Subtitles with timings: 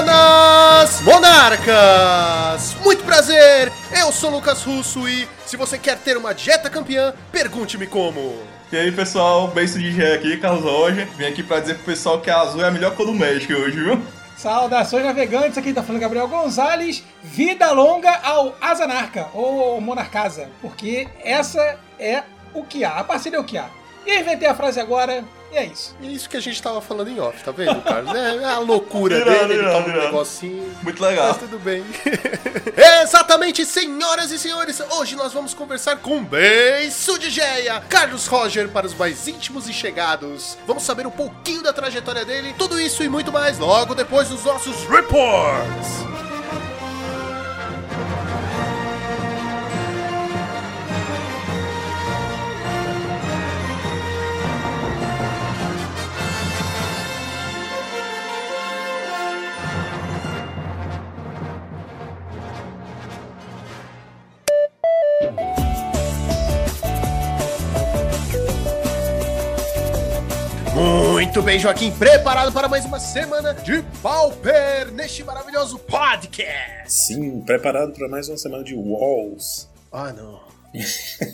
[0.00, 2.74] Buenas Monarcas!
[2.82, 3.70] Muito prazer,
[4.00, 8.34] eu sou Lucas Russo e se você quer ter uma dieta campeã, pergunte-me como.
[8.72, 11.06] E aí pessoal, beijo de Gé aqui, Carlos Roger.
[11.18, 13.52] Vim aqui pra dizer pro pessoal que a azul é a melhor cor do México
[13.52, 14.02] hoje, viu?
[14.38, 17.04] Saudações navegantes, aqui tá falando Gabriel Gonzalez.
[17.22, 22.22] Vida longa ao Azanarca, ou Monarcasa, porque essa é
[22.54, 23.68] o que há, a parceria é o que há.
[24.06, 25.22] E eu inventei a frase agora,
[25.52, 25.96] e é isso.
[26.00, 28.14] E isso que a gente tava falando em off, tá vendo, Carlos?
[28.14, 30.76] É, é a loucura Irado, dele, ele irado, toma um negocinho.
[30.82, 31.28] Muito legal.
[31.28, 31.84] Mas tudo bem.
[33.02, 38.86] Exatamente, senhoras e senhores, hoje nós vamos conversar com Beiço de Geia, Carlos Roger para
[38.86, 40.56] os mais íntimos e chegados.
[40.66, 44.44] Vamos saber um pouquinho da trajetória dele, tudo isso e muito mais logo depois dos
[44.44, 46.29] nossos reports.
[71.30, 76.92] Muito bem, Joaquim, preparado para mais uma semana de Pauper neste maravilhoso podcast.
[76.92, 79.68] Sim, preparado para mais uma semana de Walls.
[79.92, 80.40] Ah, não.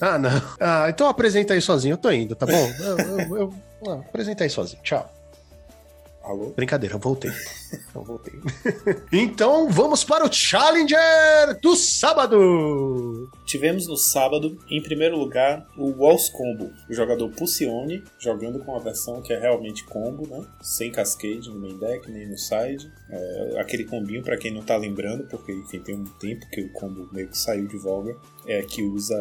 [0.02, 0.42] ah, não.
[0.60, 2.52] Ah, então apresenta aí sozinho, eu tô indo, tá bom?
[2.78, 3.54] Eu, eu, eu-
[3.88, 5.10] ah, apresenta aí sozinho, tchau.
[6.26, 6.50] Alô?
[6.50, 7.30] Brincadeira, eu voltei.
[7.94, 8.34] Eu voltei.
[9.10, 13.30] então vamos para o Challenger do sábado.
[13.44, 16.70] Tivemos no sábado, em primeiro lugar, o Walls Combo.
[16.90, 20.44] O jogador Pucione, jogando com a versão que é realmente combo, né?
[20.60, 22.92] Sem cascade no main deck, nem no side.
[23.08, 26.72] É, aquele combinho, para quem não tá lembrando, porque enfim, tem um tempo que o
[26.72, 28.14] combo meio que saiu de voga,
[28.46, 29.16] é que usa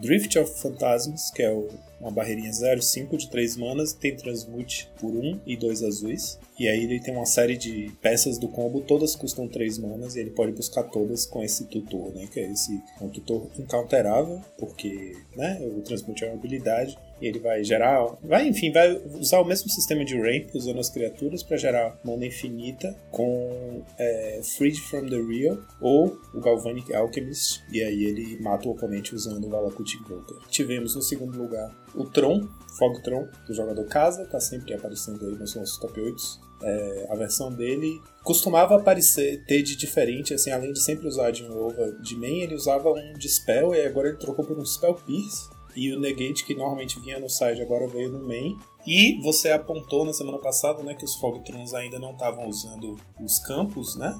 [0.00, 1.68] Drift of Phantasms, que é o-
[2.00, 6.38] uma barreirinha 0-5 de 3 manas, tem transmute por 1 e 2 azuis.
[6.58, 10.20] E aí ele tem uma série de peças do combo, todas custam 3 manas, e
[10.20, 12.28] ele pode buscar todas com esse tutor, né?
[12.32, 17.38] Que é esse é um tutor incounterável, porque né, o transmute é uma habilidade, ele
[17.38, 18.04] vai gerar.
[18.22, 22.26] Vai, enfim, vai usar o mesmo sistema de ramp usando as criaturas para gerar mana
[22.26, 28.68] infinita com é, Freed from the Real ou o Galvanic Alchemist, e aí ele mata
[28.68, 30.36] o oponente usando o Valakutic Broker.
[30.48, 32.48] Tivemos no segundo lugar o Tron,
[32.78, 36.44] Fog Tron, do jogador Casa, tá sempre aparecendo aí nos nossos top 8.
[36.62, 41.44] É, a versão dele costumava aparecer, ter de diferente, assim, além de sempre usar de
[41.44, 44.94] um Ova de main, ele usava um Dispel e agora ele trocou por um Spell
[44.94, 45.50] Pierce.
[45.76, 48.58] E o Negate, que normalmente vinha no side, agora veio no main.
[48.86, 53.38] E você apontou na semana passada né, que os Fogtrons ainda não estavam usando os
[53.38, 54.14] campos, né?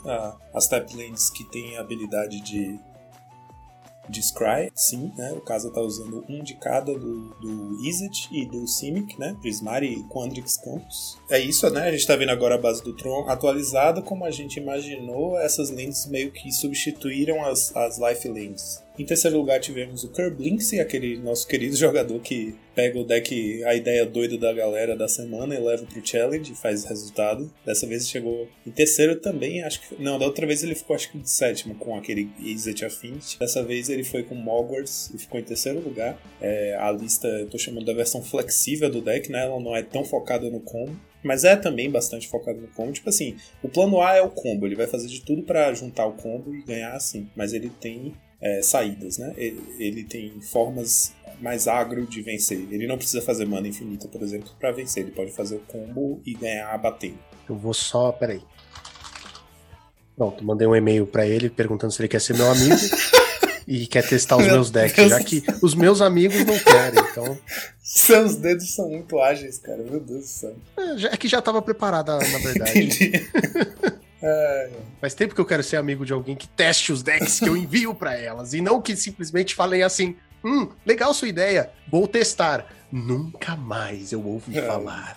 [0.55, 2.79] As tap lanes que têm a habilidade de
[4.09, 5.33] de Scry, sim, né?
[5.33, 9.37] O Casa tá usando um de cada do, do Izzet e do Simic, né?
[9.41, 11.19] Prismari e Quandrix Campos.
[11.31, 11.89] É isso, né?
[11.89, 15.71] A gente tá vendo agora a base do Tron atualizada, como a gente imaginou, essas
[15.71, 18.84] lanes meio que substituíram as, as Life Lanes.
[18.97, 23.75] Em terceiro lugar tivemos o Kerblinksy, aquele nosso querido jogador que pega o deck, a
[23.75, 27.53] ideia doida da galera da semana e leva pro challenge e faz resultado.
[27.67, 30.01] Dessa vez chegou em terceiro também, acho que.
[30.01, 33.39] Não, da outra vez ele ficou acho que sétimo com aquele Izzet Affinity.
[33.39, 36.17] Dessa vez ele foi com Mogwarts e ficou em terceiro lugar.
[36.41, 39.43] É, a lista eu tô chamando da versão flexível do deck, né?
[39.43, 40.97] Ela não é tão focada no combo.
[41.25, 42.93] Mas é também bastante focado no combo.
[42.93, 44.67] Tipo assim, o plano A é o combo.
[44.67, 47.29] Ele vai fazer de tudo pra juntar o combo e ganhar assim.
[47.35, 49.33] Mas ele tem é, saídas, né?
[49.39, 52.67] Ele, ele tem formas mais agro de vencer.
[52.71, 55.03] Ele não precisa fazer mana infinita, por exemplo, pra vencer.
[55.03, 57.19] Ele pode fazer o combo e ganhar batendo.
[57.49, 58.13] Eu vou só.
[58.13, 58.43] Peraí.
[60.15, 62.77] Pronto, mandei um e-mail pra ele perguntando se ele quer ser meu amigo
[63.67, 65.09] e quer testar os Meu meus decks, Deus.
[65.09, 67.39] já que os meus amigos não querem, então.
[67.83, 69.83] Seus dedos são muito ágeis, cara.
[69.83, 70.57] Meu Deus do céu.
[70.77, 72.79] É, é que já tava preparada, na verdade.
[72.79, 73.13] Entendi.
[74.27, 74.71] É,
[75.03, 77.55] Faz tempo que eu quero ser amigo de alguém que teste os decks que eu
[77.55, 82.73] envio pra elas e não que simplesmente falem assim: hum, legal sua ideia, vou testar.
[82.91, 85.17] Nunca mais eu ouvi Ai, falar.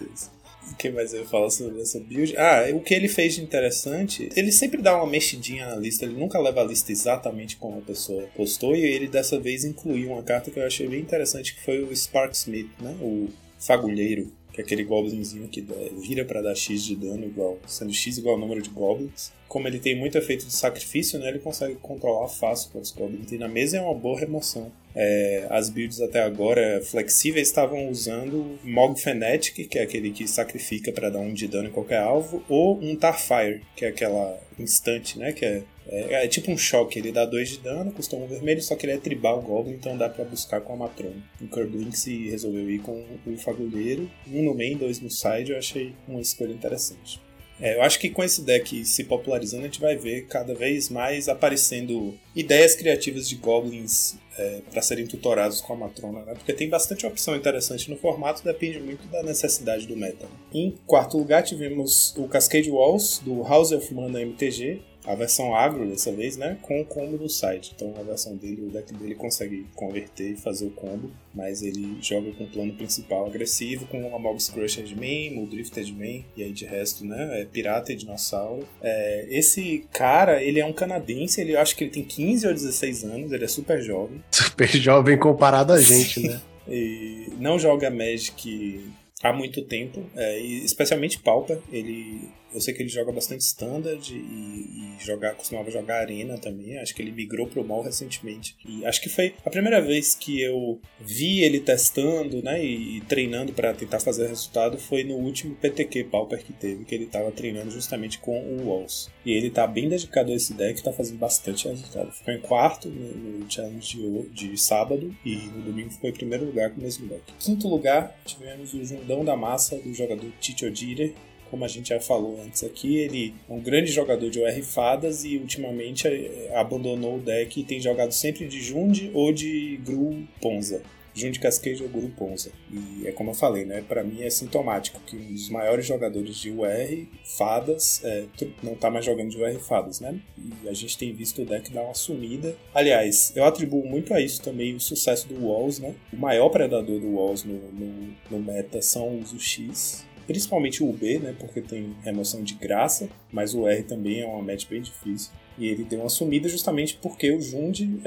[0.70, 2.36] O que mais eu ia falar sobre essa build?
[2.38, 6.20] Ah, o que ele fez de interessante, ele sempre dá uma mexidinha na lista, ele
[6.20, 10.24] nunca leva a lista exatamente como a pessoa postou, e ele dessa vez incluiu uma
[10.24, 12.98] carta que eu achei bem interessante, que foi o Sparksmith, né?
[13.00, 15.64] O Fagulheiro, que é aquele goblinzinho que
[16.02, 19.32] vira pra dar X de dano, igual, sendo X igual ao número de goblins.
[19.48, 21.30] Como ele tem muito efeito de sacrifício, né?
[21.30, 24.72] Ele consegue controlar fácil quantos goblins tem na mesa e é uma boa remoção.
[24.96, 30.92] É, as builds até agora flexíveis estavam usando Mog Fanatic, que é aquele que sacrifica
[30.92, 35.20] para dar um de dano em qualquer alvo, ou um Tarfire, que é aquela instante,
[35.20, 35.34] né?
[35.34, 38.62] Que é, é, é tipo um choque, ele dá 2 de dano, custa um vermelho,
[38.62, 41.24] só que ele é tribal Goblin, então dá para buscar com a Matrona.
[41.42, 45.94] O Kerblinks resolveu ir com o Fagulheiro, um no main, dois no side, eu achei
[46.08, 47.20] uma escolha interessante.
[47.60, 50.90] É, eu acho que com esse deck se popularizando, a gente vai ver cada vez
[50.90, 56.34] mais aparecendo ideias criativas de goblins é, para serem tutorados com a matrona, né?
[56.36, 60.26] Porque tem bastante opção interessante no formato, depende muito da necessidade do meta.
[60.26, 60.32] Né?
[60.54, 65.88] Em quarto lugar, tivemos o Cascade Walls do House of Mana MTG, a versão agro
[65.88, 66.58] dessa vez, né?
[66.62, 67.72] Com o combo do site.
[67.76, 71.98] Então a versão dele, o deck dele consegue converter e fazer o combo, mas ele
[72.02, 75.94] joga com o plano principal agressivo, com uma Mobs Crusher de main, o Drifter de
[75.94, 77.42] main, e aí de resto, né?
[77.42, 78.68] É pirata e dinossauro.
[78.82, 83.04] É, esse cara, ele é um canadense, ele acho que ele tem 15 ou 16
[83.06, 84.22] anos, ele é super jovem.
[84.32, 86.42] Super jovem comparado a gente, né?
[86.68, 88.84] E não joga Magic
[89.22, 91.60] há muito tempo, é, especialmente Pauper.
[91.72, 96.78] Ele eu sei que ele joga bastante standard e, e jogar, costumava jogar arena também.
[96.78, 98.56] Acho que ele migrou pro mal recentemente.
[98.66, 103.02] E acho que foi a primeira vez que eu vi ele testando, né, e, e
[103.02, 107.32] treinando para tentar fazer resultado foi no último PTQ Pauper que teve, que ele tava
[107.32, 109.10] treinando justamente com o Walls.
[109.26, 112.12] E ele tá bem dedicado a esse deck, tá fazendo bastante resultado.
[112.12, 113.98] Ficou em quarto no, no challenge
[114.32, 117.22] de, de, sábado e no domingo ficou em primeiro lugar com o mesmo deck.
[117.40, 121.16] Quinto lugar, tivemos o Jundão da Massa do jogador Tito Odire,
[121.50, 125.24] como a gente já falou antes aqui, ele é um grande jogador de OR Fadas
[125.24, 130.28] e ultimamente é, abandonou o deck e tem jogado sempre de Jund ou de Gru
[130.42, 130.84] Ponza.
[131.18, 132.52] Jund Cascade ou Guru Ponza.
[132.72, 133.84] E é como eu falei, né?
[133.88, 138.26] Para mim é sintomático que um dos maiores jogadores de UR, Fadas, é,
[138.62, 140.20] não tá mais jogando de UR Fadas, né?
[140.38, 142.56] E a gente tem visto o deck dar uma sumida.
[142.74, 145.96] Aliás, eu atribuo muito a isso também o sucesso do Walls, né?
[146.14, 151.20] O maior predador do Walls no, no, no meta são os UX, principalmente o B,
[151.20, 155.32] né, porque tem remoção de graça, mas o R também é uma match bem difícil.
[155.58, 158.02] E ele deu uma sumida justamente porque o Jund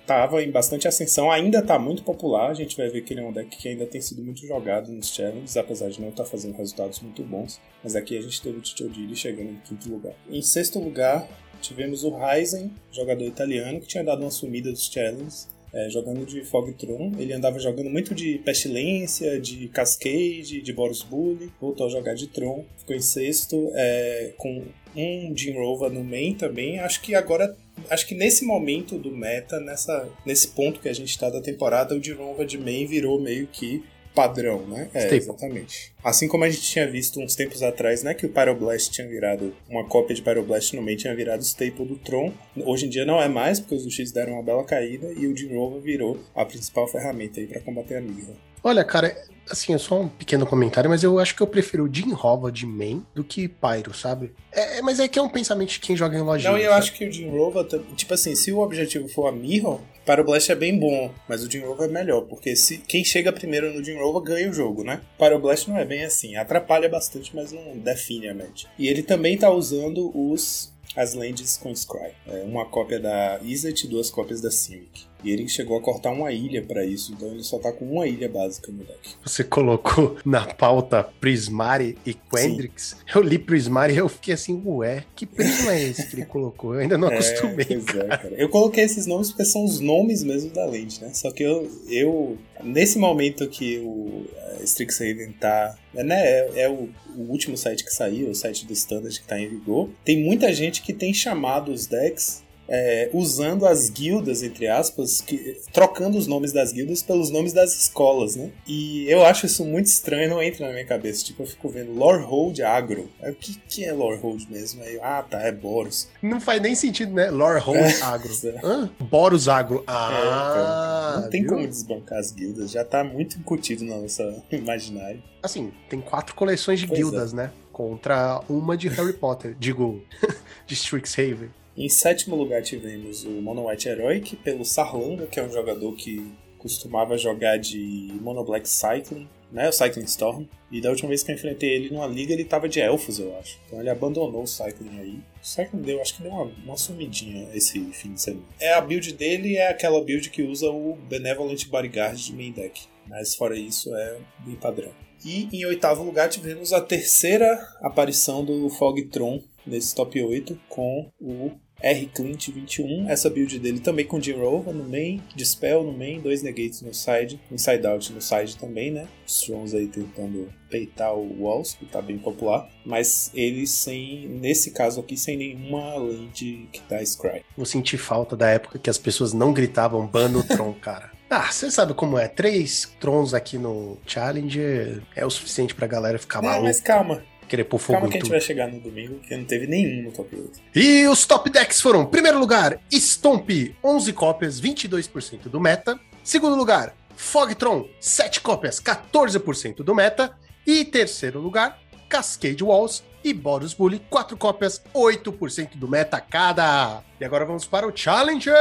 [0.00, 2.50] estava é, em bastante ascensão, ainda está muito popular.
[2.50, 4.90] A gente vai ver que ele é um deck que ainda tem sido muito jogado
[4.90, 7.60] nos challenges, apesar de não estar tá fazendo resultados muito bons.
[7.82, 10.14] Mas aqui a gente teve o Tichodiri chegando em quinto lugar.
[10.30, 11.28] Em sexto lugar,
[11.60, 16.42] tivemos o Ryzen, jogador italiano, que tinha dado uma sumida dos challenges é, jogando de
[16.44, 17.12] Fogtron.
[17.18, 21.52] Ele andava jogando muito de Pestilência, de Cascade, de Boros Bully.
[21.60, 22.64] Voltou a jogar de Tron.
[22.78, 24.62] Ficou em sexto, é, com
[24.96, 26.78] um Jim Rova no main também.
[26.78, 27.56] Acho que agora
[27.90, 31.94] acho que nesse momento do meta, nessa, nesse ponto que a gente está da temporada,
[31.94, 33.82] o Jim Rova de main virou meio que
[34.14, 34.88] padrão, né?
[34.94, 35.92] É, exatamente.
[36.02, 39.52] Assim como a gente tinha visto uns tempos atrás, né, que o Pyroblast tinha virado
[39.68, 42.32] uma cópia de Pyroblast no meio tinha virado o staple do Tron.
[42.64, 45.36] Hoje em dia não é mais, porque os UX deram uma bela caída e o
[45.36, 48.36] Jim Rover virou a principal ferramenta aí para combater a Mirror.
[48.64, 49.14] Olha, cara,
[49.50, 52.64] assim, é só um pequeno comentário, mas eu acho que eu prefiro Jim Rova de
[52.64, 54.32] main do que Pyro, sabe?
[54.50, 56.50] É, é, mas é que é um pensamento de quem joga em lojinha.
[56.50, 56.82] Não, e eu sabe?
[56.82, 57.62] acho que o Jim Rova,
[57.94, 61.60] tipo assim, se o objetivo for a Mirror, Pyroblast é bem bom, mas o Jim
[61.60, 65.02] Rova é melhor, porque se quem chega primeiro no Jim Rova ganha o jogo, né?
[65.18, 68.64] Pyroblast não é bem assim, atrapalha bastante, mas não define a match.
[68.78, 72.12] E ele também tá usando os as lands com Scry.
[72.26, 75.06] É uma cópia da Izzet e duas cópias da Simic.
[75.24, 78.06] E ele chegou a cortar uma ilha para isso, então ele só tá com uma
[78.06, 78.98] ilha básica no deck.
[79.24, 82.96] Você colocou na pauta Prismari e Quendrix.
[83.14, 86.74] Eu li Prismari e eu fiquei assim, ué, que prisma é esse que ele colocou?
[86.74, 87.66] Eu ainda não é, acostumei.
[87.68, 88.04] É, cara.
[88.04, 88.34] É, cara.
[88.36, 91.10] Eu coloquei esses nomes porque são os nomes mesmo da lente, né?
[91.14, 94.26] Só que eu, eu nesse momento que o
[94.62, 95.76] Strixhaven tá.
[95.92, 99.38] Né, é, é o, o, último site que saiu, o site do Standard que tá
[99.38, 99.88] em vigor.
[100.04, 105.60] Tem muita gente que tem chamado os decks é, usando as guildas, entre aspas, que,
[105.72, 108.50] trocando os nomes das guildas pelos nomes das escolas, né?
[108.66, 111.24] E eu acho isso muito estranho, não entra na minha cabeça.
[111.24, 113.10] Tipo, eu fico vendo Lorehold Agro.
[113.20, 114.82] O que, que é Lorehold mesmo?
[114.82, 116.08] Aí, ah, tá, é Boros.
[116.22, 117.30] Não faz nem sentido, né?
[117.30, 118.30] Lorehold é, Agro.
[118.62, 118.90] Hã?
[118.98, 119.84] Boros Agro.
[119.86, 121.50] Ah, é, não tem viu?
[121.50, 125.22] como desbancar as guildas, já tá muito incutido na nossa imaginário.
[125.42, 127.36] Assim, tem quatro coleções de pois guildas, é.
[127.36, 127.50] né?
[127.72, 130.02] Contra uma de Harry Potter, digo,
[130.66, 131.50] de Strixhaven.
[131.76, 136.24] Em sétimo lugar tivemos o Mono White Heroic pelo Sarlanga, que é um jogador que
[136.56, 140.46] costumava jogar de Mono Black Cycling, né, o Cycling Storm.
[140.70, 143.36] E da última vez que eu enfrentei ele numa liga, ele tava de elfos, eu
[143.38, 143.60] acho.
[143.66, 145.18] Então ele abandonou o Cycling aí.
[145.42, 148.46] O Cycling deu, acho que deu uma, uma sumidinha esse fim de semana.
[148.60, 152.82] É a build dele, é aquela build que usa o Benevolent Bodyguard de main deck.
[153.06, 154.92] Mas fora isso, é bem padrão.
[155.24, 161.50] E em oitavo lugar tivemos a terceira aparição do Fogtron nesse top 8 com o
[161.84, 166.42] R Clint 21, essa build dele também com Jirova no main, Dispel no main, dois
[166.42, 169.06] negates no side, Inside Out no side também, né?
[169.26, 174.70] Os Strons aí tentando peitar o Walls, que tá bem popular, mas ele sem, nesse
[174.70, 177.42] caso aqui, sem nenhuma lente que dá Scry.
[177.54, 181.12] Vou sentir falta da época que as pessoas não gritavam ban no Tron, cara.
[181.28, 182.28] Ah, você sabe como é.
[182.28, 186.62] Três Trons aqui no Challenge é o suficiente pra galera ficar maluca.
[186.62, 189.44] Mas calma, querer pôr fogo Calma que a gente vai chegar no domingo, porque não
[189.44, 190.60] teve nenhum no top 8.
[190.74, 193.50] E os top decks foram: primeiro lugar, Stomp,
[193.82, 195.98] 11 cópias, 22% do meta.
[196.22, 200.36] Segundo lugar, Fogtron, 7 cópias, 14% do meta.
[200.66, 207.02] E terceiro lugar, Cascade Walls e Boros Bully, 4 cópias, 8% do meta cada.
[207.20, 208.54] E agora vamos para o Challenger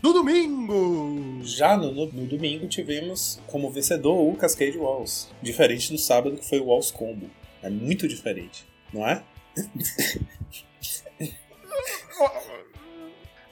[0.00, 1.40] do domingo.
[1.44, 5.28] Já no, no- no domingo tivemos como vencedor o Cascade Walls.
[5.42, 7.28] Diferente do sábado, que foi o Walls Combo.
[7.62, 9.22] É muito diferente, não é?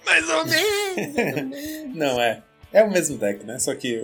[0.04, 1.94] Mais ou menos.
[1.94, 2.42] Não, é.
[2.72, 3.58] É o mesmo deck, né?
[3.58, 3.96] Só que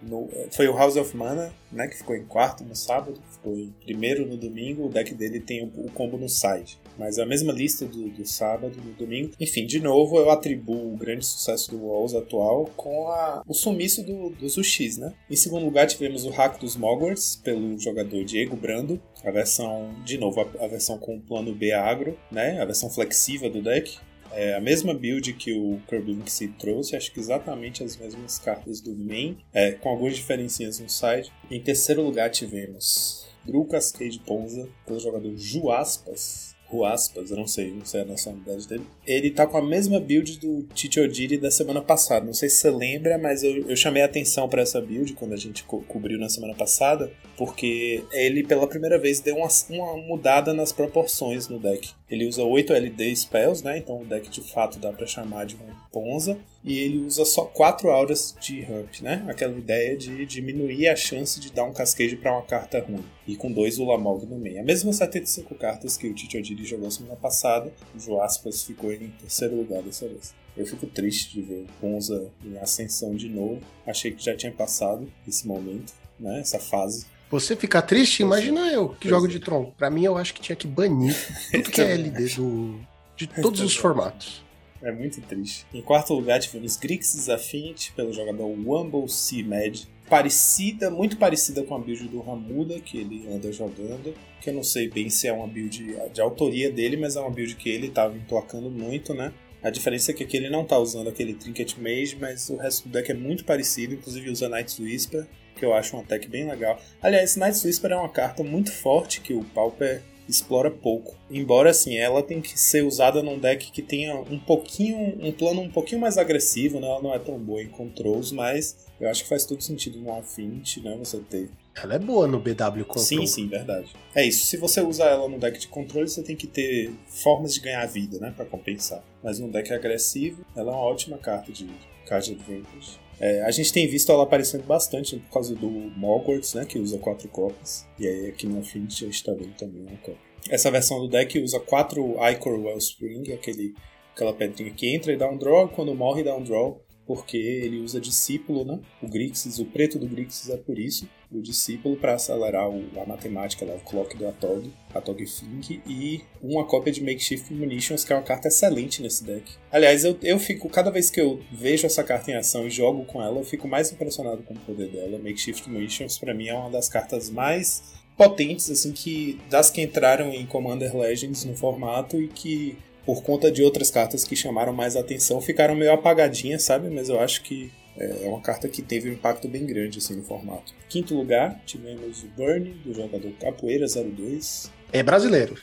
[0.00, 1.88] no- foi o House of Mana, né?
[1.88, 4.86] Que ficou em quarto no sábado, em primeiro no domingo.
[4.86, 6.78] O deck dele tem o, combo no side.
[6.98, 9.32] Mas é a mesma lista do, do sábado no domingo.
[9.40, 14.02] Enfim, de novo, eu atribuo o grande sucesso do Walls atual com a- o sumiço
[14.02, 15.12] do, dos UX, né?
[15.30, 19.00] Em segundo lugar, tivemos o hack dos Mogwarts, pelo jogador Diego Brando.
[19.24, 22.60] A versão, de novo, a, a versão com o plano B agro, né?
[22.60, 23.98] A versão flexível do deck.
[24.34, 28.80] É a mesma build que o Kirby Link trouxe, acho que exatamente as mesmas cartas
[28.80, 31.30] do main, é, com algumas diferencinhas no side.
[31.50, 36.52] Em terceiro lugar tivemos Gru Cascade Ponza, pelo jogador Juaspas.
[36.72, 38.86] Ruaspas, eu não sei, não sei a nacionalidade dele.
[39.06, 42.24] Ele tá com a mesma build do Chichodiri da semana passada.
[42.24, 45.34] Não sei se você lembra, mas eu, eu chamei a atenção para essa build quando
[45.34, 49.96] a gente co cobriu na semana passada, porque ele pela primeira vez deu uma, uma
[49.98, 51.90] mudada nas proporções no deck.
[52.08, 53.76] Ele usa 8 LD spells, né?
[53.76, 56.38] Então o deck de fato dá para chamar de um Ponza.
[56.64, 59.24] E ele usa só 4 auras de Ramp, né?
[59.28, 63.04] Aquela ideia de diminuir a chance de dar um cascade para uma carta ruim.
[63.26, 64.60] E com dois Ulamog no meio.
[64.60, 67.72] A mesma 75 cartas que o Chichodiri jogou semana passada.
[67.94, 70.34] O Joaspas ficou em terceiro lugar dessa vez.
[70.56, 73.60] Eu fico triste de ver o Ponza em ascensão de novo.
[73.84, 76.40] Achei que já tinha passado esse momento, né?
[76.40, 77.06] Essa fase.
[77.30, 79.30] Você ficar triste, imagina eu que Pois jogo é.
[79.30, 79.72] de Tron.
[79.76, 81.16] Pra mim, eu acho que tinha que banir
[81.50, 82.78] tudo que é LD do,
[83.16, 84.44] de todos os formatos.
[84.82, 85.64] É muito triste.
[85.72, 89.84] Em quarto lugar tivemos Grixis Affinity pelo jogador Wumble Sea Mad.
[90.08, 94.12] Parecida, muito parecida com a build do Ramuda que ele anda jogando.
[94.40, 97.30] Que eu não sei bem se é uma build de autoria dele, mas é uma
[97.30, 99.32] build que ele estava emplacando muito, né?
[99.62, 102.88] A diferença é que aqui ele não tá usando aquele Trinket Mage, mas o resto
[102.88, 105.24] do deck é muito parecido, inclusive usa Night's Whisper,
[105.54, 106.80] que eu acho um attack bem legal.
[107.00, 111.14] Aliás, Night's Whisper é uma carta muito forte que o Pauper explora pouco.
[111.30, 115.60] Embora assim, ela tem que ser usada num deck que tenha um pouquinho, um plano
[115.60, 116.86] um pouquinho mais agressivo, né?
[116.86, 120.12] Ela não é tão boa em controls, mas eu acho que faz todo sentido no
[120.12, 120.96] Affinity, né?
[120.98, 122.98] Você ter Ela é boa no BW Control.
[122.98, 123.92] Sim, sim, verdade.
[124.14, 124.46] É isso.
[124.46, 127.84] Se você usar ela no deck de controle, você tem que ter formas de ganhar
[127.86, 128.32] vida, né?
[128.34, 129.02] Pra compensar.
[129.22, 131.68] Mas num deck agressivo, ela é uma ótima carta de
[132.06, 133.01] card advantage.
[133.20, 136.64] É, a gente tem visto ela aparecendo bastante por causa do Mogwarts, né?
[136.64, 137.86] Que usa quatro cópias.
[137.98, 140.32] E aí aqui no Affinity a gente tá vendo também uma cópia.
[140.50, 143.74] Essa versão do deck usa quatro Icor Wellspring, aquele,
[144.14, 147.80] aquela pedrinha que entra e dá um draw, quando morre dá um draw porque ele
[147.80, 148.80] usa discípulo, né?
[149.02, 153.06] O Grixis, o preto do Grixis é por isso, o discípulo para acelerar o- a
[153.06, 158.12] matemática, lá, o clock do Atog, Atog Fink, e uma cópia de Makeshift Munitions, que
[158.12, 159.52] é uma carta excelente nesse deck.
[159.70, 163.04] Aliás, eu, eu fico, cada vez que eu vejo essa carta em ação e jogo
[163.04, 165.18] com ela, eu fico mais impressionado com o poder dela.
[165.18, 167.82] Makeshift Munitions, para mim, é uma das cartas mais
[168.16, 173.50] potentes, assim, que das que entraram em Commander Legends no formato e que por conta
[173.50, 176.88] de outras cartas que chamaram mais atenção, ficaram meio apagadinhas, sabe?
[176.88, 180.22] Mas eu acho que é uma carta que teve um impacto bem grande assim no
[180.22, 180.74] formato.
[180.88, 184.70] Quinto lugar, tivemos o Burn, do jogador Capoeira 02.
[184.92, 185.56] É brasileiro.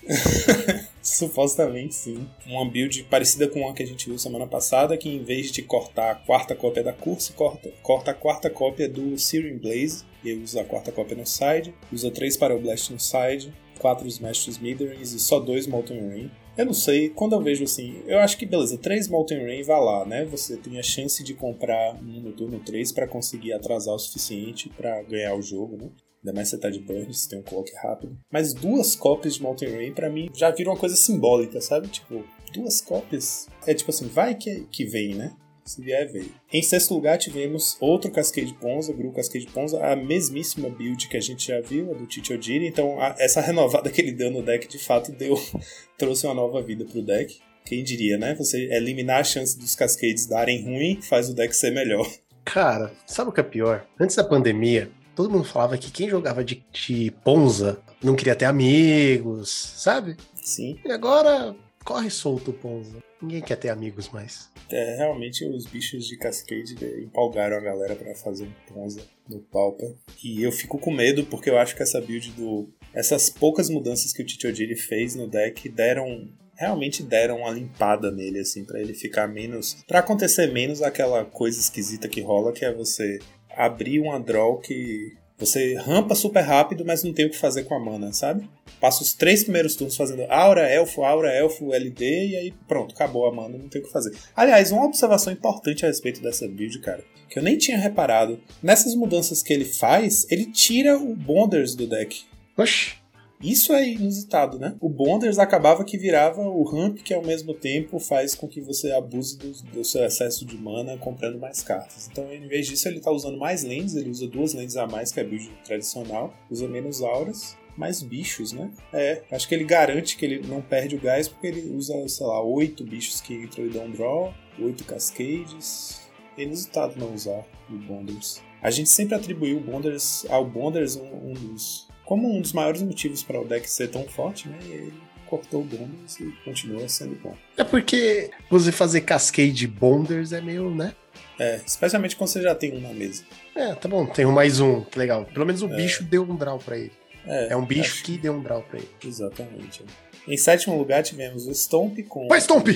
[1.02, 2.28] Supostamente sim.
[2.48, 5.62] Uma build parecida com a que a gente viu semana passada, que em vez de
[5.62, 10.34] cortar a quarta cópia da Curse, corta, corta a quarta cópia do Searing Blaze, e
[10.34, 15.20] usa a quarta cópia no side, usa três Blast no side, quatro Smash Smithereens e
[15.20, 16.32] só dois Molten Rain.
[16.60, 19.80] Eu não sei, quando eu vejo assim, eu acho que beleza, três Molten Rain vai
[19.80, 20.26] lá, né?
[20.26, 24.68] Você tem a chance de comprar um no turno 3 para conseguir atrasar o suficiente
[24.68, 25.90] para ganhar o jogo, né?
[26.22, 28.20] Ainda mais se tá de burn, você tem um clock rápido.
[28.30, 31.88] Mas duas cópias de Molten Rain, pra mim, já viram uma coisa simbólica, sabe?
[31.88, 33.48] Tipo, duas cópias.
[33.66, 35.32] É tipo assim, vai que, que vem, né?
[35.70, 36.32] Se vier, veio.
[36.52, 41.22] Em sexto lugar, tivemos outro Cascade Ponza, Gru Cascade Ponza, a mesmíssima build que a
[41.22, 42.66] gente já viu, a do Titi Odiri.
[42.66, 45.36] Então, a- essa renovada que ele deu no deck, de fato, deu
[45.96, 47.38] trouxe uma nova vida pro deck.
[47.66, 48.34] Quem diria, né?
[48.34, 52.10] Você eliminar a chance dos Cascades darem ruim, faz o deck ser melhor.
[52.44, 53.86] Cara, sabe o que é pior?
[54.00, 58.46] Antes da pandemia, todo mundo falava que quem jogava de, de Ponza não queria ter
[58.46, 60.18] amigos, sabe?
[60.42, 60.80] Sim.
[60.84, 63.02] E agora Corre solto, Ponza.
[63.22, 64.50] Ninguém quer ter amigos mais.
[64.70, 69.94] É, realmente os bichos de Cascade empolgaram a galera pra fazer um Ponza no Pauper.
[70.24, 72.70] E eu fico com medo porque eu acho que essa build do.
[72.94, 76.30] Essas poucas mudanças que o Chichodiri fez no deck deram.
[76.56, 79.78] Realmente deram uma limpada nele, assim, para ele ficar menos.
[79.88, 83.20] para acontecer menos aquela coisa esquisita que rola, que é você
[83.56, 87.74] abrir uma draw que você rampa super rápido, mas não tem o que fazer com
[87.74, 88.48] a mana, sabe?
[88.80, 93.28] Passa os três primeiros turnos fazendo aura, elfo, aura, elfo, LD, e aí pronto, acabou
[93.28, 94.16] a mana, não tem o que fazer.
[94.36, 98.40] Aliás, uma observação importante a respeito dessa build, cara, que eu nem tinha reparado.
[98.62, 102.24] Nessas mudanças que ele faz, ele tira o Bonders do deck.
[102.58, 103.00] Oxi.
[103.42, 104.76] Isso é inusitado, né?
[104.82, 108.92] O Bonders acabava que virava o ramp que ao mesmo tempo faz com que você
[108.92, 112.10] abuse do, do, seu excesso de mana comprando mais cartas.
[112.12, 115.14] Então, em vez disso, ele tá usando mais lentes, ele usa duas lentes a mais
[115.14, 118.70] que a build tradicional, usa menos auras, mais bichos, né?
[118.92, 122.26] É, acho que ele garante que ele não perde o gás porque ele usa, sei
[122.26, 126.02] lá, oito bichos que entram e dão draw, oito cascades.
[126.38, 128.42] É inusitado não usar o Bonders.
[128.62, 132.82] A gente sempre atribuiu o Bonders ao Bonders um, um dos como um dos maiores
[132.82, 134.58] motivos para o deck ser tão forte, né?
[134.64, 134.92] Ele
[135.28, 137.38] cortou o bônus e continua sendo bom.
[137.56, 140.96] É porque você fazer cascade bonders é meio, né?
[141.38, 143.24] É, especialmente quando você já tem um na mesa.
[143.56, 145.26] É, tá bom, tem um mais um, que legal.
[145.26, 145.76] Pelo menos o é.
[145.76, 146.92] bicho deu um draw pra ele.
[147.28, 148.04] É, é um bicho acho...
[148.04, 148.90] que deu um draw pra ele.
[149.06, 149.86] Exatamente.
[150.28, 152.28] Em sétimo lugar tivemos o Stomp com.
[152.28, 152.70] Vai, Stomp!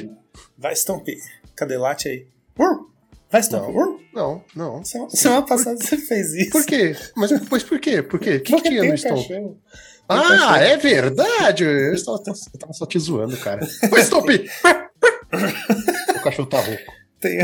[0.56, 1.08] Vai, Stomp!
[1.56, 2.28] Cadê Late aí?
[3.34, 3.38] Uh!
[3.38, 3.76] Vai, Stomp!
[3.76, 4.44] Não, não.
[4.56, 4.84] não.
[4.84, 6.52] Semana passada você fez isso.
[6.52, 6.96] Por quê?
[7.16, 8.04] Mas, mas por quê?
[8.04, 8.36] Por quê?
[8.36, 9.58] O que, que tinha no Stomp?
[10.08, 11.64] Ah, é verdade!
[11.64, 13.68] Eu estava, eu tava só te zoando, cara.
[13.90, 14.30] Vai, Stomp!
[16.16, 16.94] o cachorro tá rouco.
[17.20, 17.40] Tem,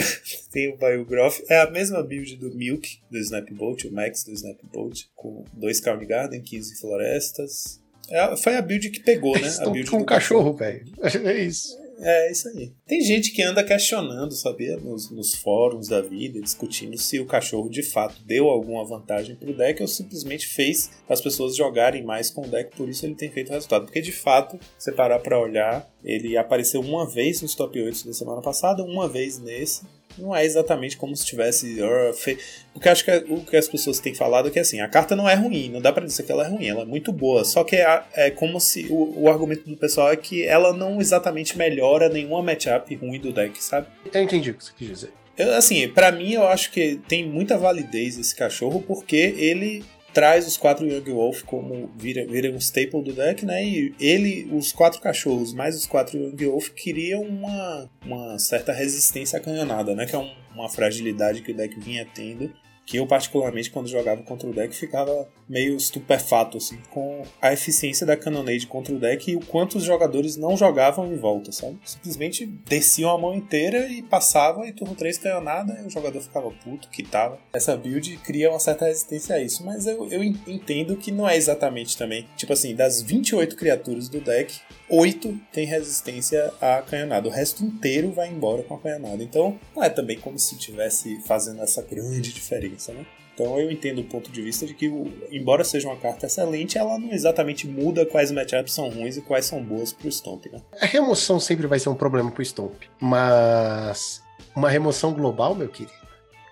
[0.51, 1.41] tem o Biogroff.
[1.49, 6.05] É a mesma build do Milk, do Snapbolt, o Max do Snapbolt, com dois Carne
[6.05, 7.81] Garden, 15 florestas.
[8.09, 9.49] É, foi a build que pegou, né?
[9.61, 10.85] A build com um cachorro, velho.
[11.01, 11.78] É isso.
[12.01, 12.71] É, isso aí.
[12.87, 14.77] Tem gente que anda questionando, sabia?
[14.77, 19.53] Nos, nos fóruns da vida, discutindo se o cachorro de fato deu alguma vantagem pro
[19.53, 23.29] deck ou simplesmente fez as pessoas jogarem mais com o deck, por isso ele tem
[23.29, 23.85] feito resultado.
[23.85, 28.13] Porque de fato, se parar pra olhar, ele apareceu uma vez nos top 8 da
[28.13, 29.83] semana passada, uma vez nesse,
[30.17, 31.77] não é exatamente como se tivesse.
[32.13, 32.37] Fe...
[32.73, 35.15] Porque acho que é o que as pessoas têm falado é que assim, a carta
[35.15, 37.43] não é ruim, não dá pra dizer que ela é ruim, ela é muito boa.
[37.43, 38.87] Só que é, é como se.
[38.89, 43.31] O, o, argumento do pessoal é que ela não exatamente melhora nenhuma matchup ruim do
[43.31, 43.87] deck, sabe?
[44.13, 45.13] Eu entendi o que você quis dizer.
[45.37, 50.47] Eu, assim, para mim eu acho que tem muita validez esse cachorro porque ele traz
[50.47, 53.63] os quatro Young Wolf como vira, vira um staple do deck, né?
[53.63, 59.37] E ele, os quatro cachorros mais os quatro Young Wolf criam uma, uma certa resistência
[59.37, 60.05] à canhonada, né?
[60.05, 62.51] Que é um, uma fragilidade que o deck vinha tendo
[62.89, 68.03] que eu particularmente quando jogava contra o deck ficava meio estupefato assim com a eficiência
[68.03, 71.77] da Cannonade contra o deck e o quanto os jogadores não jogavam em volta, sabe?
[71.85, 76.49] Simplesmente desciam a mão inteira e passavam e turno 3 canhonada e o jogador ficava
[76.49, 77.37] puto, quitava.
[77.53, 81.37] Essa build cria uma certa resistência a isso, mas eu, eu entendo que não é
[81.37, 82.27] exatamente também.
[82.35, 87.27] Tipo assim, das 28 criaturas do deck, 8 tem resistência à canhonada.
[87.27, 89.23] O resto inteiro vai embora com a canhonada.
[89.23, 93.05] Então, não é também como se estivesse fazendo essa grande diferença, né?
[93.33, 94.85] Então eu entendo o ponto de vista de que,
[95.31, 99.45] embora seja uma carta excelente, ela não exatamente muda quais matchups são ruins e quais
[99.45, 100.61] são boas pro Stomp, né?
[100.81, 104.21] A remoção sempre vai ser um problema pro Stomp, mas
[104.53, 105.93] uma remoção global, meu querido,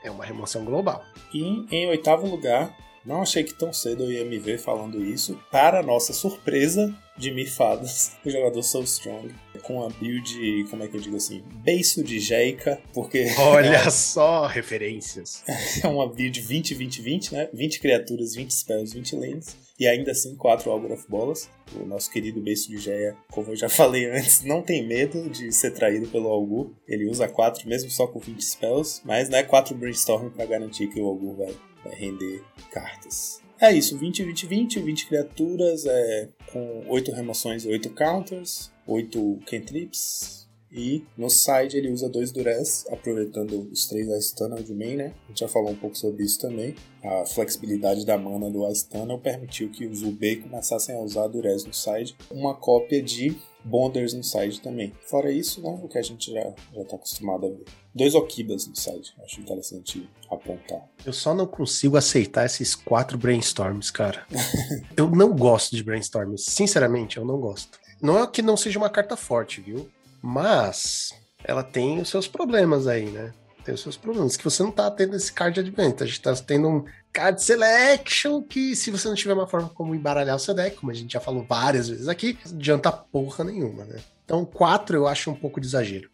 [0.01, 1.03] é uma remoção global.
[1.33, 2.73] E em oitavo lugar,
[3.05, 5.37] não achei que tão cedo eu ia me ver falando isso.
[5.51, 10.95] Para nossa surpresa, de Mifadas, o jogador Soul Strong, com a build, como é que
[10.95, 13.27] eu digo assim, beiço de Jeika, porque.
[13.39, 15.43] Olha é só, referências.
[15.83, 17.49] É uma build 20-20-20, né?
[17.53, 19.57] 20 criaturas, 20 spells, 20 lanes.
[19.79, 21.49] E ainda assim, 4 Algor of Bolas.
[21.75, 25.51] O nosso querido beiço de Geia, como eu já falei antes, não tem medo de
[25.51, 26.71] ser traído pelo Algur.
[26.87, 30.87] Ele usa 4 mesmo só com 20 spells, mas não é 4 Brainstorm para garantir
[30.87, 31.55] que o Algur vai
[31.87, 33.41] vai render cartas.
[33.59, 39.39] É isso, 20, 20, 20, 20 criaturas, é, com 8 remoções e 8 counters, 8
[39.47, 40.47] cantrips.
[40.71, 45.13] E no side ele usa 2 durez, aproveitando os 3 Ice Tunnel de main, né?
[45.25, 46.75] A gente já falou um pouco sobre isso também.
[47.03, 51.63] A flexibilidade da mana do Ice Tunnel permitiu que os UB começassem a usar durez
[51.63, 52.15] no side.
[52.29, 53.35] Uma cópia de
[53.67, 54.93] Bonders no side também.
[55.09, 57.65] Fora isso, né, o que a gente já, já tá acostumado a ver.
[57.93, 60.87] Dois Okibas no side, acho interessante apontar.
[61.05, 64.25] Eu só não consigo aceitar esses quatro brainstorms, cara.
[64.95, 67.79] eu não gosto de brainstorms, sinceramente, eu não gosto.
[68.01, 69.89] Não é que não seja uma carta forte, viu?
[70.21, 73.33] Mas ela tem os seus problemas aí, né?
[73.67, 74.37] Tem os seus problemas.
[74.37, 78.89] Que você não tá tendo esse card advantage, tá tendo um card selection que, se
[78.89, 81.45] você não tiver uma forma como embaralhar o seu deck, como a gente já falou
[81.47, 83.99] várias vezes aqui, adianta porra nenhuma, né?
[84.23, 86.09] Então, 4 eu acho um pouco de exagero.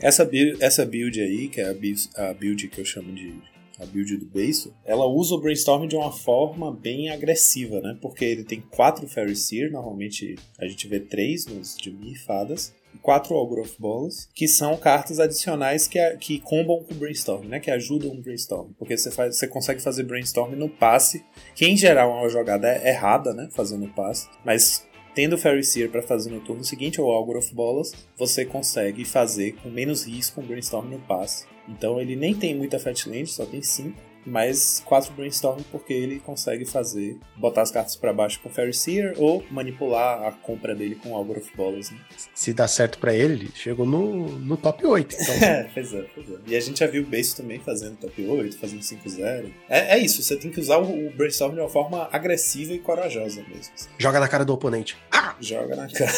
[0.00, 3.40] Essa build, essa build aí, que é a build, a build que eu chamo de
[3.80, 7.96] a build do beiço, ela usa o Brainstorm de uma forma bem agressiva, né?
[8.00, 12.74] Porque ele tem quatro Fairy Seer, normalmente a gente vê três nos de Mi Fadas,
[13.02, 17.60] quatro Ogre Balls, que são cartas adicionais que, que combam com o Brainstorm, né?
[17.60, 18.70] Que ajudam o Brainstorm.
[18.78, 21.24] Porque você, faz, você consegue fazer Brainstorm no passe,
[21.54, 23.48] que em geral é uma jogada errada, né?
[23.52, 27.38] Fazendo o passe, mas tendo o Fairy Seer para fazer no turno seguinte, ou Augur
[27.38, 31.46] of Bolas, você consegue fazer com menos risco um Brainstorm no passe.
[31.68, 36.64] Então ele nem tem muita Fatland, só tem 5 mais 4 Brainstorm porque ele consegue
[36.64, 41.14] fazer, botar as cartas para baixo com Fairy Seer ou manipular a compra dele com
[41.14, 41.90] Augur of Balls.
[41.90, 41.98] Né?
[42.34, 45.16] Se dá certo para ele, ele chegou no, no top 8.
[45.18, 45.34] Então.
[45.42, 46.34] é, pois é, pois é.
[46.46, 49.52] E a gente já viu o Base também fazendo top 8, fazendo 5-0.
[49.68, 52.78] É, é isso, você tem que usar o, o, Brainstorm de uma forma agressiva e
[52.78, 53.72] corajosa mesmo.
[53.98, 54.96] Joga na cara do oponente.
[55.10, 55.34] Ah!
[55.40, 56.12] Joga na cara.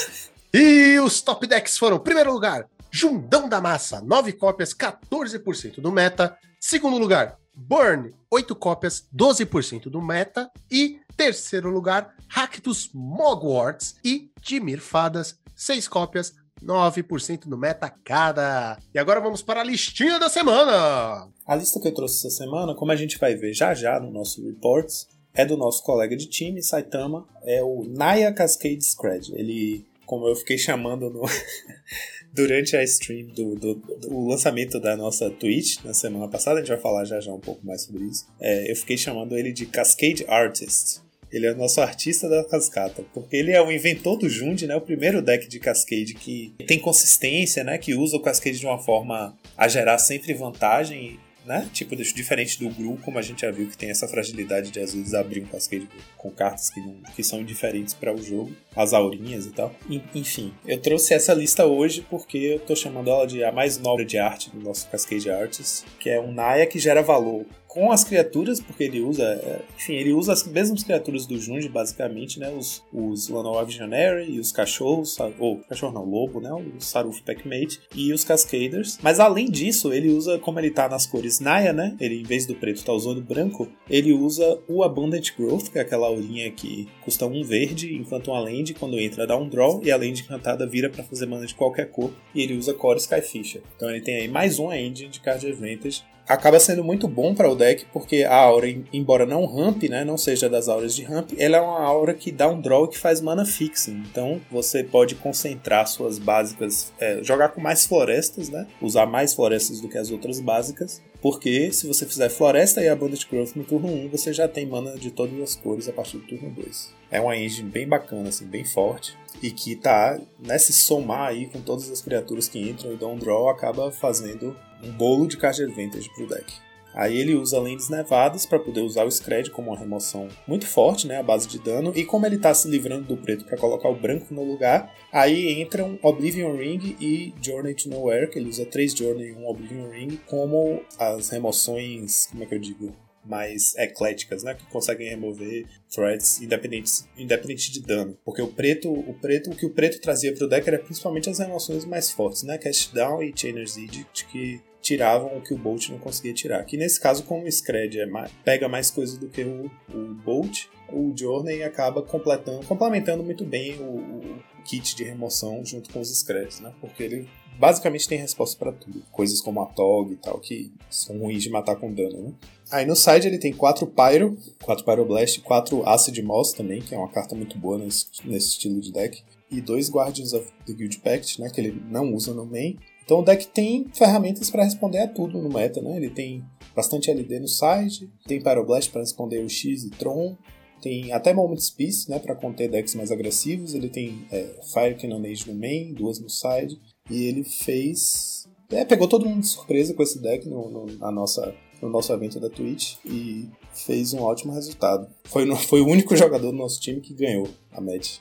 [0.53, 6.37] E os top decks foram, primeiro lugar, Jundão da Massa, 9 cópias, 14% do meta.
[6.59, 10.51] Segundo lugar, Burn, 8 cópias, 12% do meta.
[10.71, 18.79] E terceiro lugar, Ractus Mogwarts e Dimir Fadas, 6 cópias, 9% do meta cada.
[18.95, 21.29] E agora vamos para a listinha da semana.
[21.47, 24.11] A lista que eu trouxe essa semana, como a gente vai ver já já no
[24.11, 29.35] nosso reports, é do nosso colega de time, Saitama, é o Naya Cascade Scred.
[29.35, 31.23] Ele, como eu fiquei chamando no
[32.33, 36.71] durante a stream do, do, do, lançamento da nossa Twitch na semana passada, a gente
[36.71, 38.27] vai falar já já um pouco mais sobre isso.
[38.41, 41.01] É, eu fiquei chamando ele de Cascade Artist.
[41.33, 44.75] Ele é o nosso artista da cascata, porque ele é o inventor do Jund, né?
[44.75, 47.79] O primeiro deck de Cascade que tem consistência, né?
[47.79, 51.69] Que usa o Cascade de uma forma a gerar sempre vantagem né?
[51.73, 54.95] Tipo, diferente do Gru, como a gente já viu que tem essa fragilidade de às
[54.95, 58.93] vezes abrir um cascade com cartas que, não, que são indiferentes para o jogo, as
[58.93, 59.75] aurinhas e tal.
[60.15, 64.05] Enfim, eu trouxe essa lista hoje porque eu tô chamando ela de a mais nobre
[64.05, 68.03] de arte do nosso Cascade Artists, que é um Naya que gera valor com as
[68.03, 72.51] criaturas, porque ele usa, é, enfim, ele usa as mesmas criaturas do Junji, basicamente, né?
[72.51, 76.53] Os, os Lanoa Visionary e os cachorros, ou cachorro não, lobo, né?
[76.53, 78.99] O Saruf Packmate e os Cascaders.
[79.01, 81.97] Mas além disso, ele usa, como ele tá nas cores Naya, né?
[82.01, 85.83] Ele, em vez do preto, tá usando branco, ele usa o Abundant Growth, que é
[85.83, 89.93] aquela aurinha que custa um verde, enquanto uma land, quando entra, dá um draw, e
[89.93, 93.63] a land encantada vira para fazer mana de qualquer cor, e ele usa Core Skyfisher.
[93.77, 97.51] Então ele tem aí mais uma engine de card advantage acaba sendo muito bom para
[97.51, 101.33] o deck, porque a aura, embora não ramp, né, não seja das auras de ramp,
[101.37, 104.05] ela é uma aura que dá um draw que faz mana fixing.
[104.11, 109.81] Então você pode concentrar suas básicas, é, jogar com mais florestas, né, usar mais florestas
[109.81, 113.89] do que as outras básicas, porque se você fizer floresta e abundant growth no turno
[113.89, 116.95] 1, você já tem mana de todas as cores a partir do turno 2.
[117.11, 119.19] É uma engine bem bacana, assim, bem forte.
[119.43, 123.15] E que tá, né, se somar aí com todas as criaturas que entram e dão
[123.15, 126.53] um draw, acaba fazendo um bolo de card advantage pro deck.
[126.93, 131.07] Aí ele usa lentes nevadas para poder usar o Scred como uma remoção muito forte,
[131.07, 131.93] né, a base de dano.
[131.95, 135.61] E como ele está se livrando do preto para colocar o branco no lugar, aí
[135.61, 139.89] entram Oblivion Ring e Journey to Nowhere, que ele usa três Journey e um Oblivion
[139.91, 145.67] Ring como as remoções, como é que eu digo, mais ecléticas, né, que conseguem remover
[145.95, 148.19] threats independentes, independente de dano.
[148.25, 151.29] Porque o preto, o preto, o que o preto trazia para o deck era principalmente
[151.29, 155.59] as remoções mais fortes, né, Cast Down e Chainer's Edict, que tiravam o que o
[155.59, 156.65] Bolt não conseguia tirar.
[156.65, 160.15] Que nesse caso, como o Scred é mais, pega mais coisas do que o, o
[160.15, 166.01] Bolt, o Journey acaba completando, complementando muito bem o, o kit de remoção junto com
[166.01, 166.73] os Screds, né?
[166.81, 169.03] Porque ele basicamente tem resposta para tudo.
[169.13, 172.33] Coisas como a Tog e tal, que são ruins de matar com dano, né?
[172.73, 176.99] Aí no side ele tem 4 Pyro, 4 Pyroblast, 4 Acid Moss também, que é
[176.99, 179.23] uma carta muito boa nesse, nesse estilo de deck.
[179.51, 182.79] E dois Guardians of the Guild Pact, né, que ele não usa no main.
[183.05, 185.97] Então o deck tem ferramentas para responder a tudo no meta, né?
[185.97, 190.37] Ele tem bastante LD no side, tem Pyroblast para responder o X e Tron,
[190.81, 193.75] tem até Moment's Peace, né, para conter decks mais agressivos.
[193.75, 199.07] Ele tem é, Fire Cannonade no main, duas no side, e ele fez, é, pegou
[199.07, 202.51] todo mundo de surpresa com esse deck no, no, na nossa no nosso evento da
[202.51, 205.09] Twitch e fez um ótimo resultado.
[205.25, 208.19] Foi, no, foi o único jogador do nosso time que ganhou a match.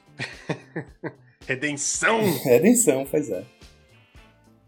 [1.45, 2.21] Redenção!
[2.43, 3.43] Redenção, pois é.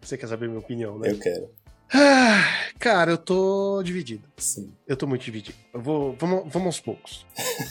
[0.01, 1.11] Você quer saber minha opinião, né?
[1.11, 1.49] Eu quero.
[1.93, 2.43] Ah,
[2.79, 4.27] cara, eu tô dividido.
[4.37, 4.71] Sim.
[4.87, 5.57] Eu tô muito dividido.
[5.73, 6.15] Eu vou.
[6.17, 7.25] Vamos, vamos aos poucos.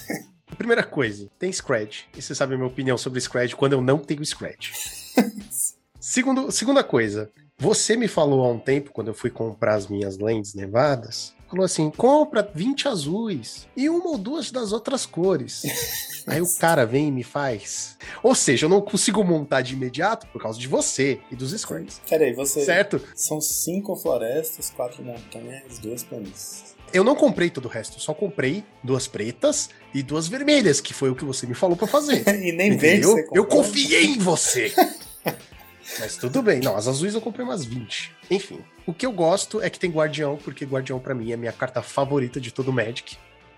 [0.57, 2.05] Primeira coisa, tem Scratch.
[2.17, 4.73] E você sabe a minha opinião sobre Scratch quando eu não tenho Scratch.
[6.01, 10.17] Segundo, segunda coisa, você me falou há um tempo, quando eu fui comprar as minhas
[10.17, 15.63] lentes nevadas, falou assim: compra 20 azuis e uma ou duas das outras cores.
[16.27, 17.97] Aí o cara vem e me faz.
[18.23, 22.01] Ou seja, eu não consigo montar de imediato por causa de você e dos squares.
[22.09, 22.65] Peraí, você.
[22.65, 23.01] Certo?
[23.15, 26.77] São cinco florestas, quatro montanhas, duas planícies.
[26.93, 30.93] Eu não comprei todo o resto, eu só comprei duas pretas e duas vermelhas, que
[30.93, 32.27] foi o que você me falou pra fazer.
[32.29, 33.29] e nem comprou.
[33.33, 34.73] Eu confiei em você.
[35.99, 36.61] Mas tudo bem.
[36.61, 38.20] Não, as azuis eu comprei umas 20.
[38.31, 41.39] Enfim, o que eu gosto é que tem Guardião, porque Guardião pra mim é a
[41.39, 43.17] minha carta favorita de todo o Magic.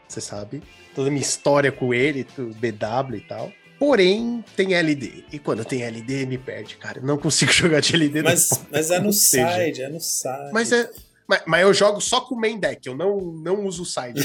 [0.09, 0.63] Você sabe?
[0.95, 3.53] Toda a minha história com ele, BW e tal.
[3.79, 5.25] Porém, tem LD.
[5.33, 6.99] E quando tem LD, me perde, cara.
[7.01, 10.53] Eu não consigo jogar de LD Mas, mas é no seja, side, é no side.
[10.53, 10.89] Mas é.
[11.27, 14.21] Mas, mas eu jogo só com o main deck, eu não, não uso o side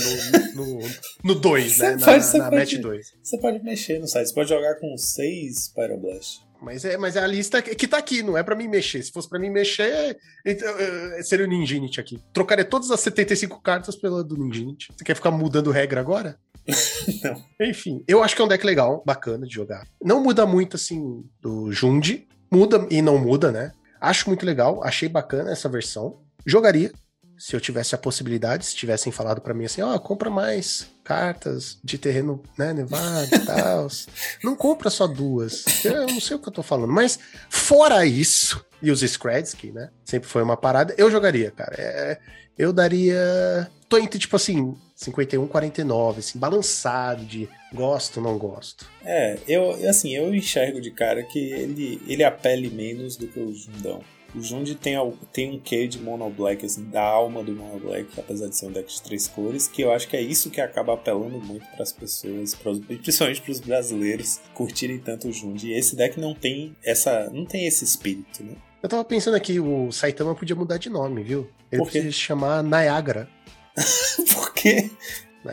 [0.55, 1.93] no 2, no 2, né?
[1.93, 3.13] Você Na, pode- na match 2.
[3.23, 6.41] Você pode mexer no site, você pode jogar com seis Pyroblast.
[6.61, 9.03] Mas é, mas é a lista que que tá aqui, não é pra mim mexer.
[9.03, 12.19] Se fosse pra mim mexer, então, eh, seria o Ninjinit aqui.
[12.33, 14.89] Trocaria todas as 75 cartas pela do Ninjinit.
[14.95, 16.37] Você quer ficar mudando regra agora?
[17.23, 17.43] Não.
[17.67, 19.87] Enfim, eu acho que é um deck legal, bacana de jogar.
[20.03, 22.27] Não muda muito, assim, do Jundi.
[22.51, 23.73] Muda e não muda, né?
[23.99, 26.21] Acho muito legal, achei bacana essa versão.
[26.45, 26.91] Jogaria,
[27.37, 31.77] se eu tivesse a possibilidade, se tivessem falado pra mim assim, ó, compra mais cartas
[31.83, 33.87] de terreno, né, nevado e tal.
[34.43, 35.63] Não compra só duas.
[35.85, 37.19] Eu não sei o que eu tô falando, mas
[37.49, 41.75] fora isso, e os Scrads, que, né, sempre foi uma parada, eu jogaria, cara.
[41.77, 42.19] É,
[42.57, 43.69] eu daria.
[43.87, 48.85] Tô entre, tipo assim, 51, 49, assim, balançado de gosto, não gosto.
[49.05, 53.53] É, eu assim, eu enxergo de cara que ele, ele apele menos do que o
[53.53, 54.01] Jundão.
[54.35, 54.95] O Jundi tem,
[55.31, 58.67] tem um quê de Mono Black, assim, da alma do Mono Black, apesar de ser
[58.67, 61.65] um deck de três cores, que eu acho que é isso que acaba apelando muito
[61.67, 65.69] para as pessoas, pros, principalmente para os brasileiros, curtirem tanto o Jundi.
[65.69, 68.53] E esse deck não tem essa, não tem esse espírito, né?
[68.81, 71.49] Eu tava pensando aqui, o Saitama podia mudar de nome, viu?
[71.71, 73.27] Ele podia se chamar Niagara.
[74.33, 74.89] Por quê?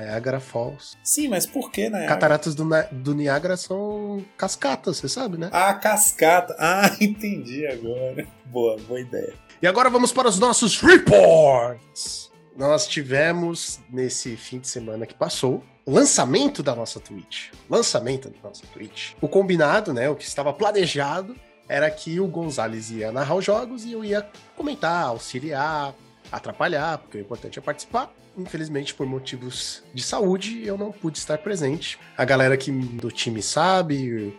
[0.00, 0.96] Niagara Falls.
[1.02, 2.06] Sim, mas por que, né?
[2.06, 5.48] Cataratas do, do Niagara são cascatas, você sabe, né?
[5.52, 6.54] Ah, cascata.
[6.64, 8.26] Ah, entendi agora.
[8.46, 9.34] Boa, boa ideia.
[9.60, 12.30] E agora vamos para os nossos reports.
[12.56, 17.50] Nós tivemos, nesse fim de semana que passou, lançamento da nossa Twitch.
[17.68, 19.12] Lançamento da nossa Twitch.
[19.20, 20.08] O combinado, né?
[20.08, 21.36] O que estava planejado
[21.68, 25.94] era que o Gonzalez ia narrar os jogos e eu ia comentar, auxiliar,
[26.30, 28.12] atrapalhar, porque o importante é participar.
[28.36, 31.98] Infelizmente, por motivos de saúde, eu não pude estar presente.
[32.16, 34.34] A galera que do time sabe,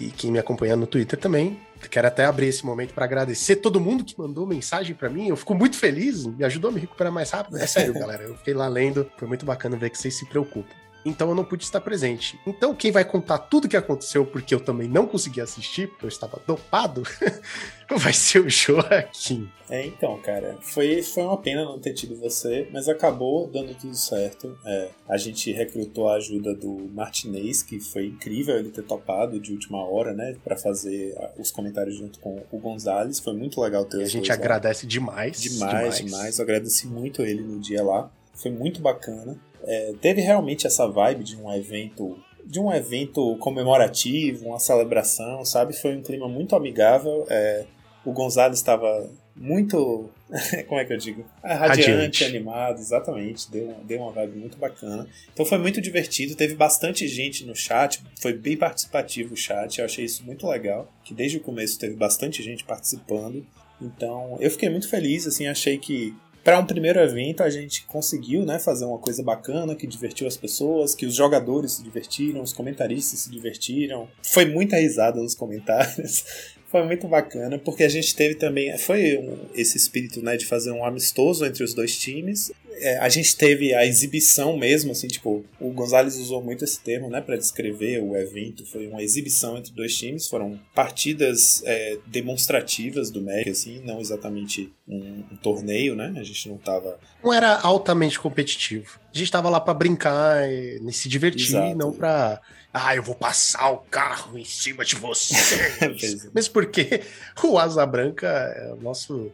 [0.00, 1.58] e quem me acompanha no Twitter também,
[1.90, 5.28] Quero até abrir esse momento para agradecer todo mundo que mandou mensagem para mim.
[5.28, 7.58] Eu fico muito feliz, me ajudou a me recuperar mais rápido.
[7.58, 8.22] É sério, galera.
[8.24, 10.74] Eu fiquei lá lendo, foi muito bacana ver que vocês se preocupam.
[11.06, 12.38] Então eu não pude estar presente.
[12.44, 16.04] Então quem vai contar tudo o que aconteceu, porque eu também não consegui assistir, porque
[16.04, 17.04] eu estava dopado,
[17.96, 19.48] vai ser o Joaquim.
[19.70, 23.94] É, então, cara, foi, foi uma pena não ter tido você, mas acabou dando tudo
[23.94, 24.56] certo.
[24.64, 29.52] É, a gente recrutou a ajuda do Martinez, que foi incrível ele ter topado de
[29.52, 33.20] última hora, né, para fazer os comentários junto com o Gonzalez.
[33.20, 35.40] Foi muito legal ter E a gente agradece demais.
[35.40, 38.10] Demais, demais, Eu agradeci muito ele no dia lá.
[38.34, 39.36] Foi muito bacana.
[39.66, 42.18] É, teve realmente essa vibe de um evento.
[42.44, 45.74] De um evento comemorativo, uma celebração, sabe?
[45.74, 47.26] Foi um clima muito amigável.
[47.28, 47.64] É,
[48.04, 50.08] o Gonzalo estava muito.
[50.68, 51.24] Como é que eu digo?
[51.42, 52.24] Radiante, Radiante.
[52.24, 53.50] animado, exatamente.
[53.50, 55.08] Deu, deu uma vibe muito bacana.
[55.32, 56.36] Então foi muito divertido.
[56.36, 58.00] Teve bastante gente no chat.
[58.20, 59.80] Foi bem participativo o chat.
[59.80, 60.88] Eu achei isso muito legal.
[61.04, 63.44] Que desde o começo teve bastante gente participando.
[63.80, 66.14] Então, eu fiquei muito feliz, assim, achei que
[66.46, 70.36] para um primeiro evento a gente conseguiu, né, fazer uma coisa bacana que divertiu as
[70.36, 74.06] pessoas, que os jogadores se divertiram, os comentaristas se divertiram.
[74.22, 76.24] Foi muita risada nos comentários.
[76.70, 78.76] Foi muito bacana, porque a gente teve também.
[78.78, 82.52] Foi um- esse espírito né, de fazer um amistoso entre os dois times.
[82.78, 87.08] É, a gente teve a exibição mesmo, assim, tipo, o Gonzalez usou muito esse termo,
[87.08, 88.66] né, para descrever o evento.
[88.66, 94.72] Foi uma exibição entre dois times, foram partidas é, demonstrativas do Magic, assim, não exatamente
[94.86, 96.14] um, um torneio, né?
[96.16, 96.98] A gente não tava.
[97.22, 98.98] Não era altamente competitivo.
[99.14, 101.76] A gente tava lá pra brincar, e se divertir, Exato.
[101.76, 102.40] não pra.
[102.72, 104.96] Ah, eu vou passar o carro em cima de.
[104.96, 105.30] Pois
[105.80, 106.30] é.
[106.34, 107.00] Mas porque
[107.42, 109.32] o Asa Branca é o nosso.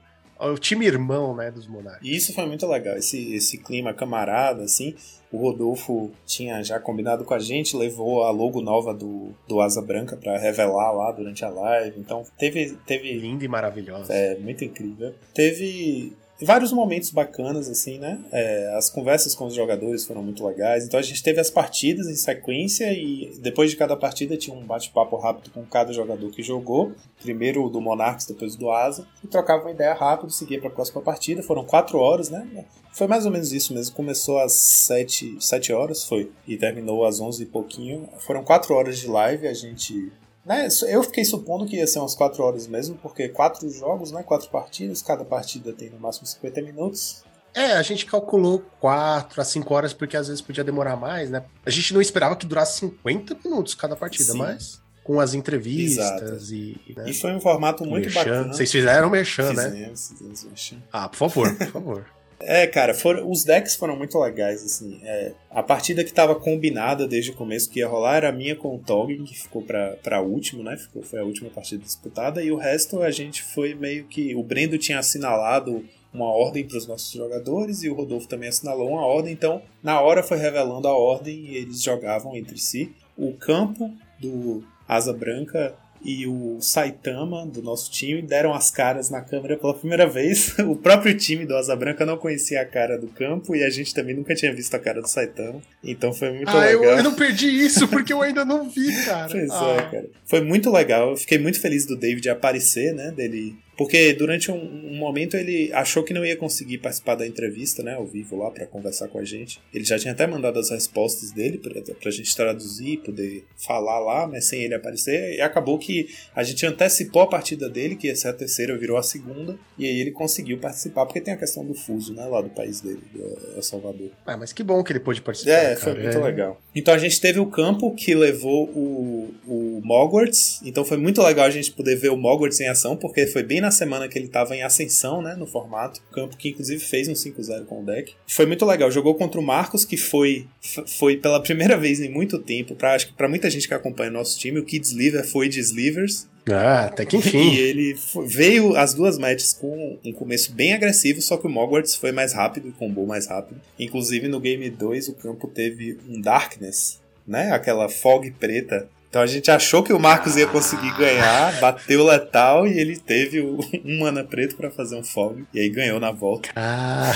[0.50, 2.02] O time irmão, né, dos Monarcas.
[2.02, 4.94] E isso foi muito legal, esse, esse clima camarada, assim.
[5.30, 9.80] O Rodolfo tinha já combinado com a gente, levou a logo nova do, do Asa
[9.80, 11.98] Branca para revelar lá durante a live.
[11.98, 14.12] Então teve, teve Linda e maravilhosa.
[14.12, 15.14] É, muito incrível.
[15.32, 16.12] Teve.
[16.44, 18.18] Vários momentos bacanas, assim, né?
[18.32, 20.84] É, as conversas com os jogadores foram muito legais.
[20.84, 24.64] Então a gente teve as partidas em sequência e depois de cada partida tinha um
[24.64, 26.92] bate-papo rápido com cada jogador que jogou.
[27.20, 29.06] Primeiro do Monarchs, depois do Asa.
[29.22, 31.42] E trocava uma ideia rápido, seguia para a próxima partida.
[31.42, 32.64] Foram quatro horas, né?
[32.92, 33.94] Foi mais ou menos isso mesmo.
[33.94, 36.30] Começou às 7, 7 horas, foi.
[36.46, 38.08] E terminou às 11 e pouquinho.
[38.18, 39.46] Foram 4 horas de live.
[39.48, 40.12] A gente.
[40.44, 44.22] Né, eu fiquei supondo que ia ser umas 4 horas mesmo, porque quatro jogos, né?
[44.24, 45.00] Quatro partidas.
[45.00, 47.22] Cada partida tem no máximo 50 minutos.
[47.54, 51.44] É, a gente calculou 4 a 5 horas, porque às vezes podia demorar mais, né?
[51.64, 54.38] A gente não esperava que durasse 50 minutos cada partida, Sim.
[54.38, 56.54] mas com as entrevistas Exato.
[56.54, 56.94] e.
[56.96, 57.10] Né?
[57.10, 58.20] E foi um formato muito merchan.
[58.20, 58.52] bacana.
[58.52, 59.64] Vocês fizeram merchan, né?
[59.64, 60.16] fizemos, né?
[60.16, 60.82] Fizemos merchan.
[60.92, 62.06] Ah, por favor, por favor.
[62.44, 65.00] É, cara, foram, os decks foram muito legais, assim.
[65.02, 68.56] É, a partida que estava combinada desde o começo que ia rolar era a minha
[68.56, 70.76] com o Tolkien, que ficou pra, pra último, né?
[70.76, 74.34] Ficou, foi a última partida disputada, e o resto a gente foi meio que.
[74.34, 78.90] O Brendo tinha assinalado uma ordem para os nossos jogadores e o Rodolfo também assinalou
[78.90, 82.92] uma ordem, então na hora foi revelando a ordem e eles jogavam entre si.
[83.16, 89.20] O campo do Asa Branca e o Saitama do nosso time deram as caras na
[89.20, 90.54] câmera pela primeira vez.
[90.72, 93.92] O próprio time do Asa Branca não conhecia a cara do campo e a gente
[93.92, 95.60] também nunca tinha visto a cara do Saitama.
[95.82, 96.84] Então foi muito ah, legal.
[96.84, 99.28] Eu, eu não perdi isso porque eu ainda não vi, cara.
[99.30, 99.76] pois é, ah.
[99.76, 100.06] é, cara.
[100.24, 101.10] Foi muito legal.
[101.10, 103.10] Eu fiquei muito feliz do David aparecer, né?
[103.10, 107.82] Dele porque durante um, um, momento ele achou que não ia conseguir participar da entrevista,
[107.82, 109.60] né, ao vivo lá, para conversar com a gente.
[109.74, 114.24] Ele já tinha até mandado as respostas dele pra, pra gente traduzir, poder falar lá,
[114.28, 115.34] mas sem ele aparecer.
[115.34, 118.96] E acabou que a gente antecipou a partida dele, que ia ser a terceira, virou
[118.96, 122.40] a segunda, e aí ele conseguiu participar, porque tem a questão do fuso, né, lá
[122.40, 124.12] do país dele, do El Salvador.
[124.24, 125.50] Ah, mas que bom que ele pôde participar.
[125.54, 126.22] É, foi muito é.
[126.22, 126.62] legal.
[126.72, 131.46] Então a gente teve o campo que levou o, o Mogwarts, então foi muito legal
[131.46, 134.26] a gente poder ver o Mogwarts em ação, porque foi bem na semana que ele
[134.26, 136.00] estava em ascensão, né, no formato.
[136.12, 138.14] Campo que inclusive fez um 5-0 com o deck.
[138.26, 138.90] Foi muito legal.
[138.90, 140.46] Jogou contra o Marcos, que foi
[140.86, 144.10] foi pela primeira vez em muito tempo, para acho que para muita gente que acompanha
[144.10, 146.28] o nosso time, o Kids Sliver foi de Slivers.
[146.50, 147.52] Ah, até que enfim.
[147.52, 151.50] E ele foi, veio as duas matches com um começo bem agressivo, só que o
[151.50, 153.60] Mogwarts foi mais rápido e combou mais rápido.
[153.78, 157.52] Inclusive no game 2 o campo teve um Darkness, né?
[157.52, 162.66] Aquela fog preta então a gente achou que o Marcos ia conseguir ganhar, bateu letal
[162.66, 165.44] e ele teve o, um mana preto para fazer um fog.
[165.52, 166.48] E aí ganhou na volta.
[166.56, 167.12] Ah,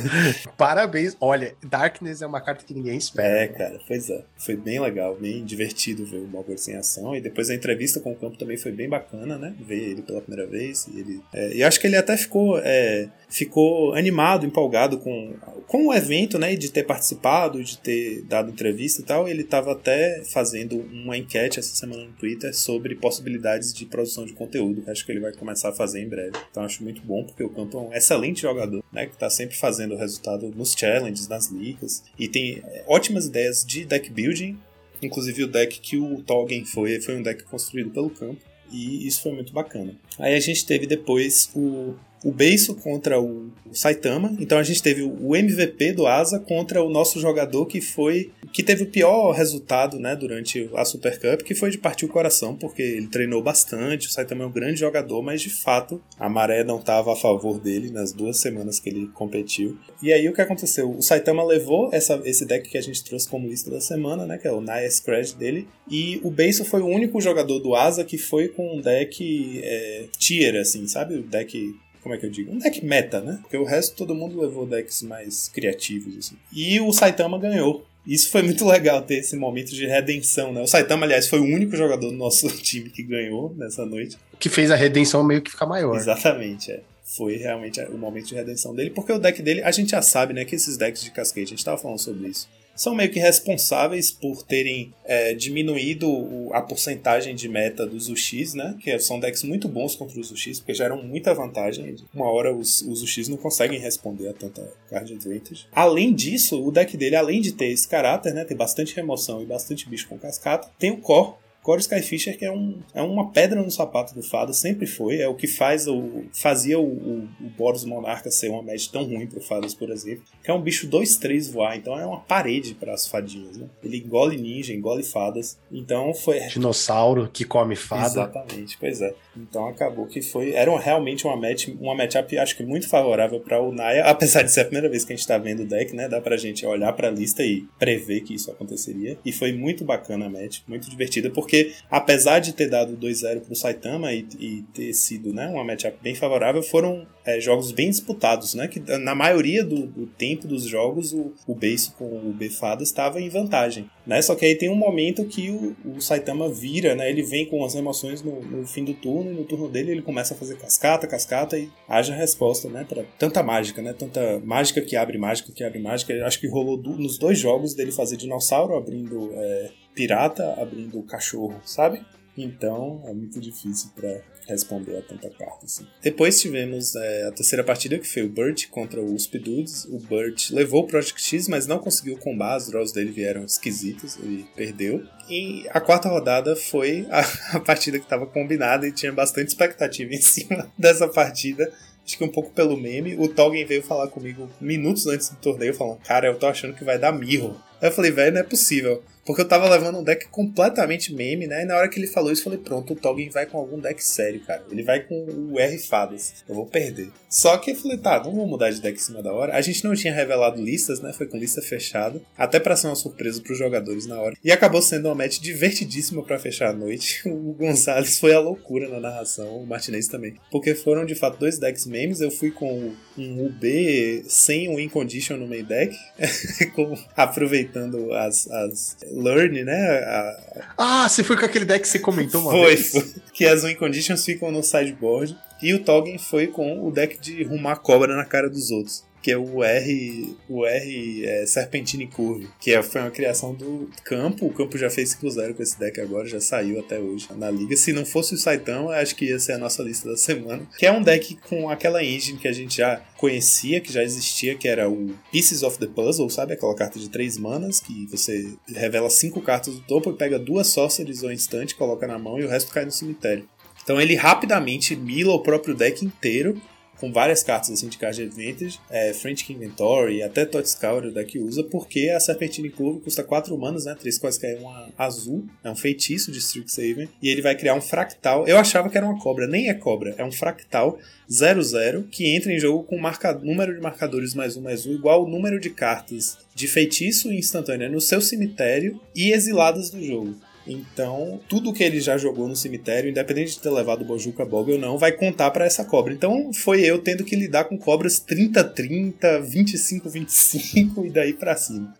[0.56, 1.14] parabéns.
[1.20, 3.42] Olha, Darkness é uma carta que ninguém espera.
[3.42, 4.24] É, cara, pois é.
[4.38, 7.14] Foi bem legal, bem divertido ver o Mogwarts em ação.
[7.14, 9.54] E depois a entrevista com o campo também foi bem bacana, né?
[9.60, 10.88] Ver ele pela primeira vez.
[10.88, 12.58] E, ele, é, e acho que ele até ficou.
[12.64, 15.34] É, ficou animado, empolgado com,
[15.66, 16.54] com o evento, né?
[16.54, 19.28] De ter participado, de ter dado entrevista e tal.
[19.28, 24.32] Ele estava até fazendo uma enquete essa semana no Twitter sobre possibilidades de produção de
[24.32, 26.36] conteúdo, que acho que ele vai começar a fazer em breve.
[26.50, 29.06] Então acho muito bom, porque o Campo é um excelente jogador, né?
[29.06, 32.02] Que está sempre fazendo resultado nos challenges, nas ligas.
[32.18, 34.58] E tem é, ótimas ideias de deck building.
[35.02, 38.40] Inclusive o deck que o Tolkien foi, foi um deck construído pelo campo.
[38.70, 39.94] E isso foi muito bacana.
[40.18, 41.94] Aí a gente teve depois o
[42.24, 44.36] o Beiso contra o, Saitama.
[44.38, 48.62] Então a gente teve o MVP do Asa contra o nosso jogador que foi que
[48.62, 52.54] teve o pior resultado, né, durante a Super Cup, que foi de partir o coração,
[52.54, 56.62] porque ele treinou bastante, o Saitama é um grande jogador, mas de fato a maré
[56.62, 59.76] não estava a favor dele nas duas semanas que ele competiu.
[60.00, 60.88] E aí o que aconteceu?
[60.88, 64.38] O Saitama levou essa, esse deck que a gente trouxe como lista da semana, né,
[64.38, 68.04] que é o Naya Scratch dele, e o Beiso foi o único jogador do Asa
[68.04, 71.16] que foi com um deck é, tier, assim, sabe?
[71.16, 72.52] O deck como é que eu digo?
[72.52, 73.38] Um deck meta, né?
[73.40, 76.36] Porque o resto todo mundo levou decks mais criativos, assim.
[76.52, 77.86] E o Saitama ganhou.
[78.06, 80.60] Isso foi muito legal ter esse momento de redenção, né?
[80.60, 84.18] O Saitama, aliás, foi o único jogador do nosso time que ganhou nessa noite.
[84.38, 85.96] Que fez a redenção meio que ficar maior.
[85.96, 86.82] Exatamente, é.
[87.02, 90.34] Foi realmente o momento de redenção dele, porque o deck dele, a gente já sabe,
[90.34, 93.18] né, que esses decks de cascade, a gente tava falando sobre isso são meio que
[93.18, 98.76] responsáveis por terem é, diminuído a porcentagem de meta dos UX, né?
[98.80, 101.96] Que são decks muito bons contra os UX, porque geram muita vantagem.
[102.12, 105.66] Uma hora os, os UX não conseguem responder a tanta card advantage.
[105.72, 108.44] Além disso, o deck dele, além de ter esse caráter, né?
[108.44, 112.52] Tem bastante remoção e bastante bicho com cascata, tem o core, Corey Skyfisher que é,
[112.52, 116.24] um, é uma pedra no sapato do Fado, sempre foi, é o que faz o,
[116.30, 120.24] fazia o, o, o Boros Monarca ser uma match tão ruim pro Fadas, por exemplo,
[120.42, 123.66] que é um bicho 2-3 voar, então é uma parede para as fadinhas, né?
[123.82, 126.38] Ele engole ninja, engole fadas, então foi...
[126.48, 128.06] Dinossauro que come fada.
[128.06, 129.14] Exatamente, pois é.
[129.36, 133.60] Então acabou que foi, era realmente uma match, uma matchup acho que muito favorável para
[133.60, 135.94] o Naya, apesar de ser a primeira vez que a gente tá vendo o deck,
[135.94, 136.08] né?
[136.08, 140.26] Dá pra gente olhar pra lista e prever que isso aconteceria, e foi muito bacana
[140.26, 144.62] a match, muito divertida, porque porque apesar de ter dado 2-0 pro Saitama e, e,
[144.74, 148.66] ter sido né, uma matchup bem favorável, foram é, jogos bem disputados, né?
[148.66, 153.20] Que na maioria do, do tempo dos jogos o, o base com o Befada estava
[153.20, 154.20] em vantagem, né?
[154.20, 157.08] Só que aí tem um momento que o, o Saitama vira, né?
[157.08, 160.02] Ele vem com as emoções no, no, fim do turno e no turno dele ele
[160.02, 162.84] começa a fazer cascata, cascata e haja resposta, né?
[162.88, 163.92] Para tanta mágica, né?
[163.92, 166.14] Tanta mágica que abre mágica que abre mágica.
[166.26, 171.60] Acho que rolou do, nos dois jogos dele fazer dinossauro abrindo é, pirata, abrindo cachorro,
[171.64, 172.04] sabe?
[172.36, 175.86] Então é muito difícil para responder a tanta carta assim.
[176.02, 179.84] Depois tivemos é, a terceira partida que foi o Burt contra o USP Dudes.
[179.86, 184.18] O Burt levou o Project X, mas não conseguiu combar, as draws dele vieram esquisitos,
[184.18, 185.04] ele perdeu.
[185.28, 187.20] E a quarta rodada foi a,
[187.56, 191.72] a partida que estava combinada e tinha bastante expectativa em cima dessa partida.
[192.04, 193.16] Acho que um pouco pelo meme.
[193.16, 196.84] O Tolkien veio falar comigo minutos antes do torneio, falando: Cara, eu tô achando que
[196.84, 197.58] vai dar mirro.
[197.80, 199.02] Aí eu falei: Velho, não é possível.
[199.24, 201.62] Porque eu tava levando um deck completamente meme, né?
[201.62, 203.78] E na hora que ele falou isso, eu falei, pronto, o Toggen vai com algum
[203.78, 204.62] deck sério, cara.
[204.70, 206.44] Ele vai com o R Fadas.
[206.48, 207.10] Eu vou perder.
[207.28, 209.56] Só que eu falei, tá, não vou mudar de deck em cima da hora.
[209.56, 211.12] A gente não tinha revelado listas, né?
[211.12, 212.20] Foi com lista fechada.
[212.36, 214.36] Até para ser uma surpresa pros jogadores na hora.
[214.44, 217.22] E acabou sendo uma match divertidíssima para fechar a noite.
[217.34, 220.34] O Gonzalez foi a loucura na narração, o Martinez também.
[220.50, 222.20] Porque foram de fato dois decks memes.
[222.20, 225.94] Eu fui com um UB sem um Win Condition no main deck.
[227.16, 229.98] aproveitando as, as Learn, né?
[230.04, 230.34] A...
[230.76, 232.90] Ah, você foi com aquele deck que você comentou uma foi, vez?
[232.90, 235.36] Foi, que as win conditions ficam no sideboard.
[235.62, 239.30] E o Toggen foi com o deck de rumar cobra na cara dos outros que
[239.30, 244.44] é o R, o R é, Serpentine Curve, que é, foi uma criação do campo.
[244.44, 247.50] O campo já fez ciclo zero com esse deck agora, já saiu até hoje na
[247.50, 247.74] liga.
[247.74, 250.68] Se não fosse o Saitama, acho que ia ser a nossa lista da semana.
[250.78, 254.56] Que é um deck com aquela engine que a gente já conhecia, que já existia,
[254.56, 256.52] que era o Pieces of the Puzzle, sabe?
[256.52, 260.66] Aquela carta de três manas, que você revela cinco cartas do topo e pega duas
[260.66, 263.48] sorceries ou instante, coloca na mão e o resto cai no cemitério.
[263.82, 266.60] Então ele rapidamente mila o próprio deck inteiro
[266.98, 271.38] com várias cartas assim de card advantage, é, French Inventory, até Tot Scour o deck
[271.38, 273.96] usa, porque a Serpentine Curve custa 4 manas, né?
[273.98, 277.74] 3 quase que é uma azul, é um feitiço de Strixhaven, e ele vai criar
[277.74, 278.46] um fractal.
[278.46, 282.52] Eu achava que era uma cobra, nem é cobra, é um fractal 00 que entra
[282.52, 285.70] em jogo com marca, número de marcadores mais um mais um igual ao número de
[285.70, 290.36] cartas de feitiço instantânea no seu cemitério e exiladas do jogo.
[290.66, 294.72] Então, tudo que ele já jogou no cemitério, independente de ter levado o Bojuka Bog
[294.72, 296.12] ou não, vai contar para essa cobra.
[296.12, 301.94] Então, foi eu tendo que lidar com cobras 30-30, 25-25 e daí pra cima.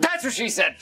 [0.00, 0.76] That's what she said!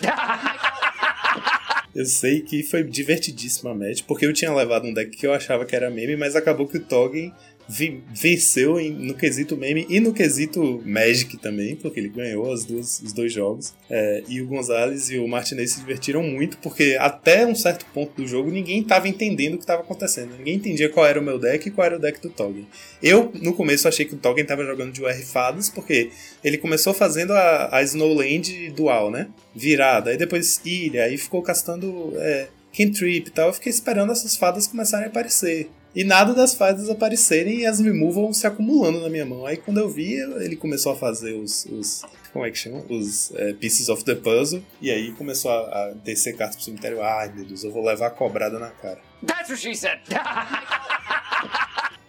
[1.94, 5.32] eu sei que foi divertidíssima a match, porque eu tinha levado um deck que eu
[5.32, 7.32] achava que era meme, mas acabou que o Toggen
[7.68, 13.00] venceu em, no quesito meme e no quesito Magic também, porque ele ganhou as duas,
[13.00, 13.74] os dois jogos.
[13.90, 18.22] É, e o Gonzalez e o Martinez se divertiram muito, porque até um certo ponto
[18.22, 20.36] do jogo ninguém estava entendendo o que estava acontecendo.
[20.38, 22.66] Ninguém entendia qual era o meu deck e qual era o deck do Toggen.
[23.02, 26.10] Eu, no começo, achei que o Toggen estava jogando de UR Fadas, porque
[26.44, 29.28] ele começou fazendo a, a Snowland dual, né?
[29.54, 33.48] Virada, aí depois ilha, aí ficou castando é, Cantrip e tal.
[33.48, 35.70] Eu fiquei esperando essas fadas começarem a aparecer.
[35.96, 39.46] E nada das fadas aparecerem e as removal se acumulando na minha mão.
[39.46, 41.64] Aí quando eu vi, ele começou a fazer os.
[41.64, 42.84] os como é que chama?
[42.90, 44.62] Os é, Pieces of the Puzzle.
[44.78, 47.02] E aí começou a, a descer cartas pro cemitério.
[47.02, 49.00] Ai meu Deus, eu vou levar a cobrada na cara.
[49.24, 50.00] That's what she said!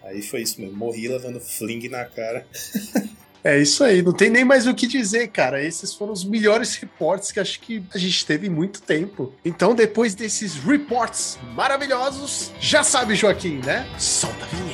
[0.04, 0.76] aí foi isso mesmo.
[0.76, 2.46] Morri levando fling na cara.
[3.42, 5.62] É isso aí, não tem nem mais o que dizer, cara.
[5.62, 9.32] Esses foram os melhores reportes que acho que a gente teve em muito tempo.
[9.44, 13.86] Então, depois desses reports maravilhosos, já sabe, Joaquim, né?
[13.98, 14.67] Solta a.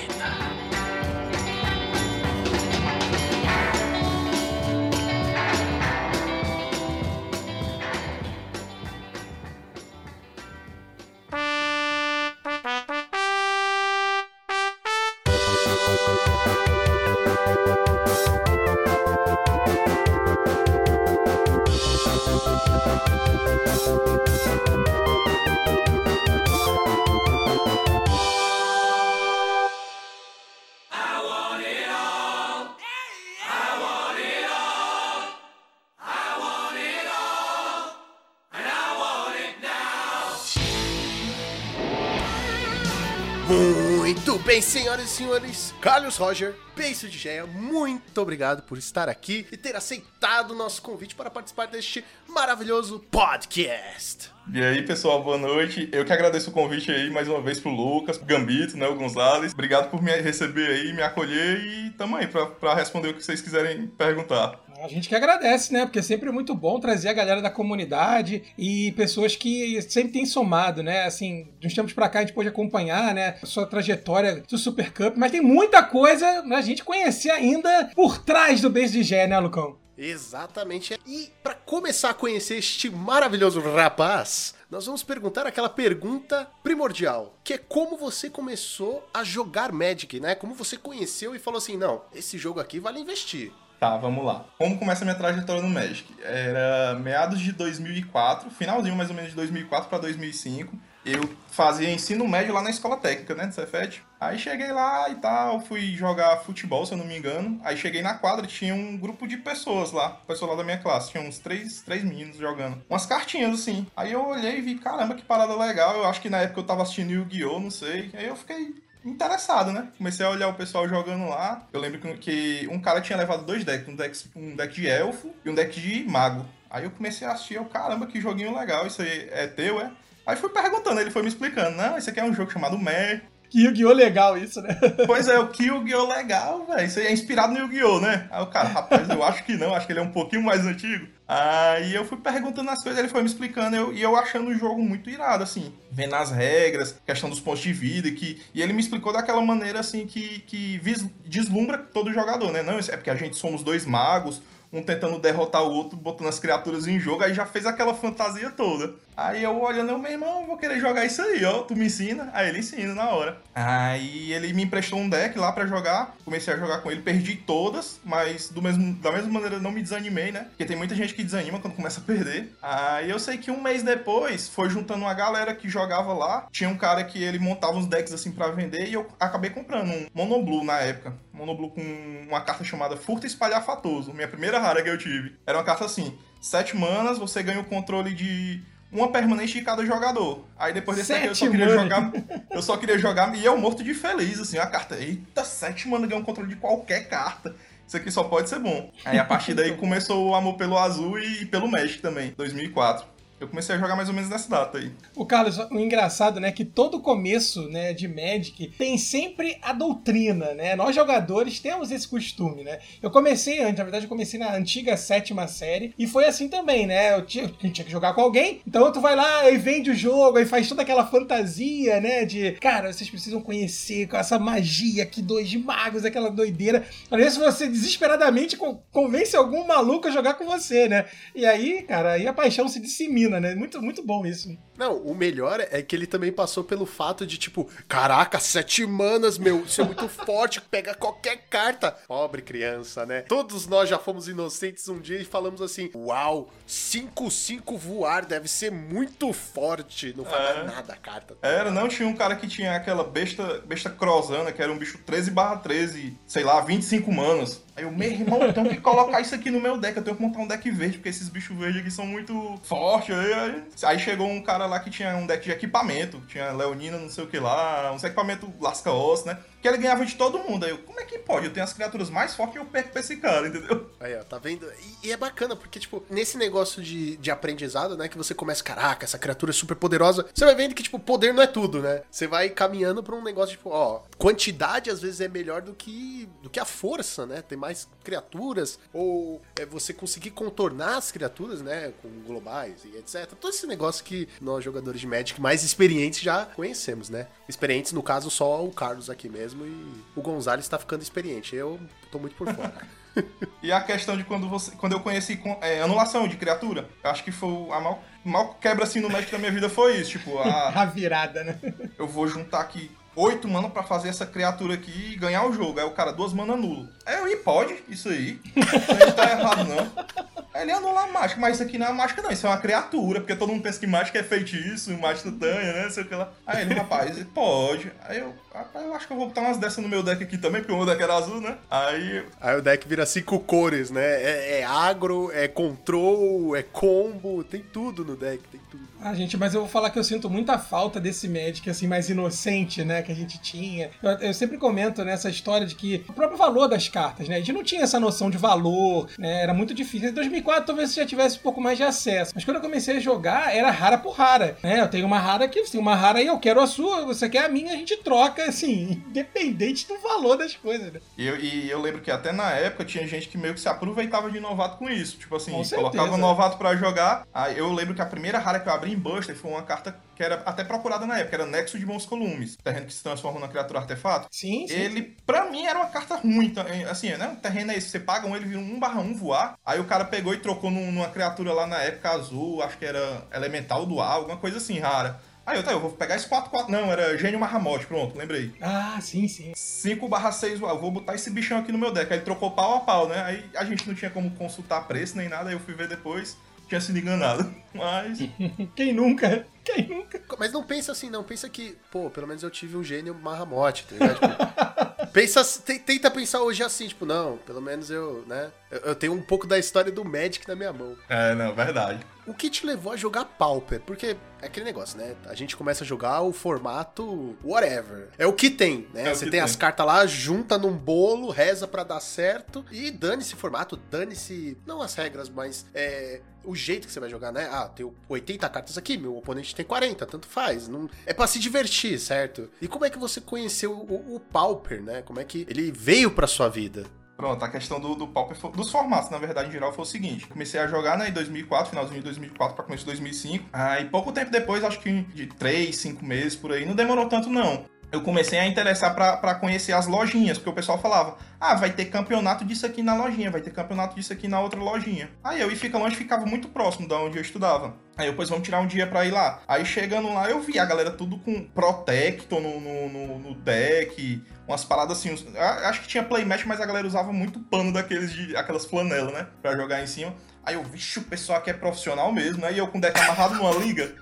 [45.04, 49.76] senhoras e senhores, Carlos Roger, Beijo de Geia, muito obrigado por estar aqui e ter
[49.76, 54.30] aceitado o nosso convite para participar deste maravilhoso podcast.
[54.52, 55.88] E aí, pessoal, boa noite.
[55.92, 58.94] Eu que agradeço o convite aí mais uma vez pro Lucas, pro Gambito, né, o
[58.94, 59.52] Gonzalez.
[59.52, 63.22] Obrigado por me receber aí, me acolher e tamo aí pra, pra responder o que
[63.22, 64.60] vocês quiserem perguntar.
[64.80, 65.84] A gente que agradece, né?
[65.86, 70.26] Porque é sempre muito bom trazer a galera da comunidade e pessoas que sempre têm
[70.26, 71.04] somado, né?
[71.04, 73.36] Assim, de uns tempos pra cá a gente pode acompanhar, né?
[73.42, 78.18] A sua trajetória do Super Cup, mas tem muita coisa pra gente conhecer ainda por
[78.18, 79.76] trás do base de Gé, né, Lucão?
[79.96, 80.98] Exatamente.
[81.06, 87.54] E para começar a conhecer este maravilhoso rapaz, nós vamos perguntar aquela pergunta primordial, que
[87.54, 90.34] é como você começou a jogar Magic, né?
[90.34, 93.52] Como você conheceu e falou assim: "Não, esse jogo aqui vale investir".
[93.84, 94.46] Tá, vamos lá.
[94.56, 96.10] Como começa a minha trajetória no Magic?
[96.22, 100.74] Era meados de 2004, finalzinho mais ou menos de 2004 para 2005
[101.04, 104.02] eu fazia ensino médio lá na escola técnica, né, do Cefet.
[104.18, 107.60] Aí cheguei lá e tal, fui jogar futebol, se eu não me engano.
[107.62, 111.10] Aí cheguei na quadra, tinha um grupo de pessoas lá, pessoal lá da minha classe.
[111.10, 112.82] Tinha uns três, três meninos jogando.
[112.88, 113.86] Umas cartinhas, assim.
[113.94, 115.94] Aí eu olhei e vi, caramba, que parada legal.
[115.96, 118.10] Eu acho que na época eu tava assistindo Yu-Gi-Oh!, não sei.
[118.14, 118.74] Aí eu fiquei
[119.04, 119.88] interessado, né?
[119.98, 121.66] Comecei a olhar o pessoal jogando lá.
[121.72, 125.32] Eu lembro que um cara tinha levado dois decks, um deck, um deck de elfo
[125.44, 126.44] e um deck de mago.
[126.70, 129.92] Aí eu comecei a assistir, eu, caramba, que joguinho legal, isso aí é teu, é?
[130.26, 133.22] Aí fui perguntando, ele foi me explicando, não, esse aqui é um jogo chamado Mer.
[133.54, 133.92] Que Yu-Gi-Oh!
[133.92, 134.76] legal isso, né?
[135.06, 136.08] Pois é, o que Yu-Gi-Oh!
[136.08, 136.84] legal, velho.
[136.84, 138.00] Isso aí é inspirado no Yu-Gi-Oh!
[138.00, 138.26] né?
[138.28, 140.66] Aí o cara, rapaz, eu acho que não, acho que ele é um pouquinho mais
[140.66, 141.06] antigo.
[141.28, 144.58] Aí eu fui perguntando as coisas, ele foi me explicando eu, e eu achando o
[144.58, 148.72] jogo muito irado, assim, vendo as regras, questão dos pontos de vida, que, e ele
[148.72, 152.60] me explicou daquela maneira, assim, que, que vis, deslumbra todo jogador, né?
[152.60, 154.42] Não, é porque a gente somos dois magos,
[154.74, 158.50] um tentando derrotar o outro, botando as criaturas em jogo, aí já fez aquela fantasia
[158.50, 158.92] toda.
[159.16, 161.62] Aí eu olhando, eu, meu irmão, vou querer jogar isso aí, ó.
[161.62, 162.30] Tu me ensina?
[162.32, 163.38] Aí ele ensina na hora.
[163.54, 166.16] Aí ele me emprestou um deck lá para jogar.
[166.24, 169.82] Comecei a jogar com ele, perdi todas, mas do mesmo, da mesma maneira não me
[169.82, 170.46] desanimei, né?
[170.50, 172.52] Porque tem muita gente que desanima quando começa a perder.
[172.60, 176.48] Aí eu sei que um mês depois foi juntando uma galera que jogava lá.
[176.50, 179.90] Tinha um cara que ele montava uns decks assim para vender e eu acabei comprando
[179.90, 181.14] um Monoblue na época.
[181.32, 184.12] Monoblue com uma carta chamada Furta Espalhafatoso.
[184.12, 185.36] Minha primeira rara que eu tive.
[185.46, 189.84] Era uma carta assim: sete manas, você ganha o controle de uma permanente de cada
[189.84, 190.44] jogador.
[190.56, 192.12] Aí depois desse aqui eu só queria jogar.
[192.50, 194.96] Eu só queria jogar e eu morto de feliz, assim, a carta.
[194.96, 197.54] Eita, sete mana ganha um controle de qualquer carta.
[197.86, 198.90] Isso aqui só pode ser bom.
[199.04, 203.13] Aí a partir daí começou o amor pelo azul e pelo Magic também, 2004.
[203.44, 204.90] Eu comecei a jogar mais ou menos nessa data aí.
[205.14, 210.54] O Carlos, o engraçado, né, que todo começo, né, de Magic tem sempre a doutrina,
[210.54, 210.74] né?
[210.74, 212.78] Nós jogadores temos esse costume, né?
[213.02, 216.86] Eu comecei antes, na verdade eu comecei na antiga sétima série e foi assim também,
[216.86, 217.14] né?
[217.14, 219.94] Eu tinha, eu tinha que jogar com alguém, então tu vai lá e vende o
[219.94, 225.02] jogo, aí faz toda aquela fantasia, né, de, cara, vocês precisam conhecer com essa magia
[225.02, 226.86] aqui, dois magos, aquela doideira.
[227.10, 228.56] Às vezes você desesperadamente
[228.90, 231.04] convence algum maluco a jogar com você, né?
[231.34, 233.54] E aí, cara, aí a paixão se dissemina né?
[233.54, 234.56] Muito, muito bom isso.
[234.76, 239.38] Não, o melhor é que ele também passou pelo fato de, tipo, caraca, sete manas,
[239.38, 241.92] meu, isso é muito forte, pega qualquer carta.
[242.08, 243.22] Pobre criança, né?
[243.22, 248.70] Todos nós já fomos inocentes um dia e falamos assim: Uau, 5-5 voar deve ser
[248.70, 250.14] muito forte.
[250.16, 250.64] Não faz é.
[250.64, 251.36] nada a carta.
[251.42, 254.98] Era, não, tinha um cara que tinha aquela besta, besta crosana, que era um bicho
[255.04, 257.62] 13 barra 13, sei lá, 25 manas.
[257.76, 260.16] Aí eu, meu irmão, eu tenho que colocar isso aqui no meu deck, eu tenho
[260.16, 263.14] que montar um deck verde, porque esses bichos verdes aqui são muito fortes.
[263.14, 267.10] Aí, aí chegou um cara lá que tinha um deck de equipamento, tinha Leonina, não
[267.10, 269.38] sei o que lá, uns equipamento lasca-osso, né?
[269.64, 270.64] Que ele ganhava de todo mundo.
[270.64, 271.46] Aí eu, como é que pode?
[271.46, 273.90] Eu tenho as criaturas mais fortes e eu perco pra esse cara, entendeu?
[273.98, 274.70] Aí, ó, tá vendo?
[275.02, 278.62] E, e, é bacana, porque, tipo, nesse negócio de, de aprendizado, né, que você começa,
[278.62, 281.80] caraca, essa criatura é super poderosa, você vai vendo que, tipo, poder não é tudo,
[281.80, 282.02] né?
[282.10, 286.28] Você vai caminhando pra um negócio, tipo, ó, quantidade às vezes é melhor do que,
[286.42, 287.40] do que a força, né?
[287.40, 293.32] Tem mais criaturas, ou é você conseguir contornar as criaturas, né, com globais e etc.
[293.40, 297.28] Todo esse negócio que nós, jogadores de Magic mais experientes, já conhecemos, né?
[297.48, 301.54] Experientes, no caso, só o Carlos aqui mesmo mesmo e o Gonzalez tá ficando experiente.
[301.54, 301.80] Eu
[302.10, 302.74] tô muito por fora.
[303.62, 307.32] e a questão de quando, você, quando eu conheci é, anulação de criatura, acho que
[307.32, 310.12] foi a mal, mal quebra assim no Magic da minha vida foi isso.
[310.12, 311.58] Tipo, a, a virada, né?
[311.98, 315.78] Eu vou juntar aqui oito mana para fazer essa criatura aqui e ganhar o jogo.
[315.78, 316.88] Aí o cara, duas mana nulo.
[317.04, 318.40] Aí eu, e pode, isso aí.
[318.56, 320.34] Aí tá errado, não.
[320.54, 322.58] Aí ele anula a mágica, mas isso aqui não é mágica, não, isso é uma
[322.58, 325.90] criatura, porque todo mundo pensa que mágica é feitiço, mágica tanha, né?
[325.90, 326.30] Sei o que lá.
[326.46, 327.90] Aí ele, rapaz, pode.
[328.02, 330.38] Aí eu, rapaz, eu acho que eu vou botar umas dessas no meu deck aqui
[330.38, 331.58] também, porque o meu deck era azul, né?
[331.68, 332.24] Aí.
[332.40, 334.04] Aí o deck vira cinco cores, né?
[334.04, 338.84] É, é agro, é control, é combo, tem tudo no deck, tem tudo.
[339.04, 342.08] Ah, gente, mas eu vou falar que eu sinto muita falta desse Magic, assim, mais
[342.08, 343.02] inocente, né?
[343.02, 343.90] que a gente tinha.
[344.02, 347.36] Eu, eu sempre comento nessa história de que o próprio valor das cartas, né?
[347.36, 349.42] A gente não tinha essa noção de valor, né?
[349.42, 350.08] Era muito difícil.
[350.08, 352.32] Em 2004 talvez você já tivesse um pouco mais de acesso.
[352.34, 354.80] Mas quando eu comecei a jogar, era rara por rara, né?
[354.80, 357.28] Eu tenho uma rara aqui, você tem uma rara aí, eu quero a sua, você
[357.28, 361.00] quer a minha, a gente troca, assim, independente do valor das coisas, né?
[361.18, 363.68] E eu, e eu lembro que até na época tinha gente que meio que se
[363.68, 365.18] aproveitava de novato com isso.
[365.18, 367.26] Tipo assim, colocava o novato pra jogar.
[367.34, 370.22] Aí eu lembro que a primeira rara que eu abri Buster foi uma carta que
[370.22, 372.56] era até procurada na época, era Nexo de Bons Columes.
[372.62, 374.28] Terreno que se transforma numa criatura artefato.
[374.30, 374.74] Sim, sim.
[374.74, 376.52] Ele, pra mim, era uma carta ruim.
[376.90, 377.34] Assim, né?
[377.36, 377.88] O terreno é esse.
[377.90, 379.54] Você paga um, ele vira um 1 barra 1 voar.
[379.64, 382.84] Aí o cara pegou e trocou num- numa criatura lá na época azul, acho que
[382.84, 385.20] era elemental dual, alguma coisa assim, rara.
[385.46, 386.68] Aí eu, tá, eu vou pegar esse 4-4.
[386.70, 388.54] Não, era Gênio Marramote, pronto, lembrei.
[388.62, 389.52] Ah, sim, sim.
[389.54, 392.10] 5 barra 6, eu vou botar esse bichão aqui no meu deck.
[392.10, 393.22] Aí ele trocou pau a pau, né?
[393.22, 396.38] Aí a gente não tinha como consultar preço nem nada, aí eu fui ver depois,
[396.68, 397.52] tinha sido enganado.
[397.74, 398.18] Mas.
[398.76, 399.46] Quem nunca?
[399.64, 400.20] Quem nunca?
[400.38, 401.24] Mas não pensa assim, não.
[401.24, 404.20] Pensa que, pô, pelo menos eu tive um gênio Marramote, tá ligado?
[404.20, 408.50] Tipo, pensa, te- tenta pensar hoje assim, tipo, não, pelo menos eu, né?
[408.70, 410.96] Eu, eu tenho um pouco da história do Magic na minha mão.
[411.08, 412.00] É, não, verdade.
[412.26, 413.80] O que te levou a jogar Pauper?
[413.80, 415.14] Porque é aquele negócio, né?
[415.26, 418.08] A gente começa a jogar o formato whatever.
[418.16, 419.08] É o que tem, né?
[419.08, 419.40] É o Você tem, tem.
[419.40, 424.56] as cartas lá, junta num bolo, reza pra dar certo e dane-se formato, dane-se.
[424.66, 427.48] Não as regras, mas é, o jeito que você vai jogar, né?
[427.52, 430.66] Ah, tem 80 cartas aqui, meu oponente tem 40, tanto faz.
[430.66, 432.50] Não, é pra se divertir, certo?
[432.60, 435.02] E como é que você conheceu o, o Pauper, né?
[435.02, 436.86] Como é que ele veio pra sua vida?
[437.16, 440.26] Pronto, a questão do, do Pauper, dos formatos, na verdade, em geral, foi o seguinte.
[440.26, 443.48] Comecei a jogar, né, em 2004, finalzinho de 2004 pra começo de 2005.
[443.52, 447.30] Aí, pouco tempo depois, acho que de 3, 5 meses por aí, não demorou tanto
[447.30, 447.64] não.
[447.94, 451.70] Eu comecei a interessar pra, pra conhecer as lojinhas, porque o pessoal falava, ah, vai
[451.70, 455.08] ter campeonato disso aqui na lojinha, vai ter campeonato disso aqui na outra lojinha.
[455.22, 457.74] Aí eu e Fica Longe ficava muito próximo da onde eu estudava.
[457.96, 459.40] Aí eu, pois vamos tirar um dia pra ir lá.
[459.46, 464.22] Aí chegando lá, eu vi a galera tudo com Protector no, no, no, no deck,
[464.48, 465.12] umas paradas assim.
[465.12, 469.12] uns- Acho que tinha playmatch, mas a galera usava muito pano daqueles de aquelas flanelas,
[469.12, 469.26] né?
[469.40, 470.12] Pra jogar em cima.
[470.44, 472.52] Aí eu, vixe, o pessoal aqui é profissional mesmo, né?
[472.52, 473.94] E eu com o deck amarrado numa liga.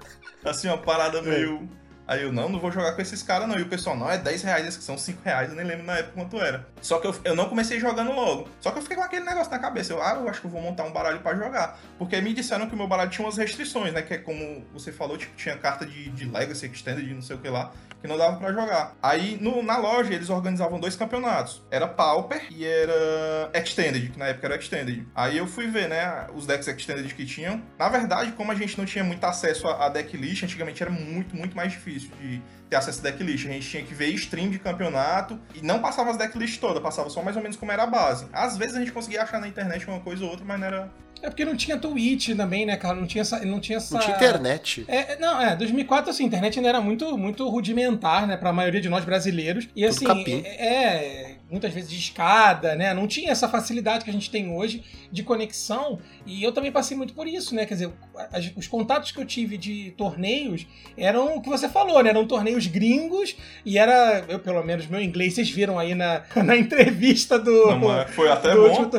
[0.44, 1.68] Assim, uma parada meio.
[2.06, 3.58] Aí eu, não, não vou jogar com esses caras, não.
[3.58, 5.84] E o pessoal, não, é 10 reais, esses que são 5 reais, eu nem lembro
[5.86, 6.66] na época quanto era.
[6.80, 8.48] Só que eu, eu não comecei jogando logo.
[8.60, 9.92] Só que eu fiquei com aquele negócio na cabeça.
[9.92, 11.78] Eu, ah, eu acho que eu vou montar um baralho pra jogar.
[11.98, 14.02] Porque me disseram que o meu baralho tinha umas restrições, né?
[14.02, 17.36] Que é como você falou, tipo, tinha carta de, de Legacy, Extended, de não sei
[17.36, 18.96] o que lá, que não dava pra jogar.
[19.02, 21.62] Aí no- na loja eles organizavam dois campeonatos.
[21.70, 25.06] Era Pauper e era Extended, que na época era Extended.
[25.14, 27.62] Aí eu fui ver, né, os decks Extended que tinham.
[27.78, 31.36] Na verdade, como a gente não tinha muito acesso a, a decklist, antigamente era muito,
[31.36, 33.46] muito mais difícil de ter acesso a decklist.
[33.46, 37.10] A gente tinha que ver stream de campeonato e não passava as decklists todas, passava
[37.10, 38.26] só mais ou menos como era a base.
[38.32, 40.90] Às vezes a gente conseguia achar na internet uma coisa ou outra, mas não era.
[41.22, 42.96] É porque não tinha Twitch também, né, cara?
[42.96, 43.44] Não tinha essa.
[43.44, 43.94] Não tinha, essa...
[43.94, 44.84] Não tinha internet.
[44.88, 48.52] É, é, não, é, 2004, assim, a internet ainda era muito, muito rudimentar, né, pra
[48.52, 49.68] maioria de nós brasileiros.
[49.76, 50.42] E, assim, capim.
[50.44, 54.50] é, é, muitas vezes de escada, né, não tinha essa facilidade que a gente tem
[54.50, 54.82] hoje
[55.12, 56.00] de conexão.
[56.26, 57.90] E eu também passei muito por isso, né, quer dizer,
[58.32, 62.26] as- os contatos que eu tive de torneios eram o que você falou, né, eram
[62.26, 67.38] torneios gringos e era, eu pelo menos, meu inglês, vocês viram aí na, na entrevista
[67.38, 67.76] do...
[67.76, 68.68] Não, foi até do bom.
[68.82, 68.90] último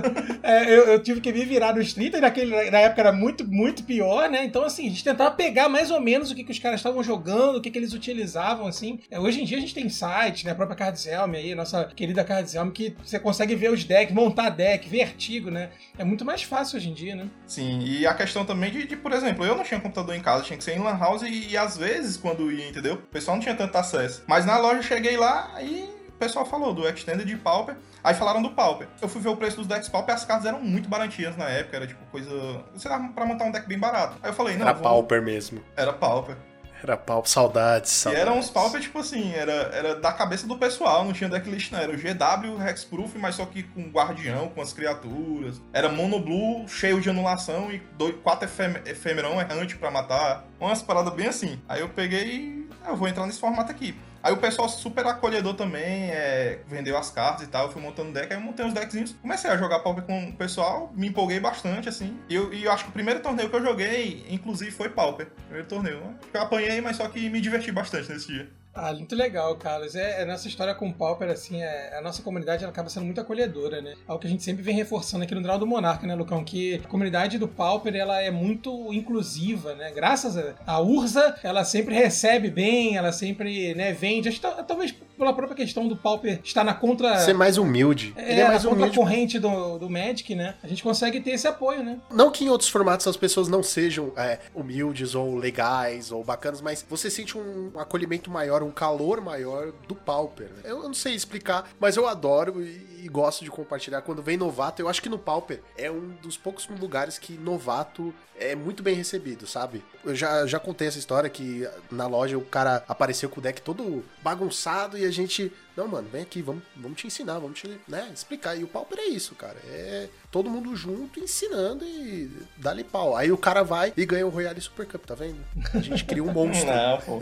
[0.43, 3.45] É, eu, eu tive que me virar no street, e naquele, na época era muito,
[3.47, 4.43] muito pior, né?
[4.45, 7.01] Então, assim, a gente tentava pegar mais ou menos o que, que os caras estavam
[7.03, 8.99] jogando, o que, que eles utilizavam, assim.
[9.09, 10.51] É, hoje em dia a gente tem site, né?
[10.51, 14.87] A própria Cardzelm aí, nossa querida Cardzelm, que você consegue ver os decks, montar deck,
[14.87, 15.69] ver artigo, né?
[15.97, 17.27] É muito mais fácil hoje em dia, né?
[17.47, 20.43] Sim, e a questão também de, de, por exemplo, eu não tinha computador em casa,
[20.43, 22.95] tinha que ser em Lan House e, e às vezes, quando ia, entendeu?
[22.95, 24.23] O pessoal não tinha tanto acesso.
[24.27, 27.75] Mas na loja eu cheguei lá e o pessoal falou do Extended de Pauper.
[28.03, 28.87] Aí falaram do Pauper.
[29.01, 31.77] Eu fui ver o preço dos decks Pauper, as cartas eram muito baratinhas na época,
[31.77, 32.63] era tipo coisa.
[32.75, 34.17] Sei lá, pra montar um deck bem barato.
[34.21, 34.83] Aí eu falei, não, Era vou...
[34.83, 35.63] Pauper mesmo.
[35.75, 36.35] Era Pauper.
[36.83, 37.29] Era Pauper.
[37.31, 38.27] Saudades, E saudades.
[38.27, 41.79] eram uns Pauper, tipo assim, era, era da cabeça do pessoal, não tinha decklist, não.
[41.79, 45.61] Era o GW Hexproof, mas só que com guardião, com as criaturas.
[45.71, 50.45] Era Mono Blue, cheio de anulação e dois, quatro efem- efemerão errante pra matar.
[50.59, 51.59] Umas paradas bem assim.
[51.67, 53.95] Aí eu peguei e ah, eu vou entrar nesse formato aqui.
[54.23, 58.13] Aí o pessoal super acolhedor também, é, vendeu as cartas e tal, eu fui montando
[58.13, 59.13] deck, aí eu montei uns deckzinhos.
[59.21, 62.17] Comecei a jogar Pauper com o pessoal, me empolguei bastante, assim.
[62.29, 65.27] E eu, e eu acho que o primeiro torneio que eu joguei, inclusive, foi Pauper.
[65.47, 66.17] Primeiro torneio.
[66.33, 68.49] Eu apanhei, mas só que me diverti bastante nesse dia.
[68.75, 69.95] Ah, muito legal, Carlos.
[69.95, 73.05] É, é nessa história com o Pauper, assim, é, a nossa comunidade ela acaba sendo
[73.05, 73.93] muito acolhedora, né?
[74.07, 76.43] Algo que a gente sempre vem reforçando aqui no Draw do Monarca, né, Lucão?
[76.43, 79.91] Que a comunidade do Pauper, ela é muito inclusiva, né?
[79.91, 84.27] Graças a, a Urza, ela sempre recebe bem, ela sempre, né, vende.
[84.29, 87.19] Acho que tal- talvez pela própria questão do Pauper estar na contra.
[87.19, 88.11] Ser mais humilde.
[88.17, 88.97] É, Ele é mais na humilde.
[88.97, 90.55] corrente do, do Magic, né?
[90.63, 91.99] A gente consegue ter esse apoio, né?
[92.11, 96.59] Não que em outros formatos as pessoas não sejam é, humildes ou legais ou bacanas,
[96.59, 100.49] mas você sente um acolhimento maior, um calor maior do Pauper.
[100.49, 100.61] né?
[100.63, 104.01] Eu não sei explicar, mas eu adoro e, e gosto de compartilhar.
[104.01, 108.13] Quando vem novato, eu acho que no Pauper é um dos poucos lugares que novato
[108.35, 109.83] é muito bem recebido, sabe?
[110.03, 113.61] Eu já, já contei essa história que na loja o cara apareceu com o deck
[113.61, 115.51] todo bagunçado e a gente.
[115.75, 118.55] Não, mano, vem aqui, vamos, vamos te ensinar, vamos te né, explicar.
[118.55, 119.57] E o Pauper é isso, cara.
[119.65, 122.27] É todo mundo junto ensinando e
[122.57, 123.15] dá-lhe pau.
[123.15, 125.37] Aí o cara vai e ganha o Royale Super Cup, tá vendo?
[125.71, 126.67] A gente cria um monstro.
[126.67, 127.19] Não, pô.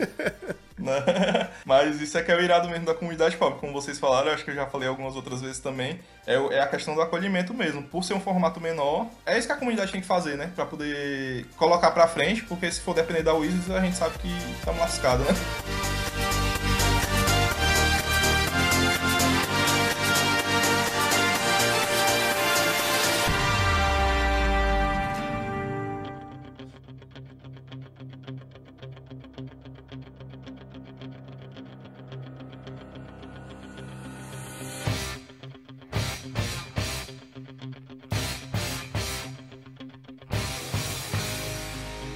[1.66, 3.60] Mas isso é que é o irado mesmo da comunidade pop.
[3.60, 6.00] Como vocês falaram, eu acho que eu já falei algumas outras vezes também.
[6.26, 7.82] É, é a questão do acolhimento mesmo.
[7.82, 10.50] Por ser um formato menor, é isso que a comunidade tem que fazer, né?
[10.56, 14.64] Pra poder colocar pra frente, porque se for depender da Wizards, a gente sabe que
[14.64, 16.01] tá lascado, né?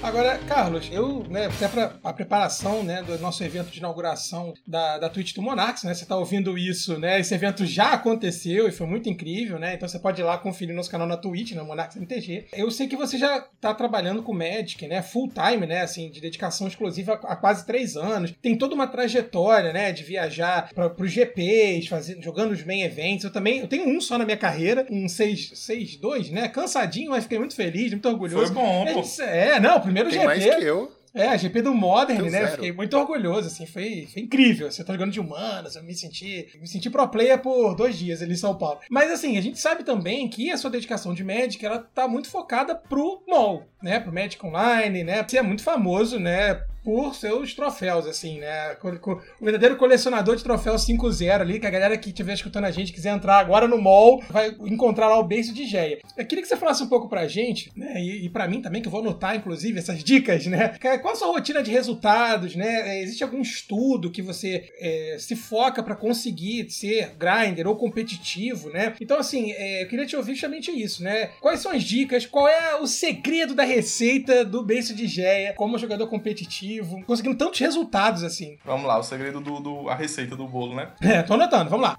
[0.07, 4.99] Agora, Carlos, eu, né, até para a preparação, né, do nosso evento de inauguração da,
[4.99, 8.73] da Twitch do Monarchs, né, você está ouvindo isso, né, esse evento já aconteceu e
[8.73, 11.63] foi muito incrível, né, então você pode ir lá conferir nosso canal na Twitch, né,
[11.63, 12.47] Monarchs MTG.
[12.53, 16.21] Eu sei que você já está trabalhando com Magic, né, full time, né, assim, de
[16.21, 18.33] dedicação exclusiva há, quase três anos.
[18.41, 23.25] Tem toda uma trajetória, né, de viajar para os GPs, fazer, jogando os main events.
[23.25, 27.41] Eu também, eu tenho um só na minha carreira, um 6-2, né, cansadinho, mas fiquei
[27.41, 28.55] muito feliz, muito orgulhoso.
[28.55, 29.23] Foi bom, É, pô.
[29.23, 30.27] É, não, o primeiro Tem GP.
[30.27, 30.93] mais que eu.
[31.15, 32.41] É, a GP do Modern, Deu né?
[32.41, 32.53] zero.
[32.53, 34.71] Fiquei muito orgulhoso, assim, foi, foi incrível.
[34.71, 38.21] Você tá jogando de humanas, eu me senti, me senti pro player por dois dias
[38.21, 38.81] ali em São Paulo.
[38.91, 42.29] Mas assim, a gente sabe também que a sua dedicação de Magic, ela tá muito
[42.29, 43.99] focada pro mall, né?
[43.99, 45.25] Pro Magic Online, né?
[45.27, 46.61] Você é muito famoso, né?
[46.87, 48.76] Por seus troféus, assim, né?
[48.80, 52.93] O verdadeiro colecionador de troféus 5-0 ali, que a galera que estiver escutando a gente
[52.93, 55.99] quiser entrar agora no mall, vai encontrar lá o base de Geia.
[56.16, 58.01] Eu queria que você falasse um pouco pra gente, né?
[58.01, 60.76] E, e pra mim também, que eu vou anotar, inclusive, essas dicas, né?
[61.03, 62.99] Qual a sua rotina de resultados, né?
[62.99, 68.70] É, Existe algum estudo que você é, se foca pra conseguir ser grinder ou competitivo,
[68.70, 68.95] né?
[69.01, 71.30] Então, assim, é, eu queria te ouvir justamente isso, né?
[71.41, 72.26] Quais são as dicas?
[72.26, 76.76] Qual é o segredo da receita do base de Geia como jogador competitivo?
[77.03, 78.57] Conseguindo tantos resultados assim.
[78.64, 80.89] Vamos lá, o segredo do, do- a receita do bolo, né?
[81.01, 81.97] É, tô anotando, vamos lá.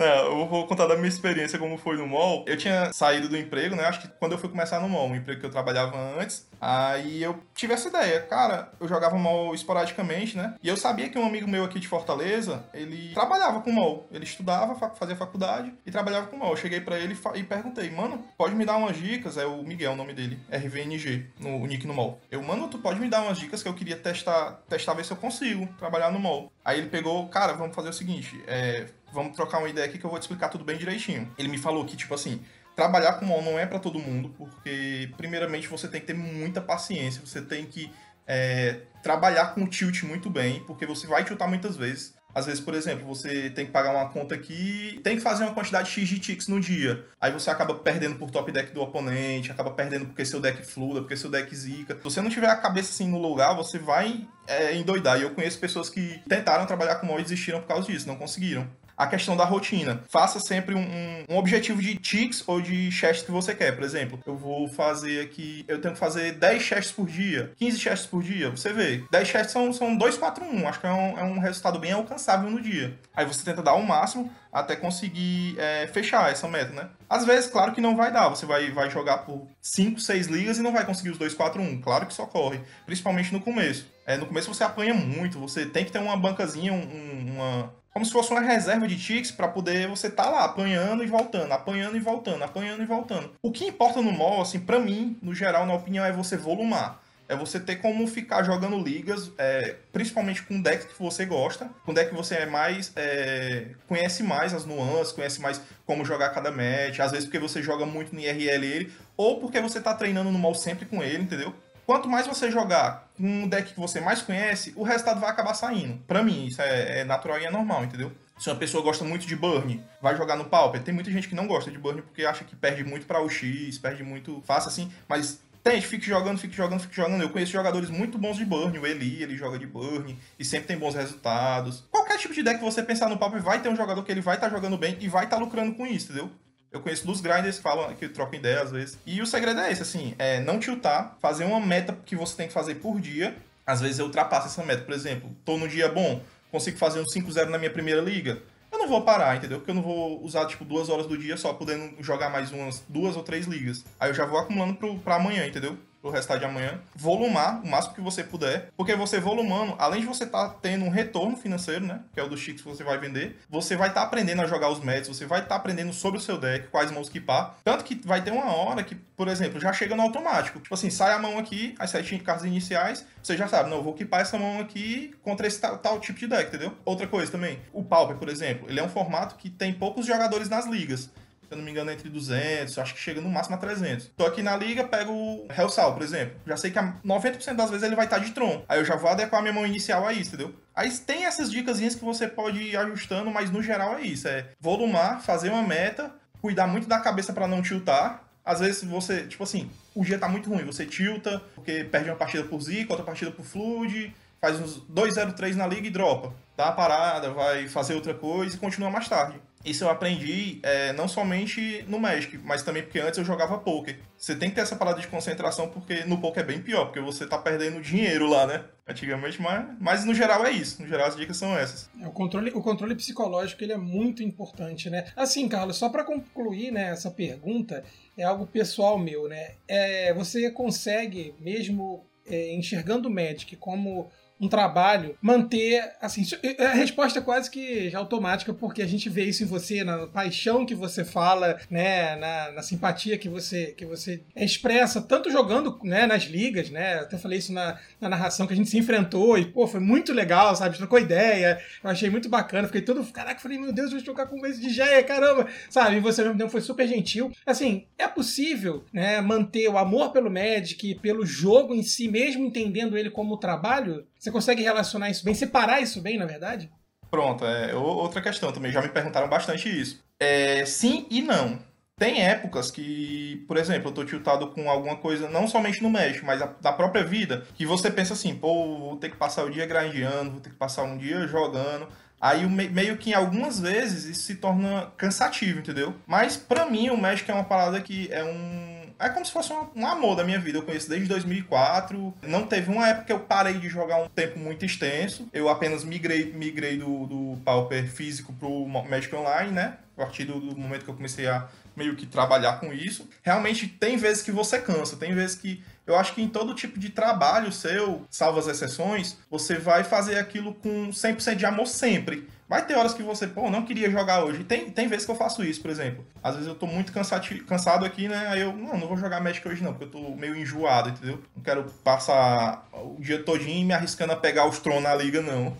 [0.00, 2.44] Não, eu vou contar da minha experiência como foi no mall.
[2.46, 3.84] Eu tinha saído do emprego, né?
[3.84, 7.22] Acho que quando eu fui começar no mall, um emprego que eu trabalhava antes, aí
[7.22, 8.22] eu tive essa ideia.
[8.22, 10.54] Cara, eu jogava mall esporadicamente, né?
[10.62, 14.06] E eu sabia que um amigo meu aqui de Fortaleza, ele trabalhava com mall.
[14.10, 16.50] Ele estudava, fa- fazia faculdade e trabalhava com mall.
[16.52, 19.36] Eu cheguei pra ele e e perguntei, mano, pode me dar umas dicas?
[19.36, 22.18] É o Miguel, o nome dele, RVNG, no o nick no mall.
[22.30, 25.12] Eu, mano, tu pode me dar umas dicas que eu queria testar, testar ver se
[25.12, 26.50] eu consigo trabalhar no mall.
[26.64, 30.04] Aí ele pegou, cara, vamos fazer o seguinte, é, vamos trocar uma ideia aqui que
[30.04, 31.32] eu vou te explicar tudo bem direitinho.
[31.38, 32.42] Ele me falou que, tipo assim,
[32.74, 36.60] trabalhar com mall não é pra todo mundo, porque, primeiramente, você tem que ter muita
[36.60, 37.92] paciência, você tem que
[38.26, 42.14] é, trabalhar com o tilt muito bem, porque você vai tiltar muitas vezes.
[42.32, 45.52] Às vezes, por exemplo, você tem que pagar uma conta aqui, tem que fazer uma
[45.52, 47.04] quantidade X de ticks no dia.
[47.20, 51.00] Aí você acaba perdendo por top deck do oponente, acaba perdendo porque seu deck fluda,
[51.00, 51.96] porque seu deck zica.
[51.96, 55.18] Se você não tiver a cabeça assim no lugar, você vai é, endoidar.
[55.18, 58.16] E eu conheço pessoas que tentaram trabalhar com mall e desistiram por causa disso, não
[58.16, 58.68] conseguiram
[59.02, 60.02] a questão da rotina.
[60.08, 60.80] Faça sempre um,
[61.28, 63.72] um- objetivo de ticks ou de chests que você quer.
[63.72, 65.64] Por exemplo, eu vou fazer aqui.
[65.68, 68.50] Eu tenho que fazer 10 chests por dia, 15 chests por dia.
[68.50, 69.04] Você vê.
[69.10, 70.68] 10 chests são, são 2, 4, 1.
[70.68, 72.98] Acho que é um, é um resultado bem alcançável no dia.
[73.14, 76.88] Aí você tenta dar o máximo até conseguir é, fechar essa meta, né?
[77.08, 78.28] Às vezes, claro que não vai dar.
[78.28, 81.62] Você vai, vai jogar por 5, 6 ligas e não vai conseguir os 2, 4,
[81.62, 81.80] 1.
[81.80, 82.60] Claro que isso ocorre.
[82.84, 83.86] Principalmente no começo.
[84.06, 85.38] É, no começo você apanha muito.
[85.38, 89.30] Você tem que ter uma bancazinha, um- uma como se fosse uma reserva de ticks
[89.30, 93.32] para poder você estar lá apanhando e voltando, apanhando e voltando, apanhando e voltando.
[93.42, 97.02] O que importa no mall, assim, para mim, no geral, na opinião, é você volumar.
[97.28, 101.94] É você ter como ficar jogando ligas, é, principalmente com decks que você gosta, com
[101.94, 102.92] deck que você é mais.
[102.96, 107.62] é, conhece mais as nuances, conhece mais como jogar cada match, às vezes porque você
[107.62, 111.22] joga muito no IRL ele, ou porque você tá treinando no mall sempre com ele,
[111.22, 111.54] entendeu?
[111.90, 115.54] Quanto mais você jogar com um deck que você mais conhece, o resultado vai acabar
[115.54, 116.00] saindo.
[116.06, 118.12] Pra mim, isso é, é natural e é normal, entendeu?
[118.38, 120.84] Se uma pessoa gosta muito de Burn, vai jogar no Pauper.
[120.84, 123.76] Tem muita gente que não gosta de Burn porque acha que perde muito pra UX,
[123.78, 127.22] perde muito fácil assim, mas tente, fique jogando, fique jogando, fique jogando.
[127.22, 130.68] Eu conheço jogadores muito bons de burn, o Eli, ele joga de burn e sempre
[130.68, 131.88] tem bons resultados.
[131.90, 134.20] Qualquer tipo de deck que você pensar no Pauper, vai ter um jogador que ele
[134.20, 136.30] vai estar tá jogando bem e vai estar tá lucrando com isso, entendeu?
[136.72, 138.98] Eu conheço dos grinders que falam que trocam ideia às vezes.
[139.04, 142.46] E o segredo é esse, assim, é não tiltar, fazer uma meta que você tem
[142.46, 143.36] que fazer por dia.
[143.66, 147.04] Às vezes eu ultrapasso essa meta, por exemplo, tô no dia bom, consigo fazer um
[147.04, 148.40] 5-0 na minha primeira liga.
[148.70, 149.58] Eu não vou parar, entendeu?
[149.58, 152.84] Porque eu não vou usar, tipo, duas horas do dia só podendo jogar mais umas
[152.88, 153.84] duas ou três ligas.
[153.98, 155.76] Aí eu já vou acumulando pro, pra amanhã, entendeu?
[156.00, 160.06] Pro restar de amanhã, volumar o máximo que você puder, porque você volumando, além de
[160.06, 162.82] você estar tá tendo um retorno financeiro, né, que é o dos chiques que você
[162.82, 165.56] vai vender, você vai estar tá aprendendo a jogar os métodos, você vai estar tá
[165.56, 168.94] aprendendo sobre o seu deck, quais mãos equipar, tanto que vai ter uma hora que,
[168.94, 172.46] por exemplo, já chega no automático, tipo assim, sai a mão aqui, as sete cartas
[172.46, 176.00] iniciais, você já sabe, não, eu vou equipar essa mão aqui contra esse tal, tal
[176.00, 176.76] tipo de deck, entendeu?
[176.84, 180.48] Outra coisa também, o Pauper, por exemplo, ele é um formato que tem poucos jogadores
[180.48, 181.10] nas ligas,
[181.50, 184.12] se eu não me engano, entre 200, acho que chega no máximo a 300.
[184.16, 186.36] Tô aqui na liga, pego o Hellsal, por exemplo.
[186.46, 188.64] Já sei que 90% das vezes ele vai estar de Tron.
[188.68, 190.54] Aí eu já vou adequar minha mão inicial a isso, entendeu?
[190.72, 194.28] Aí tem essas dicas que você pode ir ajustando, mas no geral é isso.
[194.28, 198.22] É volumar, fazer uma meta, cuidar muito da cabeça para não tiltar.
[198.44, 202.16] Às vezes você, tipo assim, o dia tá muito ruim, você tilta, porque perde uma
[202.16, 206.32] partida por Zico, outra partida por Flood, faz uns 2-0-3 na liga e dropa.
[206.56, 209.40] Dá a parada, vai fazer outra coisa e continua mais tarde.
[209.64, 213.98] Isso eu aprendi é, não somente no Magic, mas também porque antes eu jogava poker.
[214.16, 217.00] Você tem que ter essa parada de concentração, porque no poker é bem pior, porque
[217.00, 218.64] você tá perdendo dinheiro lá, né?
[218.88, 220.80] Antigamente, mas, mas no geral é isso.
[220.80, 221.90] No geral as dicas são essas.
[222.00, 225.12] É, o, controle, o controle psicológico ele é muito importante, né?
[225.14, 227.84] Assim, Carlos, só para concluir né, essa pergunta,
[228.16, 229.52] é algo pessoal meu, né?
[229.68, 234.10] É, você consegue, mesmo é, enxergando o Magic como
[234.40, 236.24] um trabalho, manter, assim,
[236.58, 240.64] a resposta é quase que automática, porque a gente vê isso em você, na paixão
[240.64, 246.06] que você fala, né, na, na simpatia que você, que você expressa, tanto jogando, né,
[246.06, 249.44] nas ligas, né, até falei isso na, na narração, que a gente se enfrentou e,
[249.44, 253.58] pô, foi muito legal, sabe, trocou ideia, eu achei muito bacana, fiquei todo, caraca, falei,
[253.58, 256.86] meu Deus, vou jogar com esse Géia, caramba, sabe, e você mesmo tempo foi super
[256.86, 257.32] gentil.
[257.44, 262.96] Assim, é possível, né, manter o amor pelo Magic, pelo jogo em si, mesmo entendendo
[262.96, 264.06] ele como trabalho?
[264.20, 266.70] Você consegue relacionar isso bem, separar isso bem, na verdade?
[267.10, 268.70] Pronto, é outra questão também.
[268.70, 270.04] Já me perguntaram bastante isso.
[270.20, 271.58] É, sim e não.
[271.98, 276.26] Tem épocas que, por exemplo, eu tô tiltado com alguma coisa, não somente no México,
[276.26, 279.66] mas da própria vida, que você pensa assim, pô, vou ter que passar o dia
[279.66, 281.88] grindando, vou ter que passar um dia jogando.
[282.20, 285.94] Aí meio que algumas vezes isso se torna cansativo, entendeu?
[286.06, 288.69] Mas para mim o México é uma parada que é um
[289.00, 290.58] é como se fosse um, um, amor da minha vida.
[290.58, 292.14] Eu conheço desde 2004.
[292.22, 295.28] Não teve uma época que eu parei de jogar um tempo muito extenso.
[295.32, 299.78] Eu apenas migrei, migrei do, do Pauper físico pro Magic Online, né?
[299.96, 303.08] A partir do, do momento que eu comecei a meio que trabalhar com isso.
[303.22, 306.78] Realmente tem vezes que você cansa, tem vezes que eu acho que em todo tipo
[306.78, 312.28] de trabalho seu, salvo as exceções, você vai fazer aquilo com 100% de amor sempre.
[312.50, 314.42] Vai ter horas que você, pô, não queria jogar hoje.
[314.42, 316.04] Tem, tem vezes que eu faço isso, por exemplo.
[316.20, 318.26] Às vezes eu tô muito cansado, aqui, né?
[318.26, 321.22] Aí eu, não, não vou jogar Magic hoje não, porque eu tô meio enjoado, entendeu?
[321.36, 325.56] Não quero passar o dia todinho me arriscando a pegar os tronos na liga, não.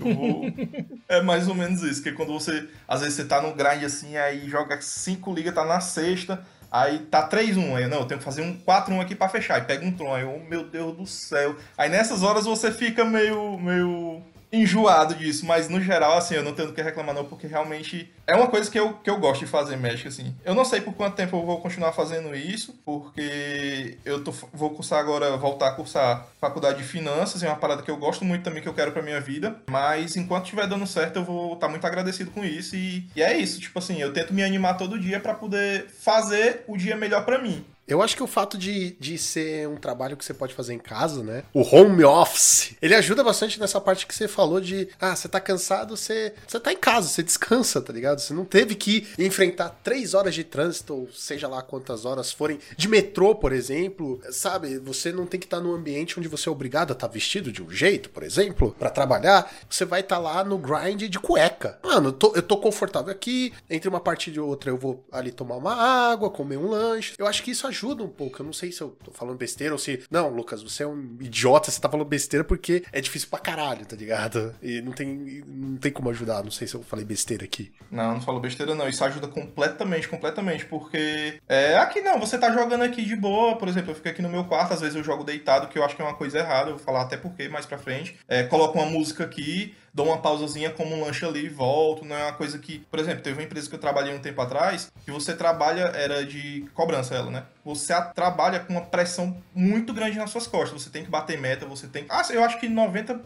[0.00, 0.42] Vou...
[1.08, 4.16] é mais ou menos isso, que quando você, às vezes você tá no grind assim,
[4.16, 8.24] aí joga cinco ligas, tá na sexta, aí tá 3-1, aí não, eu tenho que
[8.24, 11.06] fazer um 4-1 aqui para fechar, e pega um trono, aí, oh meu Deus do
[11.06, 11.54] céu.
[11.78, 16.52] Aí nessas horas você fica meio, meio enjoado disso, mas no geral, assim, eu não
[16.52, 19.40] tenho o que reclamar não, porque realmente é uma coisa que eu, que eu gosto
[19.40, 20.34] de fazer Magic, assim.
[20.44, 24.70] Eu não sei por quanto tempo eu vou continuar fazendo isso, porque eu tô, vou
[24.70, 28.42] cursar agora, voltar a cursar faculdade de finanças, é uma parada que eu gosto muito
[28.42, 31.66] também, que eu quero pra minha vida, mas enquanto estiver dando certo, eu vou estar
[31.66, 34.76] tá muito agradecido com isso, e, e é isso, tipo assim, eu tento me animar
[34.76, 37.64] todo dia para poder fazer o dia melhor para mim.
[37.92, 40.78] Eu acho que o fato de, de ser um trabalho que você pode fazer em
[40.78, 41.44] casa, né?
[41.52, 45.38] O home office, ele ajuda bastante nessa parte que você falou de, ah, você tá
[45.38, 48.20] cansado, você, você tá em casa, você descansa, tá ligado?
[48.20, 52.58] Você não teve que enfrentar três horas de trânsito, ou seja lá quantas horas forem,
[52.78, 54.78] de metrô, por exemplo, sabe?
[54.78, 57.12] Você não tem que estar tá num ambiente onde você é obrigado a estar tá
[57.12, 59.52] vestido de um jeito, por exemplo, para trabalhar.
[59.68, 61.78] Você vai estar tá lá no grind de cueca.
[61.84, 65.30] Mano, eu tô, eu tô confortável aqui, entre uma partida e outra eu vou ali
[65.30, 67.12] tomar uma água, comer um lanche.
[67.18, 68.40] Eu acho que isso ajuda um pouco.
[68.40, 70.02] Eu não sei se eu tô falando besteira ou se.
[70.10, 73.84] Não, Lucas, você é um idiota, você tá falando besteira porque é difícil pra caralho,
[73.84, 74.54] tá ligado?
[74.62, 76.42] E não tem, não tem como ajudar.
[76.42, 77.72] Não sei se eu falei besteira aqui.
[77.90, 78.88] Não, não falo besteira, não.
[78.88, 80.64] Isso ajuda completamente, completamente.
[80.66, 84.22] Porque é aqui não, você tá jogando aqui de boa, por exemplo, eu fico aqui
[84.22, 86.38] no meu quarto, às vezes eu jogo deitado, que eu acho que é uma coisa
[86.38, 88.18] errada, eu vou falar até porque mais pra frente.
[88.28, 92.04] É, coloco uma música aqui, dou uma pausazinha como um lanche ali e volto.
[92.04, 94.40] Não é uma coisa que, por exemplo, teve uma empresa que eu trabalhei um tempo
[94.40, 97.44] atrás que você trabalha, era de cobrança ela, né?
[97.64, 100.82] Você trabalha com uma pressão muito grande nas suas costas.
[100.82, 102.06] Você tem que bater meta, você tem.
[102.08, 103.20] Ah, eu acho que 90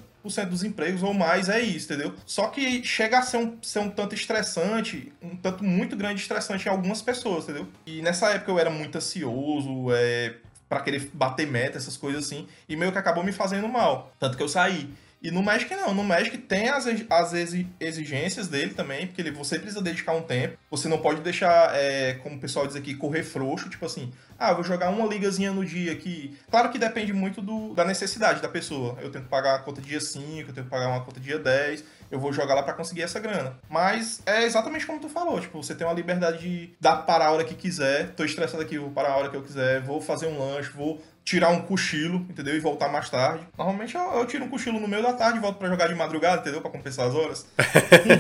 [0.49, 2.13] dos empregos ou mais é isso, entendeu?
[2.27, 6.67] Só que chega a ser um, ser um tanto estressante, um tanto muito grande estressante
[6.67, 7.69] em algumas pessoas, entendeu?
[7.87, 10.35] E nessa época eu era muito ansioso, é,
[10.69, 14.13] para querer bater meta, essas coisas assim, e meio que acabou me fazendo mal.
[14.19, 14.91] Tanto que eu saí.
[15.27, 17.33] E no Magic não, no Magic tem as, as
[17.81, 22.15] exigências dele também, porque ele, você precisa dedicar um tempo, você não pode deixar, é,
[22.23, 25.65] como o pessoal diz aqui, correr frouxo, tipo assim, ah, vou jogar uma ligazinha no
[25.65, 26.39] dia aqui.
[26.49, 28.97] Claro que depende muito do, da necessidade da pessoa.
[29.01, 32.21] Eu tento pagar a conta dia 5, eu tento pagar uma conta dia 10, eu
[32.21, 33.59] vou jogar lá para conseguir essa grana.
[33.69, 37.33] Mas é exatamente como tu falou, tipo, você tem uma liberdade de dar para a
[37.33, 38.11] hora que quiser.
[38.11, 41.03] Tô estressado aqui, vou parar a hora que eu quiser, vou fazer um lanche, vou
[41.27, 42.57] tirar um cochilo, entendeu?
[42.57, 43.47] E voltar mais tarde.
[43.59, 45.95] Normalmente eu, eu tiro um cochilo no meio da tarde e volto para jogar de
[45.95, 46.63] madrugada, entendeu?
[46.63, 47.47] Para compensar as horas.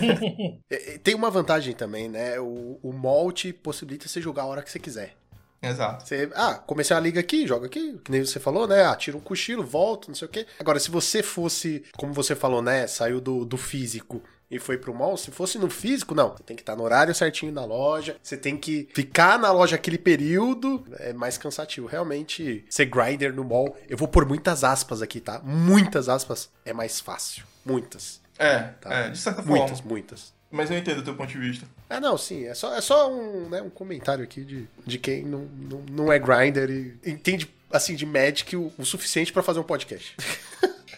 [1.04, 2.40] tem uma vantagem também, né?
[2.40, 3.32] O, o
[3.62, 5.14] possibilita você jogar a hora que você quiser.
[5.62, 6.06] Exato.
[6.06, 8.84] Você, ah, comecei a liga aqui, joga aqui, que nem você falou, né?
[8.84, 10.44] Ah, tira um cochilo, volto, não sei o quê.
[10.58, 12.88] Agora, se você fosse, como você falou, né?
[12.88, 14.20] Saiu do, do físico
[14.50, 16.30] e foi pro mall, se fosse no físico, não.
[16.30, 19.76] Você tem que estar no horário certinho na loja, você tem que ficar na loja
[19.76, 21.86] aquele período, é mais cansativo.
[21.86, 25.40] Realmente, ser grinder no mall, eu vou por muitas aspas aqui, tá?
[25.42, 27.44] Muitas aspas, é mais fácil.
[27.64, 28.20] Muitas.
[28.38, 28.94] É, tá?
[28.94, 29.58] é de certa forma.
[29.58, 30.36] Muitas, muitas.
[30.50, 31.66] Mas eu entendo o teu ponto de vista.
[31.90, 32.46] É, não, sim.
[32.46, 36.12] É só, é só um, né, um comentário aqui de, de quem não, não, não
[36.12, 40.16] é grinder e entende, assim, de Magic o, o suficiente para fazer um podcast.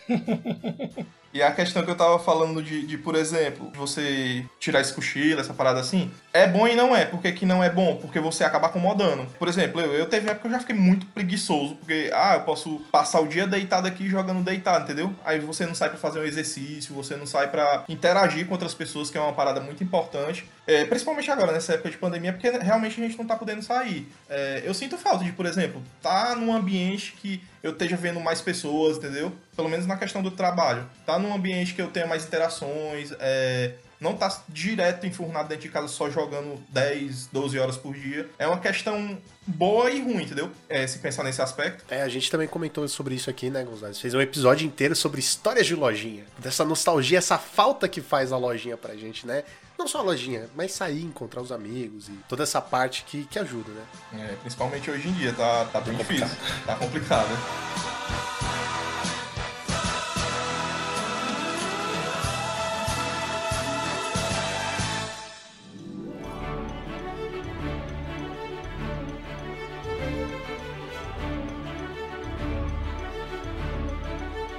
[1.32, 5.40] E a questão que eu tava falando de, de, por exemplo, você tirar esse cochilo,
[5.40, 7.04] essa parada assim, é bom e não é.
[7.04, 7.96] Por que, que não é bom?
[7.96, 9.26] Porque você acaba acomodando.
[9.38, 12.40] Por exemplo, eu, eu teve época que eu já fiquei muito preguiçoso, porque, ah, eu
[12.42, 15.14] posso passar o dia deitado aqui jogando deitado, entendeu?
[15.24, 18.74] Aí você não sai para fazer um exercício, você não sai para interagir com outras
[18.74, 20.46] pessoas, que é uma parada muito importante.
[20.66, 24.06] É, principalmente agora, nessa época de pandemia, porque realmente a gente não tá podendo sair.
[24.28, 28.40] É, eu sinto falta de, por exemplo, tá num ambiente que eu esteja vendo mais
[28.40, 29.32] pessoas, entendeu?
[29.56, 30.88] Pelo menos na questão do trabalho.
[31.04, 35.68] Tá num ambiente que eu tenha mais interações, é, não tá direto enfurnado dentro de
[35.70, 38.28] casa só jogando 10, 12 horas por dia.
[38.38, 40.50] É uma questão boa e ruim, entendeu?
[40.68, 41.84] É, se pensar nesse aspecto.
[41.88, 44.00] É, a gente também comentou sobre isso aqui, né, Gonzalez?
[44.00, 46.24] Fez um episódio inteiro sobre histórias de lojinha.
[46.38, 49.42] Dessa nostalgia, essa falta que faz a lojinha pra gente, né?
[49.78, 53.38] Não só a lojinha, mas sair, encontrar os amigos e toda essa parte que, que
[53.38, 53.84] ajuda, né?
[54.14, 56.36] É, principalmente hoje em dia, tá, tá bem tá difícil.
[56.66, 57.28] Tá complicado.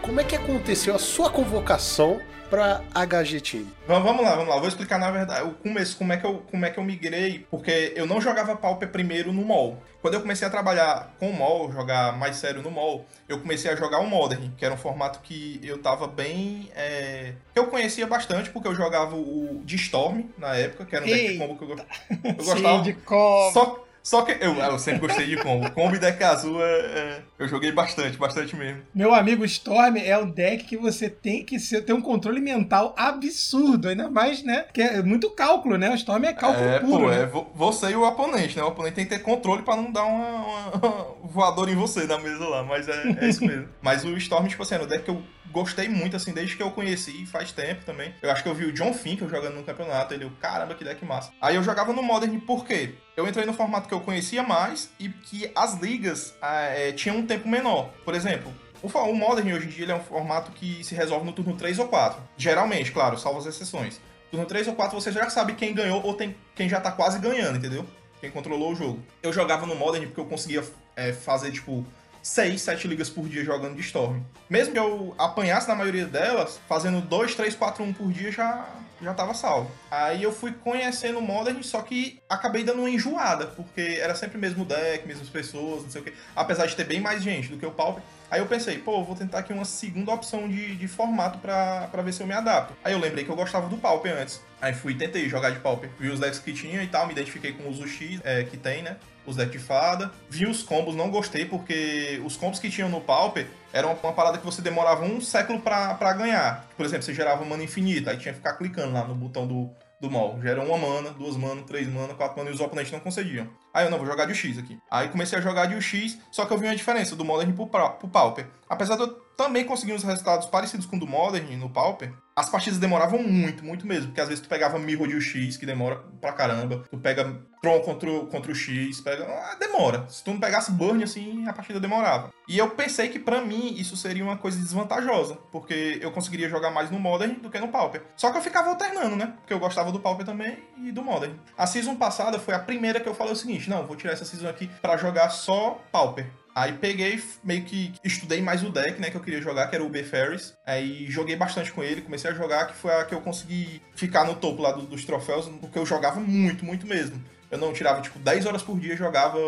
[0.09, 3.67] Como é que aconteceu a sua convocação para HG Team?
[3.87, 4.57] Vamos lá, vamos lá.
[4.57, 7.45] Vou explicar na verdade o começo, como é que eu, como é que eu migrei,
[7.51, 9.77] porque eu não jogava Pauper primeiro no mall.
[10.01, 13.69] Quando eu comecei a trabalhar com o mall, jogar mais sério no mall, eu comecei
[13.69, 16.71] a jogar o Modern, que era um formato que eu tava bem.
[16.75, 17.35] É...
[17.53, 21.07] que eu conhecia bastante, porque eu jogava o de Storm na época, que era um
[21.07, 21.69] deck de combo que eu,
[22.23, 22.77] eu gostava.
[22.77, 23.53] Sim, de combo.
[23.53, 25.69] Só, só que eu, eu sempre gostei de combo.
[25.71, 28.81] Combo e deck azul é, é, eu joguei bastante, bastante mesmo.
[28.93, 32.93] Meu amigo Storm é o deck que você tem que ser, ter um controle mental
[32.97, 34.65] absurdo, ainda mais, né?
[34.73, 35.89] Que é muito cálculo, né?
[35.91, 37.03] O Storm é cálculo é, puro.
[37.03, 37.23] Pô, né?
[37.23, 38.63] é você e o oponente, né?
[38.63, 42.17] O oponente tem que ter controle pra não dar uma, uma voador em você na
[42.17, 43.67] mesa lá, mas é, é isso mesmo.
[43.81, 45.21] mas o Storm, tipo assim, é o deck que eu
[45.51, 48.13] gostei muito, assim, desde que eu conheci, faz tempo também.
[48.21, 51.03] Eu acho que eu vi o John Fink jogando no campeonato, ele, caramba, que deck
[51.03, 51.31] massa.
[51.41, 52.95] Aí eu jogava no Modern por quê?
[53.19, 57.25] Eu entrei no formato que eu conhecia mais e que as ligas é, tinham um
[57.25, 57.89] tempo menor.
[58.05, 58.49] Por exemplo,
[58.81, 61.89] o Modern hoje em dia é um formato que se resolve no turno 3 ou
[61.89, 62.17] 4.
[62.37, 63.99] Geralmente, claro, salvo as exceções.
[64.31, 67.19] Turno 3 ou 4 você já sabe quem ganhou ou tem, quem já tá quase
[67.19, 67.85] ganhando, entendeu?
[68.21, 69.03] Quem controlou o jogo.
[69.21, 70.63] Eu jogava no Modern porque eu conseguia
[70.95, 71.85] é, fazer, tipo,
[72.23, 74.21] 6, 7 ligas por dia jogando de Storm.
[74.49, 78.65] Mesmo que eu apanhasse na maioria delas, fazendo 2, 3, 4, 1 por dia já,
[79.01, 79.71] já tava salvo.
[79.89, 84.37] Aí eu fui conhecendo o Modern, só que acabei dando uma enjoada, porque era sempre
[84.37, 86.13] o mesmo deck, mesmas pessoas, não sei o que.
[86.35, 88.03] Apesar de ter bem mais gente do que o Pauper.
[88.31, 92.13] Aí eu pensei, pô, vou tentar aqui uma segunda opção de, de formato pra ver
[92.13, 92.75] se eu me adapto.
[92.83, 94.41] Aí eu lembrei que eu gostava do Pauper antes.
[94.61, 95.89] Aí fui tentei jogar de Pauper.
[95.99, 98.83] Vi os decks que tinha e tal, me identifiquei com os UX é, que tem,
[98.83, 98.97] né?
[99.25, 100.11] Os decks de fada.
[100.29, 104.37] Vi os combos, não gostei, porque os combos que tinham no Pauper eram uma parada
[104.37, 106.67] que você demorava um século pra ganhar.
[106.77, 109.69] Por exemplo, você gerava mana infinita, aí tinha que ficar clicando lá no botão do,
[109.99, 110.39] do mal.
[110.41, 113.47] Gera uma mana, duas mana, três mana, quatro mana e os oponentes não concediam.
[113.73, 114.79] Aí eu não, vou jogar de X aqui.
[114.89, 117.67] Aí comecei a jogar de UX, só que eu vi uma diferença do Modern pro,
[117.67, 118.47] pro Pauper.
[118.67, 122.49] Apesar de eu também conseguir uns resultados parecidos com o do Modern no Pauper, as
[122.49, 124.07] partidas demoravam muito, muito mesmo.
[124.07, 126.83] Porque às vezes tu pegava Mirror de X, que demora pra caramba.
[126.89, 129.25] Tu pega Tron contra, o- contra o X, pega.
[129.25, 130.05] Ah, demora.
[130.07, 132.31] Se tu não pegasse Burn, assim, a partida demorava.
[132.47, 135.35] E eu pensei que pra mim isso seria uma coisa desvantajosa.
[135.51, 138.01] Porque eu conseguiria jogar mais no Modern do que no Pauper.
[138.15, 139.33] Só que eu ficava alternando, né?
[139.41, 141.33] Porque eu gostava do Pauper também e do Modern.
[141.57, 144.23] A season passada foi a primeira que eu falei o seguinte: não, vou tirar essa
[144.23, 146.31] season aqui pra jogar só Pauper.
[146.59, 149.83] Aí peguei, meio que estudei mais o deck, né, que eu queria jogar, que era
[149.83, 150.53] o B Ferris.
[150.65, 154.25] Aí joguei bastante com ele, comecei a jogar, que foi a que eu consegui ficar
[154.25, 157.23] no topo lá do- dos troféus, porque eu jogava muito, muito mesmo.
[157.49, 159.39] Eu não tirava, tipo, 10 horas por dia, jogava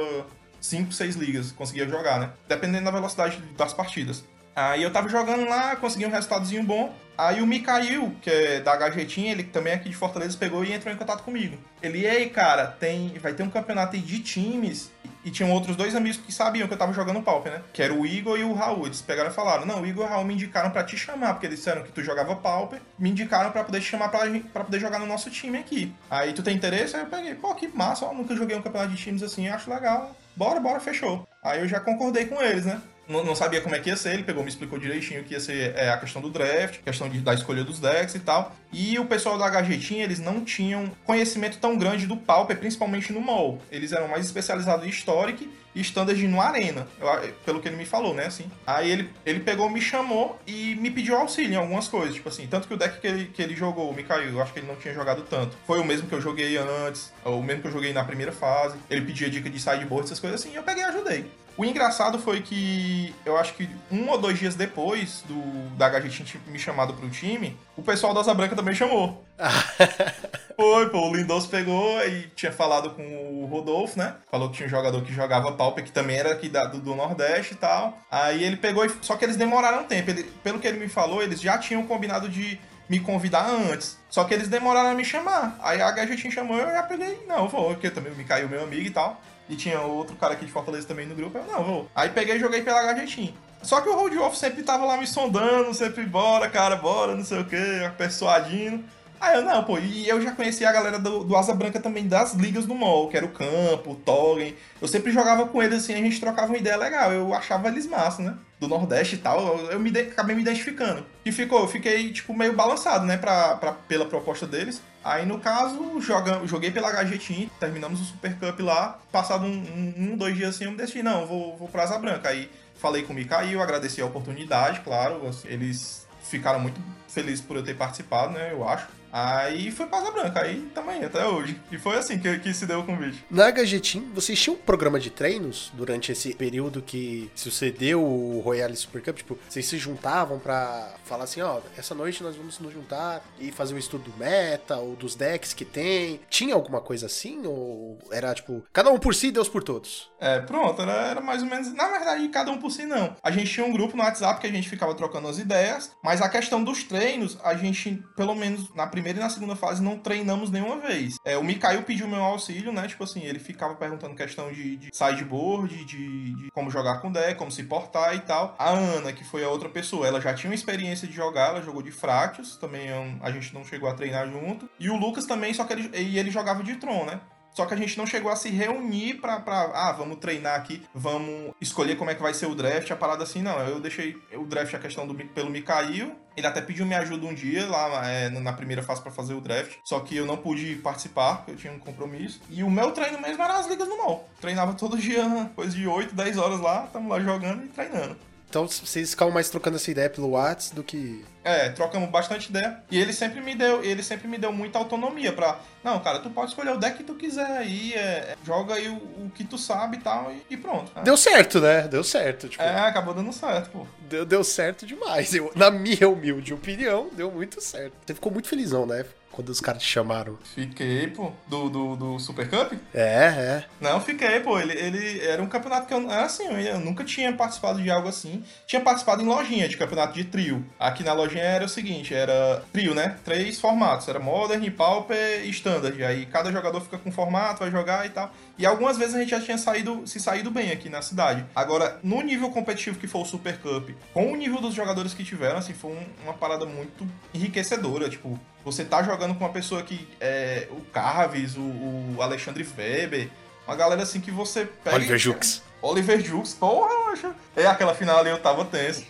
[0.62, 2.30] 5, 6 ligas, conseguia jogar, né?
[2.48, 4.24] Dependendo da velocidade das partidas.
[4.56, 6.94] Aí eu tava jogando lá, consegui um resultadozinho bom.
[7.18, 10.94] Aí o Mikael, que é da HG ele também aqui de Fortaleza, pegou e entrou
[10.94, 11.58] em contato comigo.
[11.84, 14.90] Ele, ei, cara, tem, vai ter um campeonato aí de times.
[15.24, 17.62] E tinham outros dois amigos que sabiam que eu tava jogando Pauper, né?
[17.72, 18.86] Que era o Igor e o Raul.
[18.86, 21.34] Eles pegaram e falaram: Não, o Igor e o Raul me indicaram pra te chamar,
[21.34, 22.82] porque eles disseram que tu jogava Pauper.
[22.98, 25.94] Me indicaram pra poder te chamar pra poder jogar no nosso time aqui.
[26.10, 26.96] Aí tu tem interesse?
[26.96, 29.70] Aí eu peguei: Pô, que massa, ó, nunca joguei um campeonato de times assim, acho
[29.70, 30.16] legal.
[30.36, 31.28] Bora, bora, fechou.
[31.44, 32.82] Aí eu já concordei com eles, né?
[33.12, 35.40] Não, não sabia como é que ia ser, ele pegou, me explicou direitinho que ia
[35.40, 38.56] ser é, a questão do draft, questão de, da escolha dos decks e tal.
[38.72, 43.20] E o pessoal da Team, eles não tinham conhecimento tão grande do Pauper, principalmente no
[43.20, 43.62] MOL.
[43.72, 47.86] Eles eram mais especializados em Historic e Standard no Arena, eu- pelo que ele me
[47.86, 48.46] falou, né, assim.
[48.68, 52.46] Aí ele, ele pegou, me chamou e me pediu auxílio em algumas coisas, tipo assim,
[52.48, 54.68] tanto que o deck que ele, que ele jogou, o Mikael, eu acho que ele
[54.68, 55.56] não tinha jogado tanto.
[55.66, 58.76] Foi o mesmo que eu joguei antes, o mesmo que eu joguei na primeira fase.
[58.90, 61.26] Ele pedia dica de sideboard, essas coisas assim, e eu peguei e ajudei.
[61.58, 65.42] O engraçado foi que eu acho que um ou dois dias depois do
[65.78, 69.24] da HG me chamado pro time, o pessoal da Asa Branca também chamou.
[70.56, 73.02] Foi, pô, o Lindoso pegou e tinha falado com
[73.44, 74.16] o Rodolfo, né?
[74.30, 76.94] Falou que tinha um jogador que jogava Pauper, que também era aqui da- do, do
[76.96, 77.98] Nordeste e tal.
[78.12, 78.92] Aí ele pegou e.
[79.02, 80.12] Só que eles demoraram um tempo.
[80.12, 83.98] Ele- pelo que ele me falou, eles já tinham combinado de me convidar antes.
[84.10, 85.58] Só que eles demoraram a me chamar.
[85.62, 88.64] Aí a HG chamou eu já peguei, não, eu vou, porque também me caiu meu
[88.64, 89.20] amigo e tal.
[89.52, 91.38] E tinha outro cara aqui de Fortaleza também no grupo.
[91.38, 91.92] Eu, não, vou.
[91.94, 93.34] Aí peguei e joguei pela HG Team.
[93.62, 97.26] Só que o Road Off sempre tava lá me sondando, sempre bora, cara, bora, não
[97.26, 97.58] sei o que,
[97.98, 98.82] persuadindo.
[99.22, 102.08] Aí eu, não, pô, e eu já conhecia a galera do, do Asa Branca também
[102.08, 104.56] das ligas do MOL, que era o Campo, o Tolkien.
[104.82, 107.14] Eu sempre jogava com eles assim, a gente trocava uma ideia legal.
[107.14, 108.36] Eu achava eles massa, né?
[108.60, 111.06] Do Nordeste e tal, eu, eu me ide- acabei me identificando.
[111.24, 114.82] E ficou, eu fiquei, tipo, meio balançado, né, pra, pra, pela proposta deles.
[115.04, 119.00] Aí, no caso, joga, joguei pela Team, terminamos o Super Cup lá.
[119.12, 122.00] Passado um, um, um, dois dias assim, eu me decidi, não, vou, vou pra Asa
[122.00, 122.30] Branca.
[122.30, 125.28] Aí falei com o Mikael, agradeci a oportunidade, claro.
[125.28, 128.88] assim, Eles ficaram muito felizes por eu ter participado, né, eu acho.
[129.12, 131.60] Aí foi pra Asa Branca, aí também, até hoje.
[131.72, 133.24] E foi assim que, que se deu o convite.
[133.30, 138.76] Na Team, vocês tinham um programa de treinos durante esse período que sucedeu o Royale
[138.76, 139.18] Super Cup?
[139.18, 143.52] Tipo, vocês se juntavam pra falar assim, ó, essa noite nós vamos nos juntar e
[143.52, 146.20] fazer um estudo do meta ou dos decks que tem.
[146.30, 147.46] Tinha alguma coisa assim?
[147.46, 150.10] Ou era tipo, cada um por si, Deus por todos?
[150.20, 151.74] É, pronto, era, era mais ou menos.
[151.74, 153.16] Na verdade, cada um por si não.
[153.22, 156.22] A gente tinha um grupo no WhatsApp que a gente ficava trocando as ideias, mas
[156.22, 159.98] a questão dos treinos, a gente, pelo menos na primeira e na segunda fase, não
[159.98, 161.16] treinamos nenhuma vez.
[161.26, 162.88] É, o Mikael pediu meu auxílio, né?
[162.88, 167.36] Tipo assim, ele ficava perguntando questão de, de sideboard, de, de como jogar com deck,
[167.36, 168.56] como se portar e tal.
[168.58, 171.62] A Ana, que foi a outra pessoa, ela já tinha uma experiência de jogar, ela
[171.62, 174.70] jogou de Fractus, também é a gente não chegou a treinar junto.
[174.80, 177.20] E o Lucas também, só que ele, ele jogava de Tron, né?
[177.54, 179.72] Só que a gente não chegou a se reunir pra, pra.
[179.74, 183.24] Ah, vamos treinar aqui, vamos escolher como é que vai ser o draft, a parada
[183.24, 183.60] assim, não.
[183.60, 186.16] Eu deixei o draft a questão do pelo Mikael.
[186.36, 189.42] Ele até pediu minha ajuda um dia lá é, na primeira fase pra fazer o
[189.42, 189.76] draft.
[189.84, 192.42] Só que eu não pude participar, porque eu tinha um compromisso.
[192.50, 194.30] E o meu treino mesmo era as ligas no mall.
[194.40, 195.24] Treinava todo dia,
[195.56, 198.31] coisa de 8, 10 horas lá, tamo lá jogando e treinando.
[198.52, 201.24] Então vocês ficavam mais trocando essa ideia pelo WhatsApp do que.
[201.42, 202.84] É, trocamos bastante ideia.
[202.92, 205.62] E ele sempre me deu, ele sempre me deu muita autonomia pra.
[205.82, 208.96] Não, cara, tu pode escolher o deck que tu quiser aí, é, joga aí o,
[209.26, 210.92] o que tu sabe e tal, e, e pronto.
[210.98, 211.02] É.
[211.02, 211.88] Deu certo, né?
[211.88, 212.50] Deu certo.
[212.50, 213.88] Tipo, É, acabou dando certo, pô.
[214.02, 215.34] deu, deu certo demais.
[215.34, 217.94] Eu, na minha humilde opinião, deu muito certo.
[218.06, 219.06] Você ficou muito felizão, né?
[219.32, 220.38] Quando os caras te chamaram.
[220.56, 221.32] Fiquei, pô.
[221.48, 222.74] Do, do, do Super Cup?
[222.94, 223.66] É, é.
[223.80, 224.60] Não, fiquei, pô.
[224.60, 226.10] Ele, ele era um campeonato que eu.
[226.10, 228.44] Era assim, eu nunca tinha participado de algo assim.
[228.68, 230.66] Tinha participado em lojinha de campeonato de trio.
[230.80, 233.18] Aqui na lojinha era o seguinte: era trio, né?
[233.24, 234.08] Três formatos.
[234.08, 236.04] Era Modern, Pauper e Standard.
[236.04, 238.32] Aí cada jogador fica com um formato, vai jogar e tal.
[238.62, 241.44] E algumas vezes a gente já tinha saído, se saído bem aqui na cidade.
[241.56, 245.24] Agora, no nível competitivo que foi o Super Cup, com o nível dos jogadores que
[245.24, 248.08] tiveram, assim, foi um- uma parada muito enriquecedora.
[248.08, 253.30] Tipo, você tá jogando com uma pessoa que é o Carves, o, o Alexandre Weber,
[253.68, 254.96] uma galera assim que você pega.
[254.96, 255.64] Oliver Jux.
[255.82, 257.36] Oliver Jukes, porra.
[257.56, 259.04] É aquela final ali, eu tava tenso.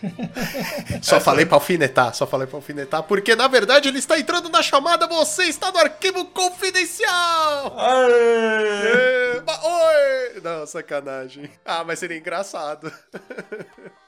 [1.02, 4.62] Só falei pra alfinetar, só falei pra alfinetar, porque na verdade ele está entrando na
[4.62, 7.74] chamada, você está no arquivo confidencial!
[7.78, 9.36] Aê!
[9.36, 10.40] Eba, Oi!
[10.42, 11.50] Não, sacanagem.
[11.64, 12.92] Ah, mas seria engraçado.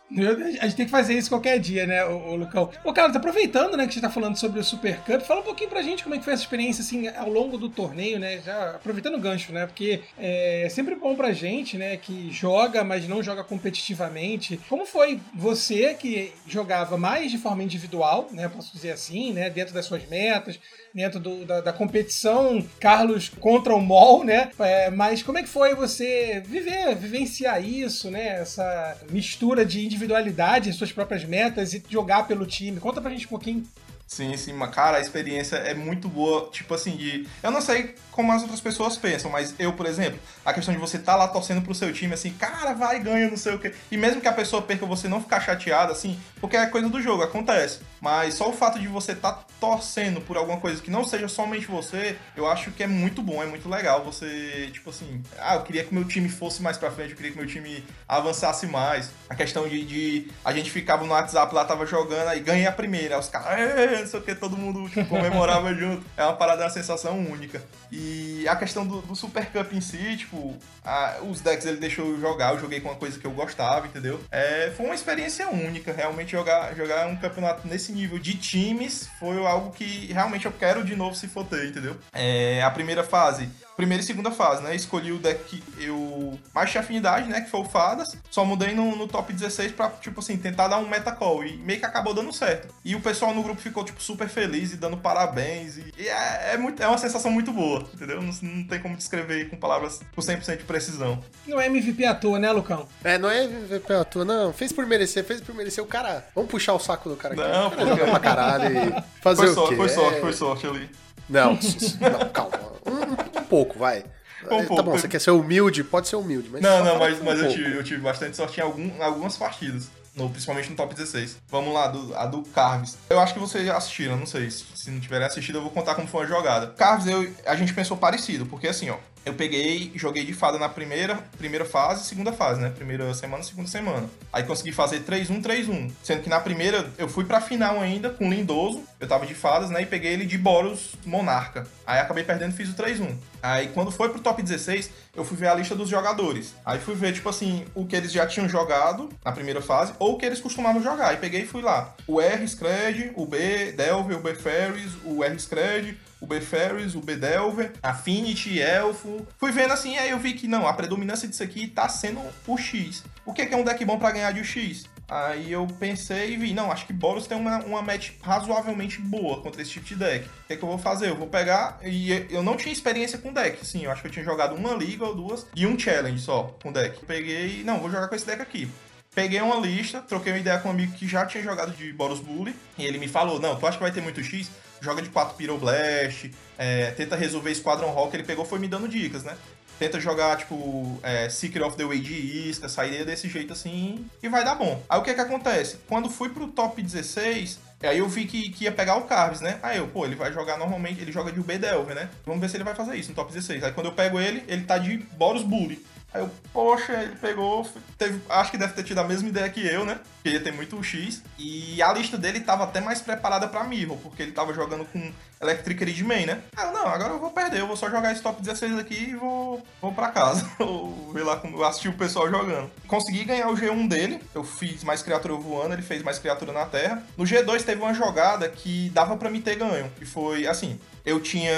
[0.60, 2.70] A gente tem que fazer isso qualquer dia, né, ô, ô Lucão?
[2.85, 5.44] Ô, Carlos, aproveitando, né, que a gente tá falando sobre o Super Cup, fala um
[5.44, 8.40] pouquinho pra gente como é que foi essa experiência, assim, ao longo do torneio, né,
[8.44, 13.09] já aproveitando o gancho, né, porque é sempre bom pra gente, né, que joga, mas
[13.09, 14.60] não joga competitivamente.
[14.68, 19.74] Como foi você que jogava mais de forma individual, né, posso dizer assim, né, dentro
[19.74, 20.60] das suas metas,
[20.94, 24.51] dentro do- da, da competição Carlos contra o MOL, né?
[24.60, 28.40] É, mas como é que foi você viver, vivenciar isso, né?
[28.40, 32.81] Essa mistura de individualidade, suas próprias metas e jogar pelo time.
[32.81, 33.65] Conta pra gente um pouquinho.
[34.06, 37.26] Sim, sim, mas cara, a experiência é muito boa, tipo assim, de.
[37.43, 40.78] Eu não sei como as outras pessoas pensam, mas eu, por exemplo, a questão de
[40.78, 43.74] você estar lá torcendo pro seu time, assim, cara, vai, ganha, não sei o quê.
[43.90, 47.02] E mesmo que a pessoa perca, você não ficar chateado, assim, porque é coisa do
[47.02, 47.81] jogo, acontece.
[48.01, 51.66] Mas só o fato de você estar torcendo por alguma coisa que não seja somente
[51.66, 54.05] você, eu acho que é muito bom, é muito legal.
[54.05, 57.32] Você, tipo assim, ah, eu queria que meu time fosse mais pra frente, eu queria
[57.32, 59.10] que meu time avançasse mais.
[59.28, 62.72] A questão de, de a gente ficava no WhatsApp lá, tava jogando, aí ganhei a
[62.72, 66.05] primeira, aí os caras, "É", não sei o que, todo mundo tipo, comemorava junto.
[66.16, 67.62] É uma parada, uma sensação única.
[67.91, 72.07] E a questão do, do Super Cup em si, tipo, a- os decks ele deixou
[72.07, 74.21] eu jogar, eu joguei com uma coisa que eu gostava, entendeu?
[74.31, 79.37] É, foi uma experiência única, realmente jogar, jogar um campeonato nesse nível de times foi
[79.47, 81.97] algo que realmente eu quero de novo se for ter, entendeu?
[82.12, 84.75] É, a primeira fase, primeira e segunda fase, né?
[84.75, 87.41] Escolhi o deck que eu mais tinha afinidade, né?
[87.41, 88.17] Que foi o Fadas.
[88.31, 91.45] Só mudei no, no top 16 pra, tipo assim, tentar dar um metacall.
[91.45, 92.73] E meio que acabou dando certo.
[92.85, 95.77] E o pessoal no grupo ficou, tipo, super feliz e dando parabéns.
[95.77, 98.21] E, e é, é, muito, é uma sensação muito boa, entendeu?
[98.23, 101.19] Não, não tem como descrever com palavras com 100% de precisão.
[101.47, 102.87] Não é MVP à toa, né, Lucão?
[103.03, 104.53] É, não é MVP à toa, não.
[104.53, 106.27] Fez por merecer, fez por merecer o cara.
[106.35, 107.43] Vamos puxar o saco do cara aqui.
[107.43, 107.97] Não, cara pô.
[107.97, 109.77] joga pra caralho e fazer Foi o sorte, quê?
[109.77, 110.91] foi sorte, É- foi sorte ali.
[111.29, 111.55] Não,
[112.01, 112.59] não, calma.
[112.87, 113.17] Um
[113.55, 114.05] pouco, vai.
[114.44, 114.82] Um tá pouco.
[114.82, 115.85] bom, você quer ser humilde?
[115.85, 116.60] Pode ser humilde, mas.
[116.60, 119.89] Não, não, mas, um mas eu, tive, eu tive bastante sorte em algum, algumas partidas.
[120.14, 121.39] No, principalmente no top 16.
[121.48, 122.97] Vamos lá, do, a do Carves.
[123.10, 124.48] Eu acho que vocês já assistiram, não sei.
[124.48, 126.68] Se, se não tiverem assistido, eu vou contar como foi a jogada.
[126.68, 128.97] Carves, eu, a gente pensou parecido, porque assim, ó.
[129.25, 132.71] Eu peguei joguei de fada na primeira, primeira fase segunda fase, né?
[132.71, 134.09] Primeira semana segunda semana.
[134.33, 135.91] Aí consegui fazer 3-1, 3-1.
[136.03, 138.83] Sendo que na primeira eu fui pra final ainda com o Lindoso.
[139.01, 139.83] Eu tava de fadas, né?
[139.83, 141.67] E peguei ele de Boros Monarca.
[141.87, 143.17] Aí acabei perdendo e fiz o 3-1.
[143.43, 146.55] Aí quando foi pro top 16, eu fui ver a lista dos jogadores.
[146.65, 150.15] Aí fui ver, tipo assim, o que eles já tinham jogado na primeira fase ou
[150.15, 151.09] o que eles costumavam jogar.
[151.09, 151.95] Aí peguei e fui lá.
[152.07, 156.95] O R Scred, o B Delver, o B Ferries, o R Scred, o B Ferries,
[156.95, 159.27] o B Delver, Affinity, Elfo.
[159.39, 162.57] Fui vendo assim, aí eu vi que não, a predominância disso aqui tá sendo o
[162.57, 163.05] X.
[163.27, 164.89] O que é é um deck bom pra ganhar de X?
[165.07, 169.43] Aí eu pensei e vi, não, acho que Boros tem uma, uma match razoavelmente boa
[169.43, 170.27] contra esse tipo de deck.
[170.27, 171.11] O que é que eu vou fazer?
[171.11, 171.79] Eu vou pegar.
[171.83, 174.73] E eu não tinha experiência com deck, assim, eu acho que eu tinha jogado uma
[174.73, 177.05] liga ou duas e um challenge só com deck.
[177.05, 178.69] Peguei, não, vou jogar com esse deck aqui.
[179.15, 182.19] Peguei uma lista, troquei uma ideia com um amigo que já tinha jogado de Boros
[182.19, 184.51] Bully, e ele me falou: Não, tu acha que vai ter muito X?
[184.85, 188.15] Joga de 4 Pyroblast, é, tenta resolver Squadron Rock.
[188.15, 189.35] Ele pegou foi me dando dicas, né?
[189.78, 194.28] Tenta jogar, tipo, é, Secret of the Way de isca, sair desse jeito assim, e
[194.28, 194.81] vai dar bom.
[194.89, 195.78] Aí o que que acontece?
[195.89, 199.59] Quando fui pro top 16, aí eu vi que, que ia pegar o Carves, né?
[199.62, 202.09] Aí eu, pô, ele vai jogar normalmente, ele joga de UB Delver, né?
[202.24, 203.65] Vamos ver se ele vai fazer isso no top 16.
[203.65, 205.85] Aí quando eu pego ele, ele tá de Boros Bully.
[206.12, 209.66] Aí eu, poxa, ele pegou, teve, acho que deve ter tido a mesma ideia que
[209.66, 209.98] eu, né?
[210.25, 211.23] Que ia ter muito X.
[211.39, 215.13] E a lista dele tava até mais preparada pra Mirror, porque ele tava jogando com
[215.39, 216.41] Electric main, né?
[216.57, 219.15] Ah, não, agora eu vou perder, eu vou só jogar esse top 16 aqui e
[219.15, 220.49] vou, vou pra casa.
[220.59, 222.71] Vou ver lá como eu o pessoal jogando.
[222.89, 226.65] Consegui ganhar o G1 dele, eu fiz mais criatura voando, ele fez mais criatura na
[226.65, 227.03] terra.
[227.19, 231.21] No G2 teve uma jogada que dava pra me ter ganho, que foi assim, eu
[231.21, 231.53] tinha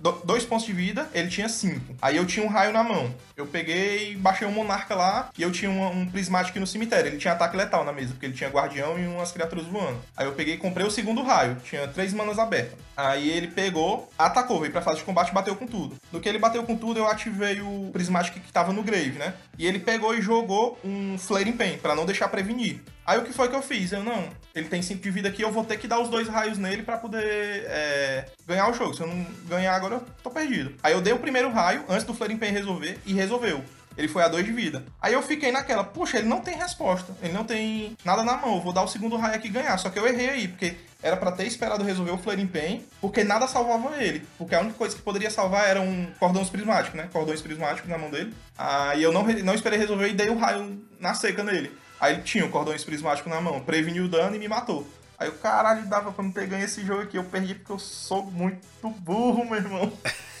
[0.00, 1.94] do- dois pontos de vida, ele tinha cinco.
[2.02, 3.14] Aí eu tinha um raio na mão.
[3.36, 7.08] Eu peguei, baixei um monarca lá e eu tinha uma- um prismatic no cemitério.
[7.10, 9.98] Ele tinha ataque letal na mesa, porque ele tinha guardião e umas criaturas voando.
[10.16, 11.56] Aí eu peguei e comprei o segundo raio.
[11.64, 12.78] Tinha três manas abertas.
[12.96, 15.96] Aí ele pegou, atacou, veio pra fase de combate e bateu com tudo.
[16.12, 19.34] No que ele bateu com tudo, eu ativei o prismatic que tava no grave, né?
[19.56, 22.80] E ele pegou e jogou um Flaring Pain, pra não deixar prevenir.
[23.08, 23.92] Aí o que foi que eu fiz?
[23.92, 26.28] Eu não, ele tem 5 de vida aqui, eu vou ter que dar os dois
[26.28, 28.92] raios nele pra poder é, ganhar o jogo.
[28.92, 30.74] Se eu não ganhar agora, eu tô perdido.
[30.82, 33.64] Aí eu dei o primeiro raio antes do Flaring Pain resolver e resolveu.
[33.98, 34.84] Ele foi a 2 de vida.
[35.02, 38.54] Aí eu fiquei naquela, puxa, ele não tem resposta, ele não tem nada na mão,
[38.54, 39.76] eu vou dar o segundo raio aqui e ganhar.
[39.76, 43.24] Só que eu errei aí, porque era para ter esperado resolver o Flaring Pain, porque
[43.24, 44.24] nada salvava ele.
[44.38, 47.08] Porque a única coisa que poderia salvar era um cordões prismáticos, né?
[47.12, 48.32] Cordões prismáticos na mão dele.
[48.56, 51.76] Aí eu não, não esperei resolver e dei o um raio na seca nele.
[52.00, 54.86] Aí ele tinha o cordões prismáticos na mão, preveniu o dano e me matou.
[55.18, 57.16] Aí o caralho dava pra não ter ganho esse jogo aqui.
[57.16, 59.92] Eu perdi porque eu sou muito burro, meu irmão.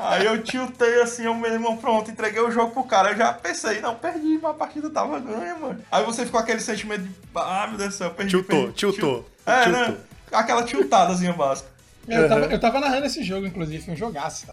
[0.00, 3.12] Aí eu tiltei assim, eu meu irmão, pronto, entreguei o jogo pro cara.
[3.12, 5.80] Eu já pensei, não, perdi, mas a partida tava ganha, mano.
[5.90, 8.30] Aí você ficou aquele sentimento de, ah, meu Deus do céu, perdi.
[8.30, 9.30] Tiltou, perdi, tiltou.
[9.46, 9.80] É, tiltou.
[9.88, 9.96] né?
[10.32, 11.68] Aquela tiltadazinha básica.
[12.08, 14.46] Eu, tava, eu tava narrando esse jogo, inclusive, foi um jogaço.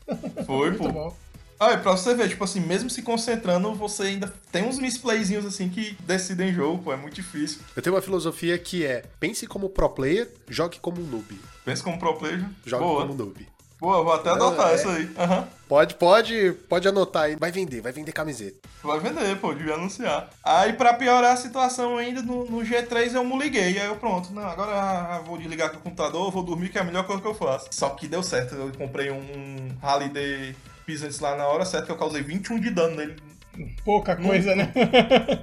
[0.45, 0.91] Foi, Muito pô.
[0.91, 1.17] bom.
[1.59, 5.69] Aí, pra você ver, tipo assim, mesmo se concentrando, você ainda tem uns misplayzinhos assim
[5.69, 7.59] que decidem jogo, pô, é muito difícil.
[7.75, 11.39] Eu tenho uma filosofia que é: pense como pro player, jogue como um noob.
[11.63, 12.43] Pensa como pro player.
[12.65, 13.01] Jogue Boa.
[13.05, 13.47] como noob.
[13.81, 14.75] Boa, vou até adotar é.
[14.75, 15.11] isso aí.
[15.17, 15.47] Aham.
[15.67, 17.35] Pode, pode, pode anotar aí.
[17.35, 18.69] Vai vender, vai vender camiseta.
[18.83, 20.29] Vai vender, pô, devia anunciar.
[20.43, 23.79] Aí, pra piorar a situação ainda, no, no G3 eu me liguei.
[23.79, 26.83] Aí eu, pronto, não, agora vou desligar aqui o computador, vou dormir, que é a
[26.83, 27.69] melhor coisa que eu faço.
[27.71, 30.55] Só que deu certo, eu comprei um Holiday
[30.85, 33.15] Peasants lá na hora certa, que eu causei 21 de dano nele.
[33.83, 34.71] Pouca coisa, né?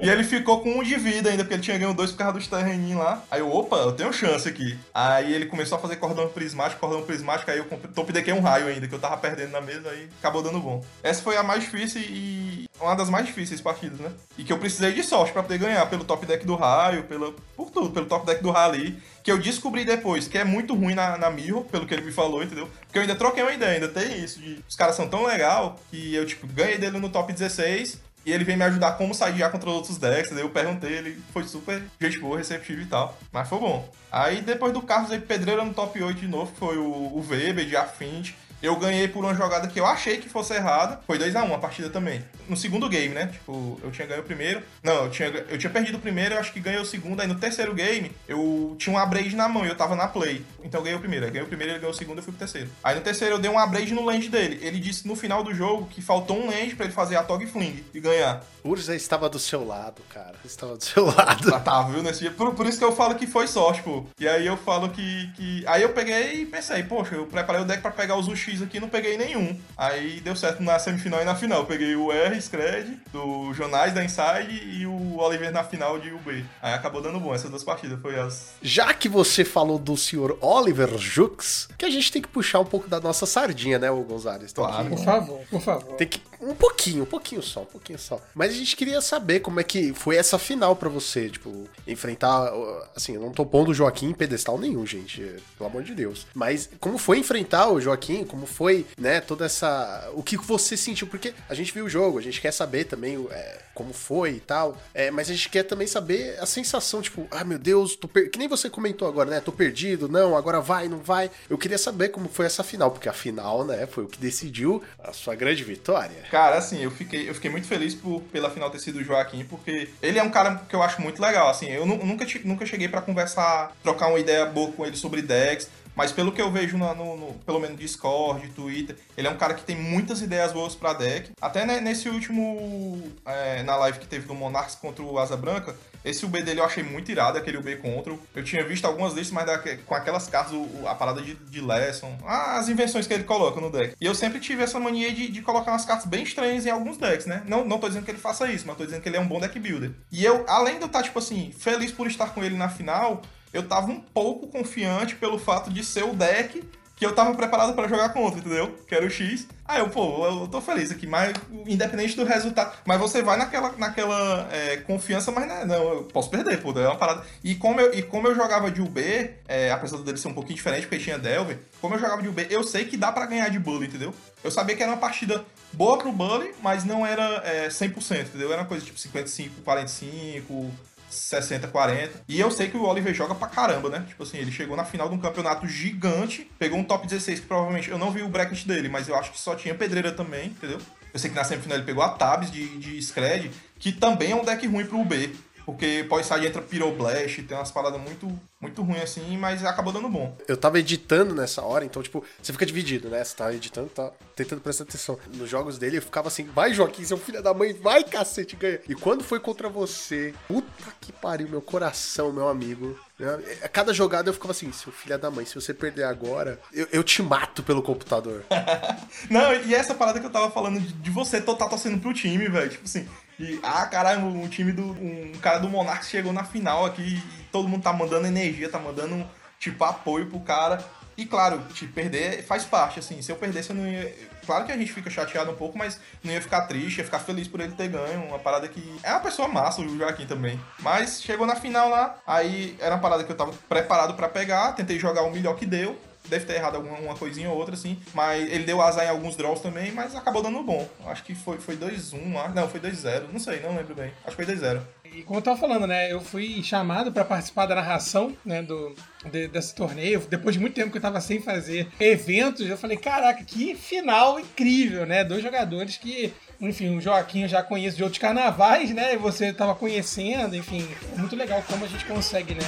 [0.00, 2.32] E ele ficou com um de vida ainda, porque ele tinha ganho dois por causa
[2.34, 3.22] dos terreninhos lá.
[3.30, 4.78] Aí eu, opa, eu tenho chance aqui.
[4.94, 8.40] Aí ele começou a fazer cordão prismático, cordão prismático, aí eu comp- top deckei um
[8.40, 10.82] raio ainda, que eu tava perdendo na mesa, aí acabou dando bom.
[11.02, 14.10] Essa foi a mais difícil e uma das mais difíceis partidas, né?
[14.36, 17.32] E que eu precisei de sorte pra poder ganhar, pelo top deck do raio, pela,
[17.56, 20.94] por tudo, pelo top deck do rally, que eu descobri depois, que é muito ruim
[20.94, 22.68] na, na Mirror, pelo que ele me falou, entendeu?
[22.86, 25.78] Porque eu ainda troquei uma ideia, ainda tem isso, de os caras são tão legal
[25.90, 29.38] que eu, tipo, ganhei dele no top 16, e ele veio me ajudar como sair
[29.38, 33.18] já contra outros decks, daí eu perguntei, ele foi super gente boa, receptivo e tal.
[33.32, 33.90] Mas foi bom.
[34.12, 37.64] Aí depois do Carlos aí Pedreira no top 8 de novo, foi o, o Weber
[37.64, 38.32] de Afint.
[38.62, 41.00] Eu ganhei por uma jogada que eu achei que fosse errada.
[41.06, 42.24] Foi 2x1 a partida também.
[42.48, 43.26] No segundo game, né?
[43.26, 44.62] Tipo, eu tinha ganho o primeiro.
[44.82, 47.20] Não, eu tinha, eu tinha perdido o primeiro, eu acho que ganhei o segundo.
[47.20, 50.44] Aí no terceiro game, eu tinha um abrade na mão e eu tava na play.
[50.64, 51.26] Então eu ganhei o primeiro.
[51.26, 52.68] Aí ganhei o primeiro, ele ganhou o segundo, eu fui pro terceiro.
[52.82, 54.58] Aí no terceiro eu dei um abrade no land dele.
[54.62, 57.46] Ele disse no final do jogo que faltou um land pra ele fazer a Tog
[57.46, 58.42] Fling e ganhar.
[58.64, 60.34] Urza estava do seu lado, cara.
[60.44, 61.48] Estava do seu lado.
[61.58, 62.30] Ah, tá, viu, nesse dia.
[62.30, 64.04] Por, por isso que eu falo que foi sorte, pô.
[64.20, 65.64] E aí eu falo que, que.
[65.66, 68.78] Aí eu peguei e pensei, poxa, eu preparei o deck pra pegar os UX aqui
[68.78, 69.58] e não peguei nenhum.
[69.76, 71.60] Aí deu certo na semifinal e na final.
[71.60, 76.10] Eu peguei o R, Scred, do Jonais da Inside e o Oliver na final de
[76.10, 76.44] UB.
[76.62, 77.34] Aí acabou dando bom.
[77.34, 78.54] Essas duas partidas foi as.
[78.62, 82.64] Já que você falou do senhor Oliver Jux, que a gente tem que puxar um
[82.64, 84.52] pouco da nossa sardinha, né, o Gonzalez?
[84.52, 84.88] Tem Claro.
[84.88, 85.94] Por favor, por favor.
[85.94, 86.20] Tem que.
[86.40, 88.20] Um pouquinho, um pouquinho só, um pouquinho só.
[88.34, 92.52] Mas a gente queria saber como é que foi essa final pra você, tipo, enfrentar.
[92.94, 95.20] Assim, eu não tô pondo o Joaquim em pedestal nenhum, gente,
[95.56, 96.26] pelo amor de Deus.
[96.34, 98.24] Mas como foi enfrentar o Joaquim?
[98.24, 100.10] Como foi, né, toda essa.
[100.14, 101.06] O que você sentiu?
[101.06, 104.40] Porque a gente viu o jogo, a gente quer saber também é, como foi e
[104.40, 104.76] tal.
[104.94, 108.30] É, mas a gente quer também saber a sensação, tipo, ah, meu Deus, tô per...
[108.30, 109.40] que nem você comentou agora, né?
[109.40, 111.30] Tô perdido, não, agora vai, não vai.
[111.48, 114.82] Eu queria saber como foi essa final, porque a final, né, foi o que decidiu
[114.98, 116.27] a sua grande vitória.
[116.30, 119.44] Cara, assim, eu fiquei, eu fiquei muito feliz por, pela final ter sido o Joaquim,
[119.44, 121.48] porque ele é um cara que eu acho muito legal.
[121.48, 125.22] Assim, eu nu- nunca, nunca cheguei pra conversar, trocar uma ideia boa com ele sobre
[125.22, 125.70] decks.
[125.98, 129.36] Mas pelo que eu vejo na- no, no- pelo menos Discord, Twitter, ele é um
[129.36, 131.32] cara que tem muitas ideias boas pra deck.
[131.40, 133.02] Até né, nesse último.
[133.26, 136.64] é, na live que teve do Monarchs contra o Asa Branca, esse UB dele eu
[136.64, 138.14] achei muito irado, aquele UB contra.
[138.34, 141.60] Eu tinha visto algumas listas, mas da- com aquelas cartas, o- a parada de, de
[141.60, 143.96] Lesson, as invenções que ele coloca no deck.
[144.00, 146.96] E eu sempre tive essa mania de, de colocar umas cartas bem estranhas em alguns
[146.96, 147.42] decks, né?
[147.46, 149.26] Não, não tô dizendo que ele faça isso, mas tô dizendo que ele é um
[149.26, 149.90] bom deck builder.
[150.12, 153.20] E eu, além de eu estar, tipo assim, feliz por estar com ele na final,
[153.52, 156.62] eu tava um pouco confiante pelo fato de ser o deck
[156.98, 158.76] que eu tava preparado pra jogar contra, entendeu?
[158.86, 159.46] Que era o X.
[159.64, 161.32] Aí eu, pô, eu tô feliz aqui, mas
[161.64, 162.76] independente do resultado.
[162.84, 166.88] Mas você vai naquela, naquela é, confiança, mas né, não, eu posso perder, pô, é
[166.88, 167.24] uma parada.
[167.44, 169.00] E como eu, e como eu jogava de UB,
[169.46, 172.46] é, apesar dele ser um pouquinho diferente, porque tinha Delver, como eu jogava de UB,
[172.50, 174.12] eu sei que dá pra ganhar de Bully, entendeu?
[174.42, 178.52] Eu sabia que era uma partida boa pro Bully, mas não era é, 100%, entendeu?
[178.52, 180.70] Era uma coisa tipo 55, 45,
[181.08, 182.22] 60, 40.
[182.28, 184.04] E eu sei que o Oliver joga pra caramba, né?
[184.08, 187.46] Tipo assim, ele chegou na final de um campeonato gigante, pegou um top 16, que
[187.46, 190.48] provavelmente eu não vi o bracket dele, mas eu acho que só tinha pedreira também,
[190.48, 190.78] entendeu?
[191.12, 194.36] Eu sei que na semifinal ele pegou a Tabs de, de Scred, que também é
[194.36, 195.34] um deck ruim pro UB.
[195.68, 198.26] Porque pós-side entra Pyroblast, tem umas paradas muito,
[198.58, 200.34] muito ruins assim, mas acabou dando bom.
[200.48, 203.22] Eu tava editando nessa hora, então, tipo, você fica dividido, né?
[203.22, 205.18] Você tá editando, tá tentando prestar atenção.
[205.34, 208.80] Nos jogos dele, eu ficava assim, vai Joaquim, seu filho da mãe, vai cacete, ganha.
[208.88, 212.98] E quando foi contra você, puta que pariu, meu coração, meu amigo.
[213.18, 213.38] né?
[213.62, 216.88] A cada jogada eu ficava assim, seu filho da mãe, se você perder agora, eu,
[216.90, 218.42] eu te mato pelo computador.
[219.28, 222.48] Não, e essa parada que eu tava falando de, de você total torcendo pro time,
[222.48, 222.70] velho.
[222.70, 223.06] Tipo assim,
[223.38, 224.82] e, ah, caralho, um time do.
[224.82, 228.78] Um cara do Monarchs chegou na final aqui e todo mundo tá mandando energia, tá
[228.78, 229.24] mandando,
[229.60, 230.84] tipo, apoio pro cara.
[231.16, 233.20] E claro, te perder faz parte, assim.
[233.22, 234.14] Se eu perdesse, eu não ia.
[234.44, 237.18] Claro que a gente fica chateado um pouco, mas não ia ficar triste, ia ficar
[237.18, 238.24] feliz por ele ter ganho.
[238.24, 238.98] Uma parada que.
[239.02, 240.60] É uma pessoa massa, o Joaquim também.
[240.80, 244.72] Mas chegou na final lá, aí era uma parada que eu tava preparado pra pegar,
[244.72, 245.98] tentei jogar o melhor que deu.
[246.28, 247.98] Deve ter errado alguma uma coisinha ou outra, assim.
[248.14, 250.88] Mas ele deu azar em alguns draws também, mas acabou dando bom.
[251.06, 253.24] Acho que foi, foi 2-1, acho- não, foi 2-0.
[253.32, 254.12] Não sei, não lembro bem.
[254.26, 254.80] Acho que foi 2-0.
[255.04, 256.12] E como eu tava falando, né?
[256.12, 258.60] Eu fui chamado pra participar da narração, né?
[258.60, 258.94] Do,
[259.30, 260.20] de- desse torneio.
[260.28, 264.38] Depois de muito tempo que eu tava sem fazer eventos, eu falei, caraca, que final
[264.38, 265.24] incrível, né?
[265.24, 266.32] Dois jogadores que.
[266.60, 269.14] Enfim, o Joaquim eu já conheço de outros carnavais, né?
[269.14, 270.86] E você tava conhecendo, enfim.
[271.14, 272.60] É muito legal como a gente consegue, né?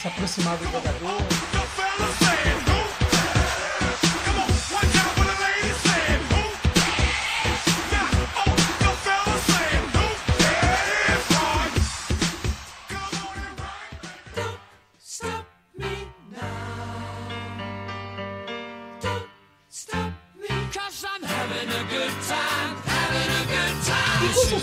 [0.00, 2.25] Se aproximar do jogador.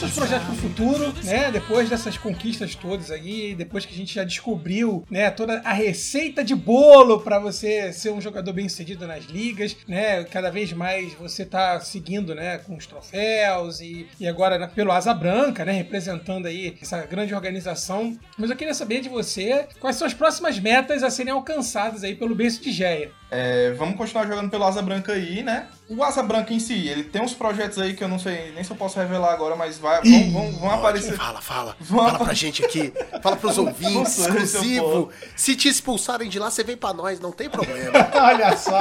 [0.04, 1.50] Quais são os seus projetos pro futuro, né?
[1.50, 6.44] Depois dessas conquistas todas aí, depois que a gente já descobriu, né, toda a receita
[6.44, 10.26] de bolo pra você ser um jogador bem sucedido nas ligas, né?
[10.26, 15.14] Cada vez mais você tá seguindo, né, com os troféus e, e agora pelo Asa
[15.14, 18.18] Branca, né, representando aí essa grande organização.
[18.38, 22.14] Mas eu queria saber de você quais são as próximas metas a serem alcançadas aí
[22.14, 23.12] pelo berço de Geia.
[23.36, 25.66] É, vamos continuar jogando pelo Asa Branca aí, né?
[25.90, 28.64] O Asa Branca em si, ele tem uns projetos aí que eu não sei nem
[28.64, 31.16] se eu posso revelar agora, mas vai, vão, vão, vão aparecer.
[31.18, 31.76] Fala, fala.
[31.80, 32.12] Vamos.
[32.14, 32.94] Fala pra gente aqui.
[33.22, 35.10] Fala pros ouvintes, eu exclusivo.
[35.36, 37.92] Se te expulsarem de lá, você vem pra nós, não tem problema.
[38.16, 38.80] Olha só.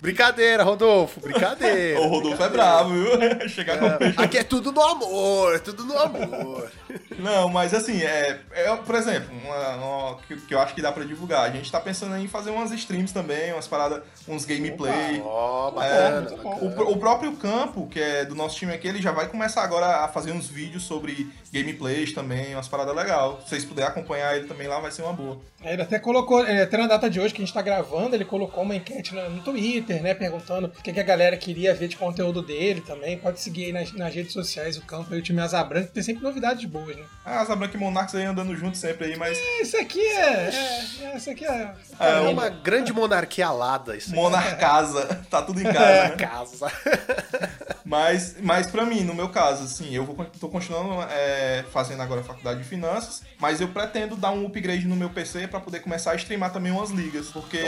[0.00, 2.00] brincadeira, Rodolfo, brincadeira.
[2.00, 3.48] O Rodolfo é bravo, viu?
[3.48, 4.14] Chegar com peixe.
[4.20, 6.70] Aqui é tudo no amor, tudo no amor.
[7.18, 10.92] Não, mas assim, é, é, por exemplo, uma, uma- que, que eu acho que dá
[10.92, 11.44] pra divulgar.
[11.44, 15.20] A gente tá pensando em fazer umas streams também, umas paradas, uns gameplay.
[15.24, 16.42] Ó, É, bacana.
[16.42, 16.58] bom.
[16.60, 20.04] o, o próprio campo, que é do nosso time aqui, ele já vai começar agora
[20.04, 23.42] a fazer uns vídeos sobre gameplays também, umas paradas legais.
[23.44, 25.38] Se vocês puderem acompanhar ele também lá, vai ser uma boa.
[25.64, 28.24] Ele até colocou, é, até na data de hoje que a gente tá gravando, ele
[28.24, 30.14] colocou uma enquete no, no Twitter, né?
[30.14, 33.18] Perguntando o que, que a galera queria ver de conteúdo dele também.
[33.18, 35.94] Pode seguir aí nas, nas redes sociais o campo aí, o time Asa Branca, que
[35.94, 37.02] tem sempre novidades boas, né?
[37.24, 40.22] Ah, Asa Branca e Monarchs aí andando juntos sempre aí, mas Isso aqui é.
[40.22, 41.74] é, é isso aqui é.
[41.98, 44.14] É uma grande monarquia alada isso.
[44.14, 46.16] Monarcasa, tá tudo em casa, É, né?
[46.16, 46.72] casa.
[47.84, 52.20] Mas, mas pra mim, no meu caso, assim, eu vou, tô continuando é, fazendo agora
[52.20, 55.80] a faculdade de finanças, mas eu pretendo dar um upgrade no meu PC pra poder
[55.80, 57.58] começar a streamar também umas ligas, porque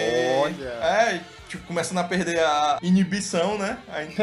[0.43, 0.69] Olha.
[0.83, 3.79] é, tipo, começando a perder a inibição, né?
[3.89, 4.15] Aí,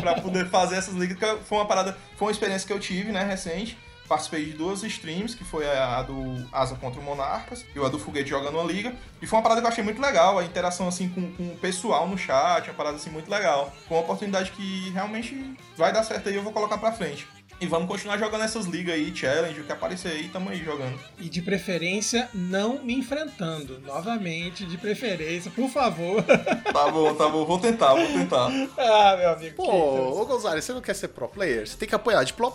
[0.00, 3.12] pra poder fazer essas ligas, que foi uma parada, foi uma experiência que eu tive,
[3.12, 3.78] né, recente.
[4.08, 7.98] Participei de duas streams, que foi a do Asa contra o Monarcas e a do
[7.98, 8.94] Foguete jogando uma liga.
[9.22, 11.56] E foi uma parada que eu achei muito legal, a interação assim com, com o
[11.56, 13.72] pessoal no chat, uma parada assim muito legal.
[13.88, 17.26] Foi uma oportunidade que realmente vai dar certo aí, eu vou colocar pra frente.
[17.60, 20.98] E vamos continuar jogando essas ligas aí, challenge, o que aparecer aí, tamo aí jogando.
[21.18, 23.80] E de preferência, não me enfrentando.
[23.80, 26.22] Novamente, de preferência, por favor.
[26.74, 28.46] Tá bom, tá bom, vou tentar, vou tentar.
[28.76, 29.54] ah, meu amigo.
[29.56, 31.66] Pô, ô Gonzalez, você não quer ser pro player?
[31.66, 32.52] Você tem que apoiar de pro...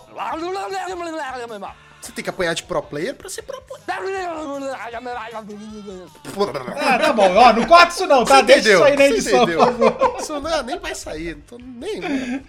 [2.00, 3.80] Você tem que apanhar de pro player pra ser pro player.
[6.76, 7.34] Ah, tá bom.
[7.34, 8.36] Ó, não corta isso não, tá?
[8.36, 8.78] Você Deixa entendeu?
[8.78, 10.16] isso aí na edição, por favor.
[10.18, 11.34] Isso não, nem vai sair.
[11.36, 12.42] Não tô nem.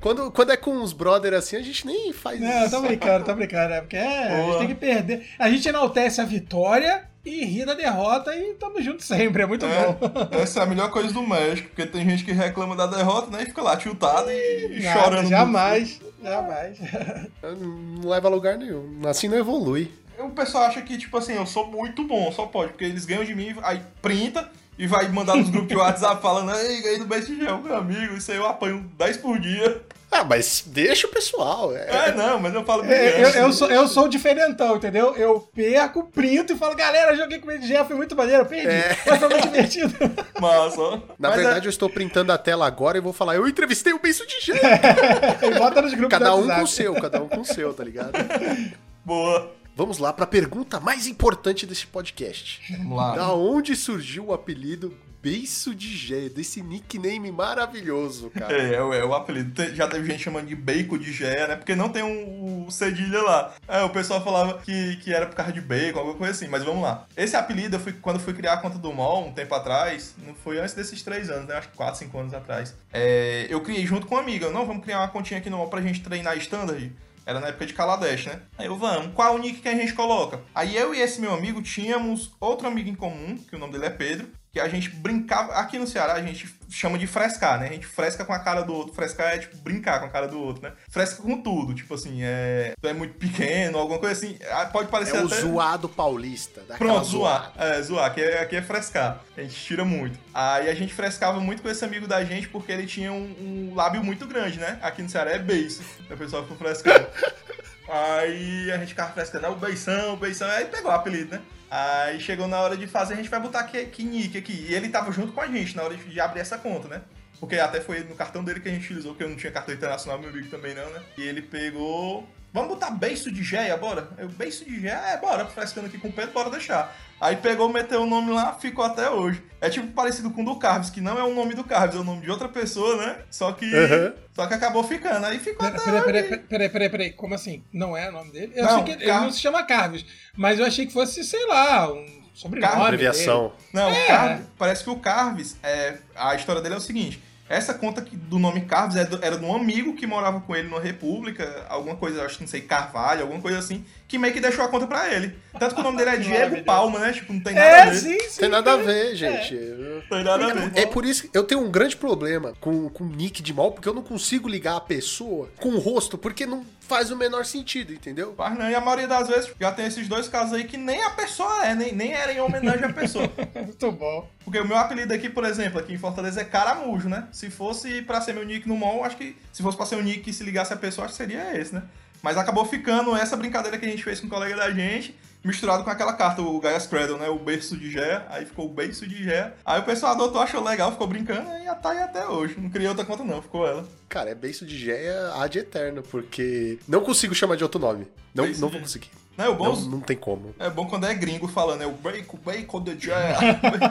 [0.00, 2.70] Quando, quando é com uns brother assim, a gente nem faz Não, isso.
[2.70, 3.74] tô brincando, tô brincando.
[3.74, 5.26] É porque é, a gente tem que perder.
[5.38, 9.42] A gente enaltece a vitória e ri da derrota e tamo junto sempre.
[9.42, 10.30] É muito bom.
[10.30, 13.30] É, essa é a melhor coisa do México, porque tem gente que reclama da derrota,
[13.30, 13.42] né?
[13.42, 15.28] E fica lá tiltado e, e Nada, chorando.
[15.28, 16.78] Jamais, jamais.
[17.42, 19.00] Não leva a lugar nenhum.
[19.06, 19.90] Assim não evolui.
[20.18, 23.24] O pessoal acha que, tipo assim, eu sou muito bom, só pode, porque eles ganham
[23.24, 24.48] de mim, aí printa
[24.78, 28.30] e vai mandar nos grupos de WhatsApp falando, ei, ganhei do BSG, meu amigo, isso
[28.30, 29.82] aí eu apanho 10 por dia.
[30.10, 31.74] Ah, mas deixa o pessoal.
[31.76, 35.12] É, É, não, mas eu falo É, eu, eu sou, eu sou o diferentão, entendeu?
[35.16, 38.68] Eu perco, printo e falo, galera, joguei com o BDG, foi muito maneiro, eu perdi.
[38.68, 38.96] É.
[39.04, 39.92] Mas foi muito divertido.
[40.40, 41.02] Massa.
[41.18, 43.92] Na Mas verdade, é- eu estou printando a tela agora e vou falar, eu entrevistei
[43.92, 44.52] o Benço de
[45.58, 48.12] bota nos grupos Cada um com o seu, cada um com o seu, tá ligado?
[49.04, 49.50] Boa.
[49.76, 52.60] Vamos lá pra pergunta mais importante desse podcast.
[52.78, 53.14] Vamos lá.
[53.16, 58.54] Da onde surgiu o apelido Beiço de Gé, desse nickname maravilhoso, cara?
[58.54, 59.74] É, é, o- é o apelido.
[59.74, 61.56] Já teve gente chamando de bacon de Gé, né?
[61.56, 63.54] Porque não tem um, um cedilha lá.
[63.66, 66.46] É, o pessoal falava que, que era por causa de bacon, alguma coisa assim.
[66.46, 67.06] Mas vamos lá.
[67.16, 70.14] Esse apelido, eu fui, quando eu fui criar a conta do MOL, um tempo atrás,
[70.26, 71.54] não foi antes desses três anos, né?
[71.56, 72.74] Acho que 4, 5 anos atrás.
[72.92, 74.50] É, eu criei junto com uma amiga.
[74.50, 76.92] Não, vamos criar uma continha aqui no MOL pra gente treinar standard.
[77.26, 78.42] Era na época de Kaladesh, né?
[78.58, 80.40] Aí eu, vamos, qual o nick que a gente coloca?
[80.54, 83.86] Aí eu e esse meu amigo tínhamos outro amigo em comum, que o nome dele
[83.86, 85.52] é Pedro, que a gente brincava.
[85.54, 87.66] Aqui no Ceará a gente chama de frescar, né?
[87.66, 88.94] A gente fresca com a cara do outro.
[88.94, 90.72] Frescar é tipo brincar com a cara do outro, né?
[90.88, 91.74] Fresca com tudo.
[91.74, 92.72] Tipo assim, é.
[92.80, 94.38] Tu é muito pequeno, alguma coisa assim.
[94.52, 95.40] Ah, Pode parecer É o até.
[95.40, 96.60] zoado paulista.
[96.78, 97.50] Pronto, zoada.
[97.52, 97.52] zoar.
[97.58, 98.06] É, zoar.
[98.06, 99.20] Aqui é, aqui é frescar.
[99.36, 100.16] A gente tira muito.
[100.32, 103.34] Aí a gente frescava muito com esse amigo da gente porque ele tinha um,
[103.72, 104.78] um lábio muito grande, né?
[104.82, 105.82] Aqui no Ceará é beiço.
[106.08, 107.08] O pessoal ficou frescando.
[107.90, 110.48] Aí a gente ficava frescando, ah, o beição, o beição.
[110.48, 111.42] Aí pegou o apelido, né?
[111.76, 114.66] Aí chegou na hora de fazer, a gente vai botar que, que nick aqui.
[114.68, 117.02] E ele tava junto com a gente na hora de, de abrir essa conta, né?
[117.40, 119.74] Porque até foi no cartão dele que a gente utilizou, porque eu não tinha cartão
[119.74, 121.02] internacional, meu amigo também não, né?
[121.18, 122.28] E ele pegou.
[122.54, 124.08] Vamos botar beiço de Géia, bora?
[124.16, 126.96] Eu, beiço de Géia, é, bora, frescando aqui com o Pedro, bora deixar.
[127.20, 129.42] Aí pegou, meteu o nome lá, ficou até hoje.
[129.60, 131.98] É tipo parecido com o do Carves, que não é o nome do Carves, é
[131.98, 133.18] o nome de outra pessoa, né?
[133.28, 133.64] Só que.
[133.66, 134.12] Uhum.
[134.32, 135.26] Só que acabou ficando.
[135.26, 136.04] Aí ficou Pera- até Peraí, hoje.
[136.06, 137.64] peraí, peraí, peraí, peraí, como assim?
[137.72, 138.52] Não é o nome dele?
[138.54, 140.06] Eu Não, sei que ele Car- não se chama Carves,
[140.36, 142.70] mas eu achei que fosse, sei lá, um sobrenome.
[142.72, 143.52] Carves, Abreviação.
[143.72, 144.04] Não, É.
[144.04, 147.20] o Carves, parece que o Carves, é, a história dele é o seguinte.
[147.48, 150.68] Essa conta que- do nome Carves é era de um amigo que morava com ele
[150.68, 153.84] numa república, alguma coisa, acho que não sei, Carvalho, alguma coisa assim,
[154.14, 155.36] que meio que deixou a conta pra ele.
[155.58, 156.62] Tanto que o nome dele é Diego.
[156.64, 157.12] Palma, né?
[157.12, 157.96] Tipo, não tem nada a É, ver.
[157.96, 158.40] sim, sim.
[158.40, 159.54] Tem nada a ver, gente.
[159.54, 160.72] Não tem nada a ver.
[160.78, 163.88] É por isso que eu tenho um grande problema com, com nick de mal, porque
[163.88, 167.92] eu não consigo ligar a pessoa com o rosto, porque não faz o menor sentido,
[167.94, 168.34] entendeu?
[168.36, 171.02] Mas não, e a maioria das vezes já tem esses dois casos aí que nem
[171.02, 173.28] a pessoa é, nem, nem era em homenagem à pessoa.
[173.56, 174.28] Muito bom.
[174.44, 177.26] Porque o meu apelido aqui, por exemplo, aqui em Fortaleza é Caramujo, né?
[177.32, 179.34] Se fosse pra ser meu nick no mall, acho que.
[179.52, 181.74] Se fosse pra ser um nick que se ligasse a pessoa, acho que seria esse,
[181.74, 181.82] né?
[182.24, 185.14] Mas acabou ficando essa brincadeira que a gente fez com um colega da gente,
[185.44, 187.28] misturado com aquela carta, o Gaia's Cradle, né?
[187.28, 189.52] O berço de Gé, aí ficou o berço de Gé.
[189.62, 192.56] Aí o pessoal adotou, achou legal, ficou brincando e tá aí até hoje.
[192.58, 193.86] Não criei outra conta, não, ficou ela.
[194.08, 198.06] Cara, é beiço de Géia ad eterno, porque não consigo chamar de outro nome.
[198.34, 199.10] Não, Beiço não de- vou conseguir.
[199.36, 200.54] Não, o bom, Não, não tem como.
[200.58, 203.34] é bom quando é gringo falando, é o bacon, bacon de Gé.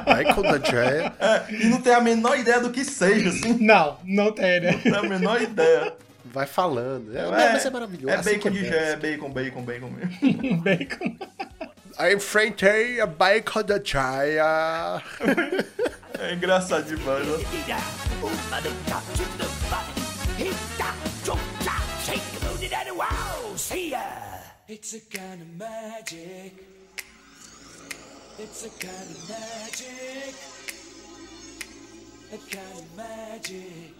[0.08, 1.14] Michael da Géia.
[1.20, 3.60] É, e não tem a menor ideia do que seja, assim.
[3.60, 4.72] Não, não tem, né?
[4.72, 5.94] Não tem a menor ideia.
[6.34, 7.16] Vai falando.
[7.16, 8.10] É, É, mas é maravilhoso.
[8.10, 10.62] É assim bacon que de é bacon, bacon, bacon mesmo.
[10.64, 11.16] Bacon.
[12.00, 15.00] I enfrentei a Michael da Géia.
[16.20, 17.38] É engraçado demais, ó.
[24.70, 26.54] It's a kind of magic.
[28.40, 30.36] It's a kind of magic.
[32.34, 33.94] A kind of magic.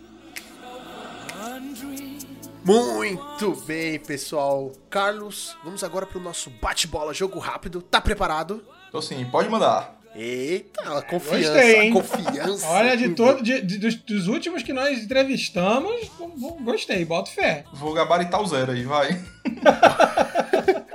[2.66, 4.72] Muito bem, pessoal.
[4.90, 7.82] Carlos, vamos agora pro nosso bate-bola, jogo rápido.
[7.82, 8.64] Tá preparado?
[8.88, 10.00] Então assim, pode mandar.
[10.16, 11.90] Eita, a confiança, Gostei, hein?
[11.90, 12.68] a confiança.
[12.68, 17.32] Olha, de todo, de- de- dos, dos últimos que nós entrevistamos, go- go- gostei, boto
[17.32, 17.66] fé.
[17.74, 19.20] Vou gabaritar o zero aí, vai.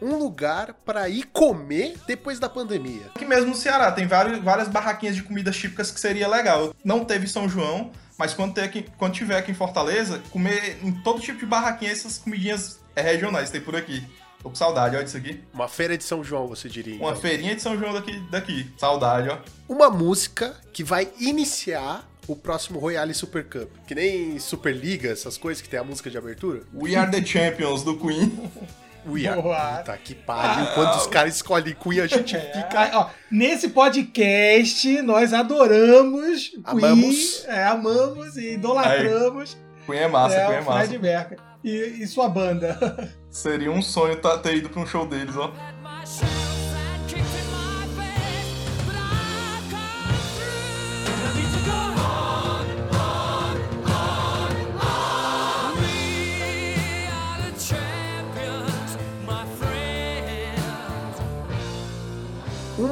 [0.00, 3.06] Um lugar pra ir comer depois da pandemia.
[3.16, 6.72] Aqui mesmo no Ceará tem vários, várias barraquinhas de comidas típicas que seria legal.
[6.84, 10.92] Não teve São João, mas quando, ter aqui, quando tiver aqui em Fortaleza, comer em
[10.92, 14.04] todo tipo de barraquinha essas comidinhas é, regionais tem por aqui.
[14.42, 15.40] Tô com saudade, olha isso aqui.
[15.54, 16.96] Uma feira de São João, você diria.
[16.96, 17.20] Uma então.
[17.20, 18.18] feirinha de São João daqui.
[18.30, 18.70] daqui.
[18.76, 19.38] Saudade, ó.
[19.68, 23.70] Uma música que vai iniciar o próximo Royale Super Cup.
[23.86, 26.62] Que nem Superliga, essas coisas que tem a música de abertura.
[26.74, 28.50] We Are The Champions, do Queen.
[29.16, 29.40] Are.
[29.42, 29.76] Boa.
[29.78, 30.66] Puta que pariu.
[30.74, 32.84] Quando os caras escolhem Queen, a gente fica.
[32.86, 37.44] É, ó, nesse podcast, nós adoramos Queen, Amamos.
[37.46, 39.56] é, amamos e idolatramos
[39.86, 40.78] Queen é massa, é, Queen é massa.
[40.86, 41.70] Fred Mercury e,
[42.02, 43.10] e sua banda.
[43.30, 45.50] Seria um sonho tá- ter ido pra um show deles, ó.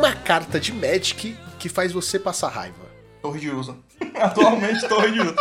[0.07, 2.77] Uma carta de Magic que faz você passar raiva.
[3.21, 3.75] Torre de Usa.
[4.15, 5.35] Atualmente, Torre de Usa.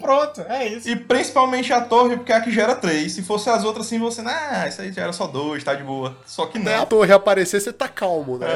[0.00, 0.88] Pronto, é isso.
[0.88, 3.12] E principalmente a torre, porque é a que gera três.
[3.12, 5.82] Se fosse as outras assim, você, ah, isso aí já era só dois, tá de
[5.84, 6.14] boa.
[6.26, 6.74] Só que Né?
[6.74, 6.86] A não.
[6.86, 8.46] torre aparecer, você tá calmo, né?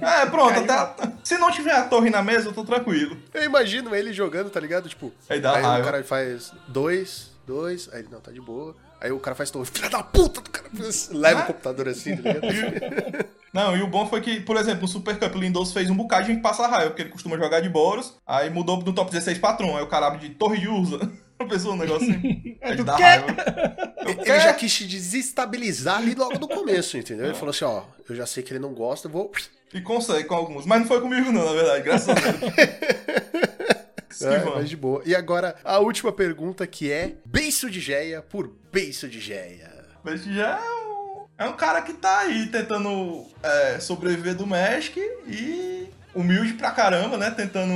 [0.00, 0.72] É, pronto, Caiu.
[0.80, 3.16] até, se não tiver a torre na mesa, eu tô tranquilo.
[3.34, 4.88] Eu imagino ele jogando, tá ligado?
[4.88, 5.84] Tipo, Aí dá aí o raiva.
[5.84, 8.74] cara faz dois, dois, aí ele não tá de boa.
[9.02, 10.68] Aí o cara faz todo, filha da puta do cara.
[11.10, 11.42] Leva Ah.
[11.42, 12.46] o computador assim, tá ligado?
[13.52, 15.94] Não, e o bom foi que, por exemplo, no Super Cup, o Lindoso fez um
[15.94, 19.10] bocado de gente passar raiva, porque ele costuma jogar de Boros, aí mudou do top
[19.10, 20.98] 16 pra Tron, aí o cara abre de Torre de Urza.
[21.48, 22.56] Pensou um negócio assim?
[22.76, 23.02] Do dá quê?
[23.02, 23.36] raiva.
[24.06, 27.26] Ele já quis te desestabilizar ali logo no começo, entendeu?
[27.26, 29.30] Ele falou assim, ó, eu já sei que ele não gosta, eu vou...
[29.74, 30.64] E consegue com alguns.
[30.66, 32.52] Mas não foi comigo não, na verdade, graças a Deus.
[34.24, 35.02] É, mas de boa.
[35.04, 39.70] E agora, a última pergunta que é Beiço de Geia por Beiço de Geia.
[40.04, 44.98] Mas já é um, é um cara que tá aí tentando é, sobreviver do Magic
[45.28, 47.30] e humilde pra caramba, né?
[47.30, 47.72] Tentando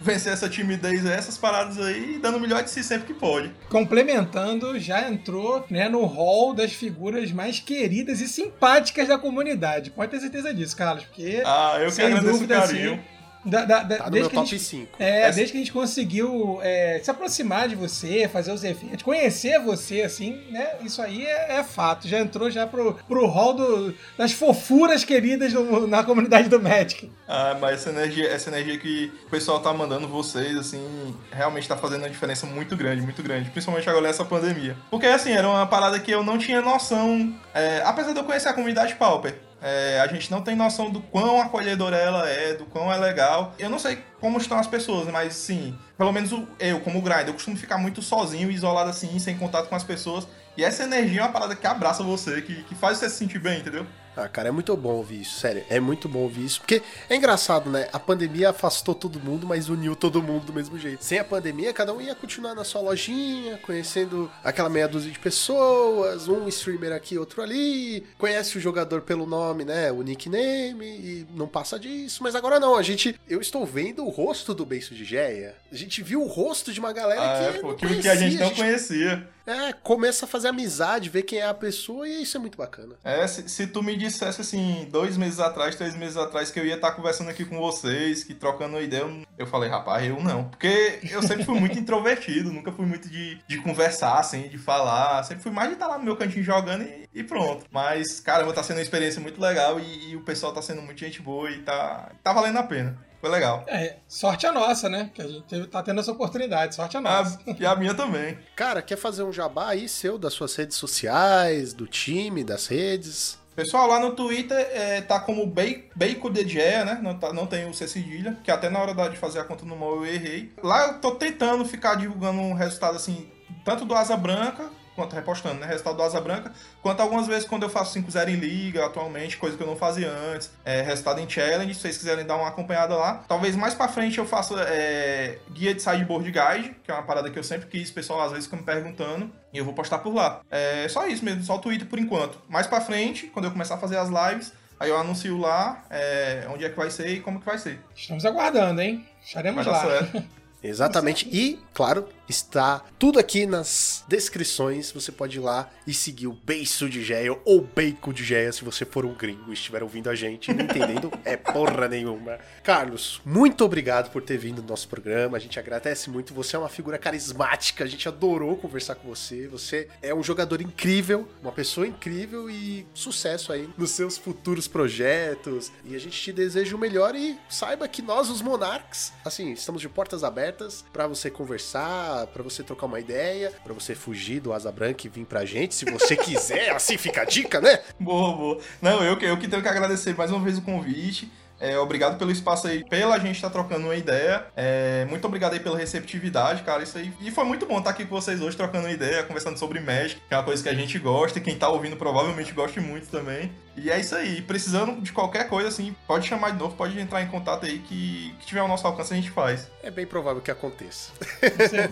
[0.00, 3.14] vencer essa timidez, aí, essas paradas aí, e dando o melhor de si sempre que
[3.18, 3.50] pode.
[3.70, 9.90] Complementando, já entrou né, no hall das figuras mais queridas e simpáticas da comunidade.
[9.90, 12.92] Pode ter certeza disso, Carlos, porque Ah, eu que sem agradeço dúvida, o carinho.
[12.94, 13.02] assim,
[13.44, 14.96] da- da- da- Tá no desde meu que a top gente 5.
[14.98, 19.02] É, Essa- desde que a gente conseguiu é, se aproximar de você, fazer os eventos,
[19.02, 20.70] conhecer você, assim, né?
[20.82, 22.06] Isso aí é, é fato.
[22.08, 27.10] Já entrou já pro, pro hall do- das fofuras queridas do- na comunidade do Magic.
[27.26, 31.76] Ah, mas essa energia, essa energia que o pessoal tá mandando vocês, assim, realmente tá
[31.76, 33.50] fazendo uma diferença muito grande, muito grande.
[33.50, 34.76] Principalmente agora nessa pandemia.
[34.90, 37.34] Porque, assim, era uma parada que eu não tinha noção.
[37.54, 41.00] é, apesar de eu conhecer a comunidade Pauper, é, a gente não tem noção do
[41.00, 43.54] quão acolhedora ela é, do quão é legal.
[43.58, 47.34] Eu não sei como estão as pessoas, mas sim, pelo menos eu, como grind, eu
[47.34, 50.26] costumo ficar muito sozinho, isolado assim, sem contato com as pessoas.
[50.56, 53.38] E essa energia é uma parada que abraça você, que, que faz você se sentir
[53.38, 53.86] bem, entendeu?
[54.18, 55.64] Ah, cara, é muito bom ouvir isso, sério.
[55.70, 56.60] É muito bom ouvir isso.
[56.60, 57.88] Porque é engraçado, né?
[57.92, 61.04] A pandemia afastou todo mundo, mas uniu todo mundo do mesmo jeito.
[61.04, 65.18] Sem a pandemia, cada um ia continuar na sua lojinha, conhecendo aquela meia dúzia de
[65.20, 68.04] pessoas, um streamer aqui, outro ali.
[68.18, 69.92] Conhece o jogador pelo nome, né?
[69.92, 72.22] O nickname, e não passa disso.
[72.22, 73.14] Mas agora não, a gente.
[73.28, 75.54] Eu estou vendo o rosto do Beiço de Geia.
[75.70, 77.58] A gente viu o rosto de uma galera Ah, é, que.
[77.60, 79.28] pô, não que, a gente conhecia, não conhecia.
[79.46, 82.96] É, começa a fazer amizade, ver quem é a pessoa, e isso é muito bacana.
[83.02, 86.66] É, se, se tu me dissesse assim, dois meses atrás, três meses atrás, que eu
[86.66, 90.44] ia estar conversando aqui com vocês, que trocando ideia, eu, eu falei, rapaz, eu não.
[90.44, 95.22] Porque eu sempre fui muito introvertido, nunca fui muito de, de conversar, assim, de falar.
[95.24, 97.64] Sempre fui mais de estar lá no meu cantinho jogando e, e pronto.
[97.70, 100.98] Mas, caramba, tá sendo uma experiência muito legal e, e o pessoal tá sendo muito
[100.98, 102.98] gente boa e tá, tá valendo a pena.
[103.20, 103.64] Foi legal.
[103.66, 105.10] É, sorte a nossa, né?
[105.12, 106.76] Que a gente teve- tá tendo essa oportunidade.
[106.76, 107.40] Sorte a nossa.
[107.48, 108.38] Ah, e a minha também.
[108.54, 113.36] Cara, quer fazer um jabá aí seu das suas redes sociais, do time, das redes?
[113.58, 117.00] Pessoal, lá no Twitter é, tá como Bei- Bacon de Gea, né?
[117.02, 119.64] Não, tá- não tem o C cedilha, que até na hora de fazer a conta
[119.66, 120.52] no mall eu errei.
[120.62, 123.26] Lá eu tô tentando ficar divulgando um resultado assim,
[123.64, 125.66] tanto do Asa Branca, quanto repostando, né?
[125.68, 126.50] Resultado do Asa Branca,
[126.82, 130.10] quanto algumas vezes quando eu faço 5-0 em liga atualmente, coisa que eu não fazia
[130.10, 130.50] antes.
[130.64, 133.22] É, resultado em challenge, se vocês quiserem dar uma acompanhada lá.
[133.28, 137.30] Talvez mais pra frente eu faça é, guia de sideboard guide, que é uma parada
[137.30, 139.30] que eu sempre quis, o pessoal às vezes fica me perguntando.
[139.52, 140.40] E eu vou postar por lá.
[140.50, 142.40] É só isso mesmo, só o Twitter por enquanto.
[142.48, 146.44] Mais pra frente, quando eu começar a fazer as lives, aí eu anuncio lá é,
[146.50, 147.78] onde é que vai ser e como que vai ser.
[147.94, 149.06] Estamos aguardando, hein?
[149.24, 149.84] Estaremos lá.
[150.60, 151.28] Exatamente.
[151.30, 154.92] E, claro, está tudo aqui nas descrições.
[154.92, 158.64] Você pode ir lá e seguir o Beiço de Geia ou Bacon de Geia se
[158.64, 162.38] você for um gringo e estiver ouvindo a gente não entendendo é porra nenhuma.
[162.62, 165.36] Carlos, muito obrigado por ter vindo no nosso programa.
[165.36, 166.34] A gente agradece muito.
[166.34, 167.84] Você é uma figura carismática.
[167.84, 169.48] A gente adorou conversar com você.
[169.48, 175.72] Você é um jogador incrível, uma pessoa incrível e sucesso aí nos seus futuros projetos.
[175.84, 179.80] E a gente te deseja o melhor e saiba que nós, os Monarks, assim, estamos
[179.80, 184.52] de portas abertas pra você conversar, pra você trocar uma ideia, pra você fugir do
[184.52, 186.70] Asa Branca e vir pra gente, se você quiser.
[186.74, 187.80] assim fica a dica, né?
[187.98, 188.58] Boa, boa.
[188.82, 191.30] Não, eu, que- eu que tenho que agradecer mais uma vez o convite.
[191.60, 194.46] É, obrigado pelo espaço aí, pela gente estar trocando uma ideia.
[194.56, 196.82] É, muito obrigado aí pela receptividade, cara.
[196.82, 197.12] Isso aí.
[197.20, 200.20] E foi muito bom estar aqui com vocês hoje, trocando uma ideia, conversando sobre Magic,
[200.28, 203.08] que é uma coisa que a gente gosta e quem tá ouvindo provavelmente goste muito
[203.08, 203.50] também.
[203.76, 204.42] E é isso aí.
[204.42, 208.34] Precisando de qualquer coisa, assim, pode chamar de novo, pode entrar em contato aí que,
[208.40, 209.68] que tiver ao nosso alcance a gente faz.
[209.82, 211.10] É bem provável que aconteça.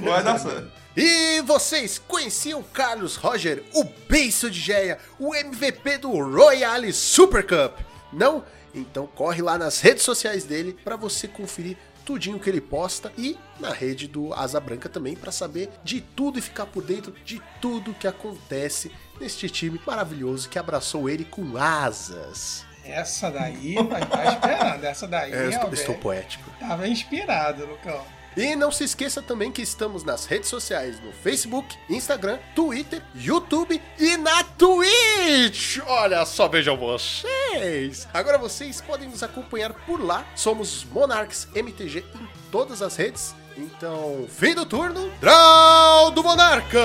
[0.01, 0.70] Vai dar certo.
[0.97, 7.78] E vocês conheciam Carlos Roger, o beiço de Geia, o MVP do Royale Super Cup?
[8.12, 8.43] Não?
[8.77, 13.36] Então corre lá nas redes sociais dele para você conferir tudinho que ele posta e
[13.59, 17.43] na rede do Asa Branca também para saber de tudo e ficar por dentro de
[17.61, 22.65] tudo que acontece neste time maravilhoso que abraçou ele com asas.
[22.85, 24.85] Essa daí, vai tá esperando.
[24.85, 26.48] Essa daí, É, eu estou, estou poético.
[26.61, 28.01] tava inspirado, Lucão.
[28.36, 33.80] E não se esqueça também que estamos nas redes sociais no Facebook, Instagram, Twitter, YouTube
[33.98, 35.78] e na Twitch.
[35.86, 38.06] Olha só, vejam vocês.
[38.12, 40.26] Agora vocês podem nos acompanhar por lá.
[40.36, 43.34] Somos Monarchs MTG em todas as redes.
[43.56, 46.78] Então, fim do turno, Draw do Monarca!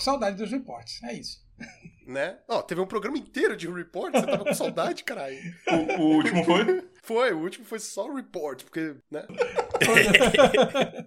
[0.00, 1.44] Com saudade dos reports, é isso.
[2.06, 2.38] Né?
[2.48, 5.36] Ó, teve um programa inteiro de report, você tava com saudade, caralho.
[5.68, 6.88] O, o último foi?
[7.02, 9.26] Foi, o último foi só report, porque, né?